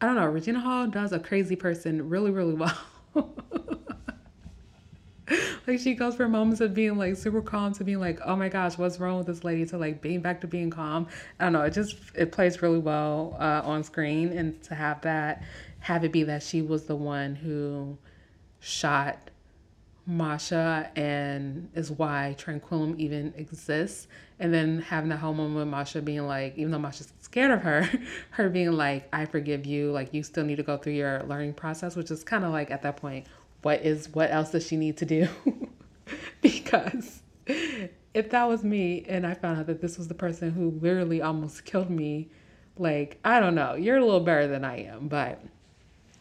I 0.00 0.06
don't 0.06 0.16
know, 0.16 0.26
Regina 0.26 0.60
Hall 0.60 0.86
does 0.86 1.12
a 1.12 1.18
crazy 1.18 1.56
person 1.56 2.10
really, 2.10 2.30
really 2.30 2.54
well. 3.14 3.34
like 5.66 5.80
she 5.80 5.94
goes 5.94 6.14
from 6.14 6.32
moments 6.32 6.60
of 6.60 6.74
being 6.74 6.98
like 6.98 7.16
super 7.16 7.40
calm 7.40 7.72
to 7.74 7.84
being 7.84 8.00
like, 8.00 8.20
oh 8.24 8.36
my 8.36 8.48
gosh, 8.48 8.76
what's 8.76 9.00
wrong 9.00 9.18
with 9.18 9.26
this 9.26 9.44
lady? 9.44 9.64
To 9.66 9.78
like 9.78 10.02
being 10.02 10.20
back 10.20 10.40
to 10.42 10.46
being 10.46 10.68
calm. 10.68 11.06
I 11.40 11.44
don't 11.44 11.54
know. 11.54 11.62
It 11.62 11.72
just 11.72 11.96
it 12.14 12.32
plays 12.32 12.60
really 12.60 12.78
well 12.78 13.36
uh, 13.38 13.62
on 13.64 13.82
screen, 13.82 14.36
and 14.36 14.62
to 14.64 14.74
have 14.74 15.00
that, 15.02 15.42
have 15.80 16.04
it 16.04 16.12
be 16.12 16.22
that 16.24 16.42
she 16.42 16.60
was 16.60 16.84
the 16.84 16.96
one 16.96 17.34
who 17.34 17.96
shot 18.60 19.30
Masha 20.06 20.90
and 20.96 21.70
is 21.74 21.90
why 21.90 22.34
Tranquillum 22.38 22.98
even 22.98 23.32
exists. 23.36 24.06
And 24.38 24.52
then 24.52 24.80
having 24.80 25.10
that 25.10 25.18
whole 25.18 25.32
moment 25.32 25.56
with 25.56 25.68
Masha 25.68 26.02
being 26.02 26.26
like, 26.26 26.58
even 26.58 26.72
though 26.72 26.78
Masha's 26.78 27.12
scared 27.20 27.50
of 27.50 27.62
her, 27.62 27.88
her 28.30 28.48
being 28.48 28.72
like, 28.72 29.08
I 29.12 29.24
forgive 29.24 29.64
you, 29.64 29.92
like 29.92 30.12
you 30.12 30.22
still 30.22 30.44
need 30.44 30.56
to 30.56 30.62
go 30.62 30.76
through 30.76 30.94
your 30.94 31.22
learning 31.22 31.54
process, 31.54 31.96
which 31.96 32.10
is 32.10 32.22
kind 32.24 32.44
of 32.44 32.52
like 32.52 32.70
at 32.70 32.82
that 32.82 32.96
point, 32.96 33.26
what 33.62 33.80
is 33.80 34.08
what 34.10 34.30
else 34.30 34.50
does 34.50 34.66
she 34.66 34.76
need 34.76 34.98
to 34.98 35.06
do? 35.06 35.28
because 36.42 37.22
if 38.12 38.30
that 38.30 38.44
was 38.48 38.62
me 38.62 39.04
and 39.08 39.26
I 39.26 39.34
found 39.34 39.58
out 39.58 39.66
that 39.66 39.80
this 39.80 39.96
was 39.96 40.08
the 40.08 40.14
person 40.14 40.50
who 40.50 40.70
literally 40.82 41.22
almost 41.22 41.64
killed 41.64 41.90
me, 41.90 42.28
like, 42.76 43.18
I 43.24 43.40
don't 43.40 43.54
know, 43.54 43.74
you're 43.74 43.96
a 43.96 44.04
little 44.04 44.20
better 44.20 44.46
than 44.46 44.64
I 44.64 44.84
am, 44.84 45.08
but 45.08 45.40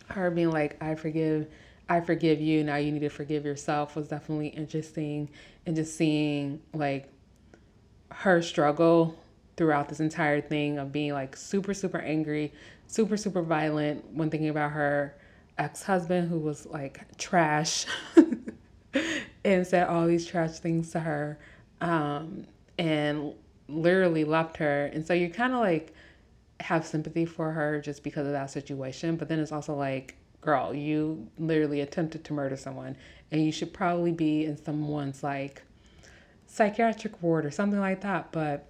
her 0.07 0.31
being 0.31 0.51
like, 0.51 0.81
I 0.81 0.95
forgive 0.95 1.47
I 1.89 2.01
forgive 2.01 2.39
you, 2.39 2.63
now 2.63 2.77
you 2.77 2.91
need 2.91 2.99
to 2.99 3.09
forgive 3.09 3.45
yourself 3.45 3.95
was 3.95 4.07
definitely 4.07 4.47
interesting. 4.47 5.29
And 5.65 5.75
just 5.75 5.95
seeing 5.95 6.61
like 6.73 7.09
her 8.09 8.41
struggle 8.41 9.17
throughout 9.57 9.89
this 9.89 9.99
entire 9.99 10.41
thing 10.41 10.77
of 10.77 10.91
being 10.91 11.13
like 11.13 11.35
super 11.35 11.73
super 11.73 11.99
angry, 11.99 12.53
super 12.87 13.17
super 13.17 13.41
violent 13.41 14.05
when 14.13 14.29
thinking 14.29 14.49
about 14.49 14.71
her 14.71 15.15
ex-husband 15.57 16.29
who 16.29 16.39
was 16.39 16.65
like 16.65 17.01
trash 17.17 17.85
and 19.45 19.67
said 19.67 19.87
all 19.87 20.07
these 20.07 20.25
trash 20.25 20.59
things 20.59 20.91
to 20.91 20.99
her 20.99 21.37
um, 21.81 22.45
and 22.79 23.33
literally 23.67 24.23
left 24.23 24.57
her. 24.57 24.85
And 24.87 25.05
so 25.05 25.13
you 25.13 25.29
kind 25.29 25.53
of 25.53 25.59
like 25.59 25.93
have 26.59 26.85
sympathy 26.85 27.25
for 27.25 27.51
her 27.51 27.81
just 27.81 28.03
because 28.03 28.25
of 28.25 28.31
that 28.31 28.49
situation 28.49 29.17
but 29.17 29.27
then 29.27 29.37
it's 29.37 29.51
also 29.51 29.75
like 29.75 30.15
girl 30.43 30.73
you 30.73 31.27
literally 31.37 31.81
attempted 31.81 32.23
to 32.23 32.33
murder 32.33 32.57
someone 32.57 32.95
and 33.31 33.43
you 33.43 33.51
should 33.51 33.73
probably 33.73 34.11
be 34.11 34.45
in 34.45 34.57
someone's 34.63 35.23
like 35.23 35.63
psychiatric 36.45 37.21
ward 37.21 37.45
or 37.45 37.51
something 37.51 37.79
like 37.79 38.01
that 38.01 38.31
but 38.31 38.69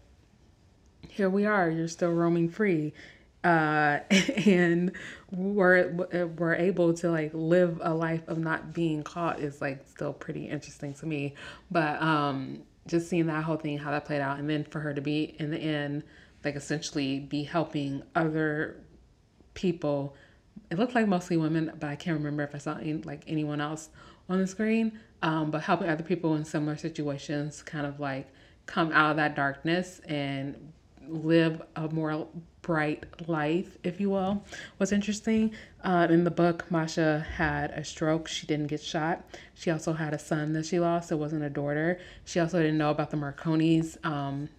here 1.09 1.29
we 1.29 1.45
are 1.45 1.69
you're 1.69 1.87
still 1.87 2.11
roaming 2.11 2.49
free 2.49 2.93
uh, 3.43 3.99
and 4.45 4.91
we're 5.31 5.91
we're 6.37 6.55
able 6.55 6.93
to 6.93 7.11
like 7.11 7.31
live 7.33 7.79
a 7.83 7.93
life 7.93 8.27
of 8.27 8.37
not 8.37 8.73
being 8.73 9.03
caught 9.03 9.39
is 9.39 9.61
like 9.61 9.85
still 9.87 10.13
pretty 10.13 10.47
interesting 10.47 10.93
to 10.95 11.05
me. 11.05 11.33
But 11.69 12.01
um, 12.01 12.63
just 12.87 13.09
seeing 13.09 13.27
that 13.27 13.43
whole 13.43 13.57
thing, 13.57 13.77
how 13.77 13.91
that 13.91 14.05
played 14.05 14.21
out, 14.21 14.39
and 14.39 14.49
then 14.49 14.63
for 14.63 14.79
her 14.79 14.93
to 14.93 15.01
be 15.01 15.35
in 15.39 15.51
the 15.51 15.57
end, 15.57 16.03
like 16.43 16.55
essentially 16.55 17.19
be 17.19 17.43
helping 17.43 18.03
other 18.15 18.77
people. 19.53 20.15
It 20.69 20.79
looked 20.79 20.95
like 20.95 21.07
mostly 21.07 21.37
women, 21.37 21.71
but 21.79 21.89
I 21.89 21.95
can't 21.95 22.17
remember 22.17 22.43
if 22.43 22.55
I 22.55 22.57
saw 22.57 22.77
any, 22.77 22.93
like 22.93 23.23
anyone 23.27 23.61
else 23.61 23.89
on 24.29 24.39
the 24.39 24.47
screen. 24.47 24.99
Um, 25.21 25.51
but 25.51 25.61
helping 25.61 25.89
other 25.89 26.03
people 26.03 26.35
in 26.35 26.43
similar 26.43 26.75
situations, 26.75 27.61
kind 27.63 27.85
of 27.85 27.99
like 27.99 28.27
come 28.65 28.91
out 28.91 29.11
of 29.11 29.17
that 29.17 29.35
darkness 29.35 30.01
and 30.07 30.73
live 31.07 31.61
a 31.75 31.87
more 31.89 32.27
bright 32.61 33.03
life, 33.27 33.77
if 33.83 33.99
you 33.99 34.09
will. 34.09 34.43
What's 34.77 34.91
interesting 34.91 35.53
uh, 35.83 36.07
in 36.09 36.23
the 36.23 36.31
book, 36.31 36.69
Masha 36.71 37.25
had 37.35 37.71
a 37.71 37.83
stroke. 37.83 38.27
She 38.27 38.47
didn't 38.47 38.67
get 38.67 38.81
shot. 38.81 39.23
She 39.53 39.69
also 39.69 39.93
had 39.93 40.13
a 40.13 40.19
son 40.19 40.53
that 40.53 40.65
she 40.65 40.79
lost. 40.79 41.11
It 41.11 41.15
wasn't 41.15 41.43
a 41.43 41.49
daughter. 41.49 41.99
She 42.25 42.39
also 42.39 42.61
didn't 42.61 42.77
know 42.77 42.89
about 42.89 43.11
the 43.11 43.17
Marconi's 43.17 43.97
um, 44.03 44.49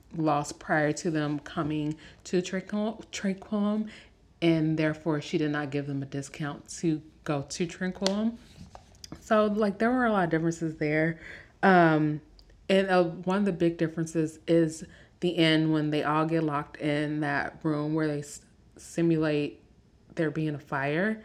prior 0.59 0.92
to 0.92 1.11
them 1.11 1.38
coming 1.40 1.97
to 2.24 2.40
Tranquillum, 2.42 3.88
and 4.45 4.76
therefore 4.78 5.22
she 5.22 5.38
did 5.38 5.51
not 5.51 5.70
give 5.70 5.86
them 5.86 6.03
a 6.03 6.07
discount 6.07 6.68
to 6.68 7.01
go 7.24 7.47
to 7.49 7.66
Tranquillum. 7.66 8.36
So, 9.20 9.47
like, 9.47 9.78
there 9.78 9.90
were 9.90 10.05
a 10.05 10.12
lot 10.12 10.24
of 10.24 10.30
differences 10.30 10.76
there. 10.76 11.18
Um, 11.62 12.20
and 12.68 12.90
uh, 12.90 13.05
one 13.05 13.38
of 13.38 13.45
the 13.47 13.53
big 13.53 13.78
differences 13.78 14.38
is 14.47 14.84
the 15.20 15.38
end 15.38 15.72
when 15.72 15.90
they 15.90 16.03
all 16.03 16.26
get 16.26 16.42
locked 16.42 16.76
in 16.76 17.20
that 17.20 17.59
room 17.62 17.95
where 17.95 18.07
they 18.07 18.18
s- 18.18 18.42
simulate 18.76 19.62
there 20.16 20.30
being 20.30 20.55
a 20.55 20.59
fire. 20.59 21.22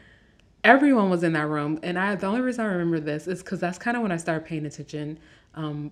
everyone 0.64 1.10
was 1.10 1.24
in 1.24 1.34
that 1.34 1.48
room. 1.48 1.78
And 1.84 2.00
I, 2.00 2.16
the 2.16 2.28
only 2.28 2.42
reason 2.42 2.66
I 2.66 2.70
remember 2.70 3.02
this 3.02 3.28
is 3.28 3.44
because 3.44 3.60
that's 3.60 3.78
kind 3.78 3.98
of 3.98 4.04
when 4.04 4.14
I 4.14 4.18
started 4.18 4.46
paying 4.46 4.66
attention 4.66 5.20
um, 5.56 5.92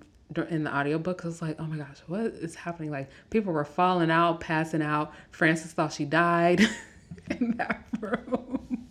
in 0.50 0.64
the 0.64 0.74
audiobook. 0.74 1.26
Was 1.26 1.42
like, 1.42 1.58
oh 1.60 1.66
my 1.66 1.78
gosh, 1.78 2.00
what 2.08 2.28
is 2.28 2.56
happening? 2.56 2.92
Like 2.92 3.10
people 3.30 3.52
were 3.52 3.66
falling 3.66 4.12
out, 4.12 4.40
passing 4.40 4.82
out. 4.82 5.14
Frances 5.32 5.74
thought 5.74 5.92
she 5.92 6.06
died 6.06 6.62
in 7.40 7.58
that 7.58 7.86
room. 8.00 8.88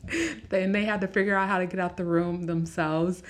then 0.49 0.73
they 0.73 0.85
had 0.85 1.01
to 1.01 1.09
figure 1.09 1.37
out 1.37 1.49
how 1.49 1.59
to 1.59 1.67
get 1.67 1.81
out 1.81 1.97
the 1.97 2.05
room 2.05 2.45
themselves, 2.45 3.23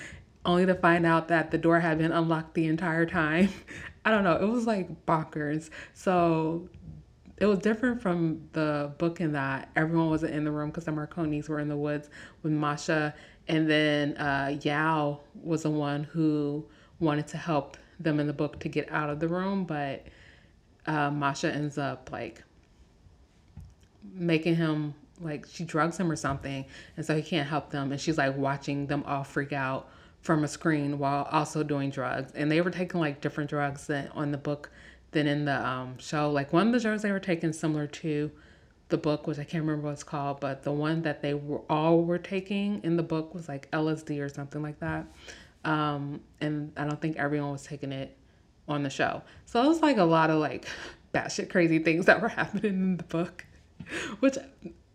only 0.45 0.65
to 0.65 0.75
find 0.75 1.05
out 1.05 1.27
that 1.27 1.51
the 1.51 1.57
door 1.57 1.79
had 1.79 1.97
been 1.97 2.11
unlocked 2.11 2.53
the 2.53 2.67
entire 2.67 3.05
time. 3.05 3.49
I 4.05 4.11
don't 4.11 4.23
know. 4.23 4.37
It 4.37 4.47
was 4.47 4.65
like 4.65 5.05
bonkers. 5.05 5.69
So 5.93 6.69
it 7.37 7.45
was 7.45 7.59
different 7.59 8.01
from 8.01 8.47
the 8.53 8.93
book 8.97 9.21
in 9.21 9.33
that 9.33 9.69
everyone 9.75 10.09
wasn't 10.09 10.33
in 10.33 10.43
the 10.43 10.51
room 10.51 10.69
because 10.69 10.85
the 10.85 10.91
Marconis 10.91 11.49
were 11.49 11.59
in 11.59 11.67
the 11.67 11.77
woods 11.77 12.09
with 12.41 12.51
Masha, 12.51 13.13
and 13.47 13.69
then 13.69 14.17
uh, 14.17 14.57
Yao 14.61 15.19
was 15.43 15.63
the 15.63 15.69
one 15.69 16.03
who 16.03 16.65
wanted 16.99 17.27
to 17.27 17.37
help 17.37 17.77
them 17.99 18.19
in 18.19 18.27
the 18.27 18.33
book 18.33 18.59
to 18.59 18.69
get 18.69 18.91
out 18.91 19.09
of 19.09 19.19
the 19.19 19.27
room, 19.27 19.65
but 19.65 20.05
uh, 20.87 21.11
Masha 21.11 21.53
ends 21.53 21.77
up 21.77 22.09
like 22.11 22.43
making 24.13 24.55
him 24.55 24.93
like 25.19 25.47
she 25.51 25.63
drugs 25.63 25.97
him 25.97 26.11
or 26.11 26.15
something, 26.15 26.65
and 26.95 27.05
so 27.05 27.15
he 27.15 27.21
can't 27.21 27.47
help 27.47 27.71
them, 27.71 27.91
and 27.91 27.99
she's 27.99 28.17
like 28.17 28.35
watching 28.37 28.87
them 28.87 29.03
all 29.07 29.23
freak 29.23 29.53
out 29.53 29.89
from 30.21 30.43
a 30.43 30.47
screen 30.47 30.99
while 30.99 31.27
also 31.31 31.63
doing 31.63 31.89
drugs, 31.89 32.31
and 32.35 32.51
they 32.51 32.61
were 32.61 32.71
taking 32.71 32.99
like 32.99 33.21
different 33.21 33.49
drugs 33.49 33.87
than 33.87 34.09
on 34.09 34.31
the 34.31 34.37
book 34.37 34.69
than 35.11 35.27
in 35.27 35.45
the 35.45 35.67
um, 35.67 35.97
show. 35.97 36.29
Like 36.29 36.53
one 36.53 36.67
of 36.67 36.73
the 36.73 36.79
drugs 36.79 37.01
they 37.01 37.11
were 37.11 37.19
taking 37.19 37.53
similar 37.53 37.87
to 37.87 38.31
the 38.89 38.97
book, 38.97 39.27
which 39.27 39.39
I 39.39 39.43
can't 39.43 39.63
remember 39.63 39.87
what 39.87 39.93
it's 39.93 40.03
called, 40.03 40.39
but 40.39 40.63
the 40.63 40.71
one 40.71 41.01
that 41.03 41.21
they 41.21 41.33
were 41.33 41.61
all 41.69 42.03
were 42.03 42.17
taking 42.17 42.81
in 42.83 42.97
the 42.97 43.03
book 43.03 43.33
was 43.33 43.47
like 43.47 43.69
LSD 43.71 44.21
or 44.21 44.29
something 44.29 44.61
like 44.61 44.79
that. 44.79 45.05
Um, 45.65 46.21
and 46.39 46.71
I 46.77 46.85
don't 46.85 47.01
think 47.01 47.17
everyone 47.17 47.51
was 47.51 47.63
taking 47.63 47.91
it 47.91 48.15
on 48.67 48.83
the 48.83 48.89
show. 48.89 49.21
So 49.45 49.61
it 49.63 49.67
was 49.67 49.81
like 49.81 49.97
a 49.97 50.03
lot 50.03 50.29
of 50.29 50.39
like 50.39 50.67
batshit 51.13 51.49
crazy 51.49 51.79
things 51.79 52.05
that 52.05 52.21
were 52.21 52.27
happening 52.29 52.73
in 52.73 52.97
the 52.97 53.03
book, 53.03 53.45
which 54.19 54.37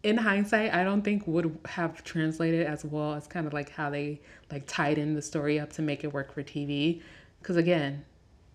in 0.03 0.17
hindsight 0.17 0.75
I 0.75 0.85
don't 0.85 1.03
think 1.03 1.27
would 1.27 1.59
have 1.67 2.03
translated 2.05 2.67
as 2.67 2.85
well 2.85 3.15
as 3.15 3.27
kind 3.27 3.47
of 3.47 3.53
like 3.53 3.71
how 3.71 3.91
they 3.91 4.21
like 4.51 4.67
tied 4.67 4.99
in 4.99 5.15
the 5.15 5.23
story 5.23 5.61
up 5.61 5.73
to 5.75 5.83
make 5.83 6.05
it 6.05 6.13
work 6.13 6.33
for 6.35 6.43
TV. 6.43 7.03
Because 7.41 7.57
again, 7.57 8.05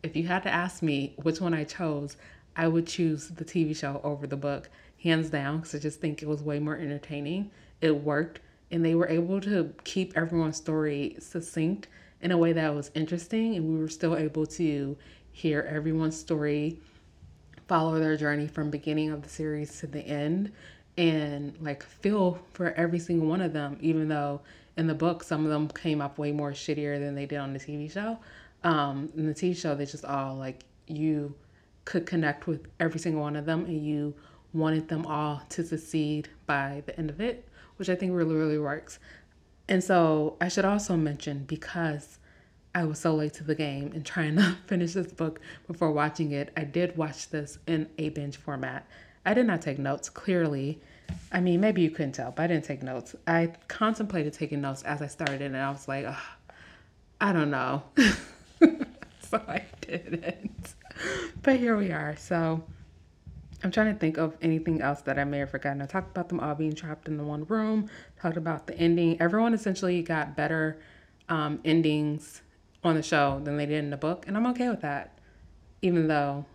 if 0.03 0.15
you 0.15 0.27
had 0.27 0.43
to 0.43 0.49
ask 0.49 0.81
me 0.81 1.13
which 1.17 1.41
one 1.41 1.53
I 1.53 1.63
chose, 1.63 2.17
I 2.55 2.67
would 2.67 2.87
choose 2.87 3.29
the 3.29 3.45
TV 3.45 3.75
show 3.75 4.01
over 4.03 4.25
the 4.27 4.37
book, 4.37 4.69
hands 5.03 5.29
down, 5.29 5.57
because 5.57 5.75
I 5.75 5.79
just 5.79 5.99
think 5.99 6.21
it 6.21 6.27
was 6.27 6.41
way 6.41 6.59
more 6.59 6.75
entertaining. 6.75 7.51
It 7.81 8.03
worked, 8.03 8.39
and 8.71 8.83
they 8.83 8.95
were 8.95 9.07
able 9.07 9.39
to 9.41 9.73
keep 9.83 10.17
everyone's 10.17 10.57
story 10.57 11.17
succinct 11.19 11.87
in 12.21 12.31
a 12.31 12.37
way 12.37 12.53
that 12.53 12.73
was 12.73 12.89
interesting, 12.95 13.55
and 13.55 13.69
we 13.69 13.79
were 13.79 13.89
still 13.89 14.15
able 14.15 14.45
to 14.47 14.97
hear 15.31 15.61
everyone's 15.69 16.17
story, 16.17 16.79
follow 17.67 17.99
their 17.99 18.17
journey 18.17 18.47
from 18.47 18.69
beginning 18.69 19.11
of 19.11 19.23
the 19.23 19.29
series 19.29 19.79
to 19.79 19.87
the 19.87 20.01
end, 20.01 20.51
and 20.97 21.55
like 21.61 21.83
feel 21.83 22.39
for 22.53 22.71
every 22.73 22.99
single 22.99 23.27
one 23.27 23.41
of 23.41 23.53
them, 23.53 23.77
even 23.81 24.07
though 24.07 24.41
in 24.77 24.87
the 24.87 24.95
book 24.95 25.23
some 25.23 25.43
of 25.43 25.51
them 25.51 25.67
came 25.67 26.01
up 26.01 26.17
way 26.17 26.31
more 26.31 26.51
shittier 26.51 26.99
than 26.99 27.15
they 27.15 27.25
did 27.25 27.37
on 27.37 27.53
the 27.53 27.59
TV 27.59 27.91
show 27.91 28.17
um, 28.63 29.09
in 29.15 29.27
the 29.27 29.33
TV 29.33 29.55
show, 29.55 29.75
they 29.75 29.85
just 29.85 30.05
all 30.05 30.35
like 30.35 30.65
you 30.87 31.33
could 31.85 32.05
connect 32.05 32.47
with 32.47 32.67
every 32.79 32.99
single 32.99 33.21
one 33.21 33.35
of 33.35 33.45
them 33.45 33.65
and 33.65 33.85
you 33.85 34.13
wanted 34.53 34.87
them 34.87 35.05
all 35.05 35.41
to 35.49 35.63
succeed 35.63 36.27
by 36.45 36.83
the 36.85 36.97
end 36.97 37.09
of 37.09 37.21
it, 37.21 37.47
which 37.77 37.89
I 37.89 37.95
think 37.95 38.13
really, 38.13 38.35
really 38.35 38.57
works. 38.57 38.99
And 39.69 39.83
so 39.83 40.37
I 40.41 40.47
should 40.47 40.65
also 40.65 40.95
mention 40.95 41.43
because 41.47 42.19
I 42.73 42.85
was 42.85 42.99
so 42.99 43.15
late 43.15 43.33
to 43.35 43.43
the 43.43 43.55
game 43.55 43.91
and 43.93 44.05
trying 44.05 44.35
to 44.35 44.55
finish 44.67 44.93
this 44.93 45.11
book 45.11 45.39
before 45.67 45.91
watching 45.91 46.31
it, 46.31 46.51
I 46.55 46.63
did 46.63 46.95
watch 46.97 47.29
this 47.29 47.57
in 47.67 47.89
a 47.97 48.09
binge 48.09 48.37
format. 48.37 48.87
I 49.25 49.33
did 49.33 49.47
not 49.47 49.61
take 49.61 49.79
notes, 49.79 50.09
clearly. 50.09 50.79
I 51.31 51.39
mean, 51.39 51.59
maybe 51.59 51.81
you 51.81 51.89
couldn't 51.89 52.13
tell, 52.13 52.31
but 52.31 52.43
I 52.43 52.47
didn't 52.47 52.65
take 52.65 52.83
notes. 52.83 53.15
I 53.25 53.53
contemplated 53.67 54.33
taking 54.33 54.61
notes 54.61 54.83
as 54.83 55.01
I 55.01 55.07
started, 55.07 55.41
it 55.41 55.45
and 55.45 55.57
I 55.57 55.69
was 55.69 55.87
like, 55.87 56.05
I 57.19 57.33
don't 57.33 57.51
know. 57.51 57.83
so 58.59 59.41
I 59.47 59.63
didn't. 59.81 60.75
But 61.43 61.57
here 61.57 61.75
we 61.77 61.91
are. 61.91 62.15
So 62.17 62.63
I'm 63.63 63.71
trying 63.71 63.93
to 63.93 63.99
think 63.99 64.17
of 64.17 64.37
anything 64.41 64.81
else 64.81 65.01
that 65.01 65.17
I 65.17 65.23
may 65.23 65.39
have 65.39 65.49
forgotten. 65.49 65.81
I 65.81 65.87
talked 65.87 66.11
about 66.11 66.29
them 66.29 66.39
all 66.39 66.55
being 66.55 66.75
trapped 66.75 67.07
in 67.07 67.17
the 67.17 67.23
one 67.23 67.45
room, 67.45 67.89
talked 68.21 68.37
about 68.37 68.67
the 68.67 68.77
ending. 68.77 69.19
Everyone 69.19 69.53
essentially 69.53 70.01
got 70.03 70.35
better 70.35 70.79
um, 71.27 71.59
endings 71.65 72.41
on 72.87 72.95
the 72.95 73.03
show 73.03 73.39
than 73.43 73.57
they 73.57 73.65
did 73.65 73.83
in 73.83 73.89
the 73.89 73.97
book, 73.97 74.27
and 74.27 74.35
I'm 74.35 74.47
okay 74.47 74.69
with 74.69 74.81
that. 74.81 75.17
Even 75.81 76.07
though 76.07 76.45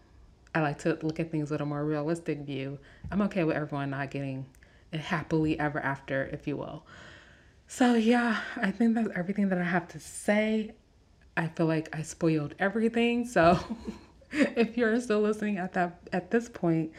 I 0.55 0.61
like 0.61 0.79
to 0.81 0.99
look 1.03 1.21
at 1.21 1.31
things 1.31 1.51
with 1.51 1.61
a 1.61 1.67
more 1.67 1.85
realistic 1.85 2.41
view, 2.41 2.79
I'm 3.11 3.23
okay 3.23 3.45
with 3.45 3.57
everyone 3.57 3.91
not 3.91 4.11
getting 4.11 4.47
happily 4.93 5.59
ever 5.59 5.81
after, 5.81 6.25
if 6.33 6.47
you 6.47 6.57
will. 6.57 6.85
So, 7.67 7.95
yeah, 7.95 8.41
I 8.57 8.71
think 8.71 8.95
that's 8.95 9.09
everything 9.15 9.49
that 9.49 9.59
I 9.59 9.65
have 9.65 9.89
to 9.89 10.01
say. 10.01 10.73
I 11.37 11.49
feel 11.49 11.67
like 11.67 11.95
I 11.97 12.03
spoiled 12.03 12.55
everything. 12.59 13.27
So 13.29 13.59
if 14.33 14.79
you're 14.79 14.99
still 15.01 15.21
listening 15.21 15.59
at 15.59 15.75
that 15.75 16.01
at 16.13 16.31
this 16.31 16.49
point, 16.49 16.93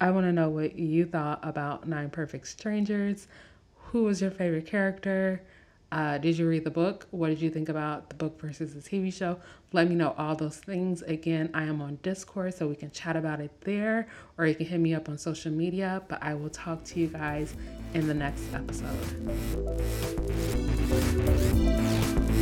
I 0.00 0.10
want 0.10 0.26
to 0.26 0.32
know 0.32 0.48
what 0.48 0.76
you 0.76 1.04
thought 1.06 1.40
about 1.42 1.88
Nine 1.88 2.10
Perfect 2.10 2.46
Strangers. 2.46 3.28
Who 3.76 4.04
was 4.04 4.20
your 4.20 4.30
favorite 4.30 4.66
character? 4.66 5.42
Uh, 5.92 6.18
did 6.18 6.38
you 6.38 6.48
read 6.48 6.62
the 6.62 6.70
book? 6.70 7.06
What 7.10 7.28
did 7.28 7.40
you 7.40 7.50
think 7.50 7.68
about 7.68 8.08
the 8.10 8.14
book 8.14 8.40
versus 8.40 8.74
the 8.74 8.80
TV 8.80 9.12
show? 9.12 9.40
Let 9.72 9.88
me 9.88 9.96
know 9.96 10.14
all 10.16 10.36
those 10.36 10.56
things. 10.56 11.02
Again, 11.02 11.50
I 11.52 11.64
am 11.64 11.82
on 11.82 11.98
Discord, 12.02 12.54
so 12.54 12.68
we 12.68 12.76
can 12.76 12.92
chat 12.92 13.16
about 13.16 13.40
it 13.40 13.50
there, 13.62 14.06
or 14.38 14.46
you 14.46 14.54
can 14.54 14.66
hit 14.66 14.78
me 14.78 14.94
up 14.94 15.08
on 15.08 15.18
social 15.18 15.50
media. 15.50 16.02
But 16.06 16.22
I 16.22 16.34
will 16.34 16.50
talk 16.50 16.84
to 16.84 17.00
you 17.00 17.08
guys 17.08 17.54
in 17.94 18.06
the 18.06 18.14
next 18.14 18.44
episode. 18.54 18.96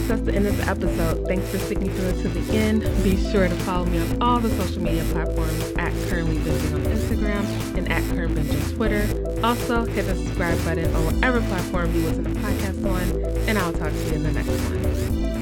That's 0.09 0.23
the 0.23 0.35
end 0.35 0.47
of 0.47 0.57
the 0.57 0.65
episode. 0.65 1.29
Thanks 1.29 1.51
for 1.51 1.59
sticking 1.59 1.91
through 1.91 2.09
it 2.09 2.23
to 2.23 2.29
the 2.31 2.57
end. 2.57 2.81
Be 3.05 3.15
sure 3.31 3.47
to 3.47 3.55
follow 3.57 3.85
me 3.85 3.99
on 3.99 4.23
all 4.23 4.41
the 4.41 4.49
social 4.49 4.83
media 4.83 5.05
platforms 5.13 5.63
at 5.77 5.93
Currently 6.09 6.39
Binging 6.39 6.75
on 6.77 6.81
Instagram 6.81 7.77
and 7.77 7.93
at 7.93 8.03
Current 8.15 8.39
on 8.39 8.75
Twitter. 8.75 9.07
Also, 9.45 9.85
hit 9.85 10.07
the 10.07 10.17
subscribe 10.17 10.65
button 10.65 10.95
on 10.95 11.05
whatever 11.05 11.43
platform 11.43 11.95
you 11.95 12.01
listen 12.07 12.25
to 12.25 12.31
podcasts 12.31 12.87
on, 12.87 13.49
and 13.49 13.59
I'll 13.59 13.73
talk 13.75 13.93
to 13.93 14.05
you 14.07 14.15
in 14.15 14.23
the 14.23 14.33
next 14.33 14.49
one. 14.49 15.38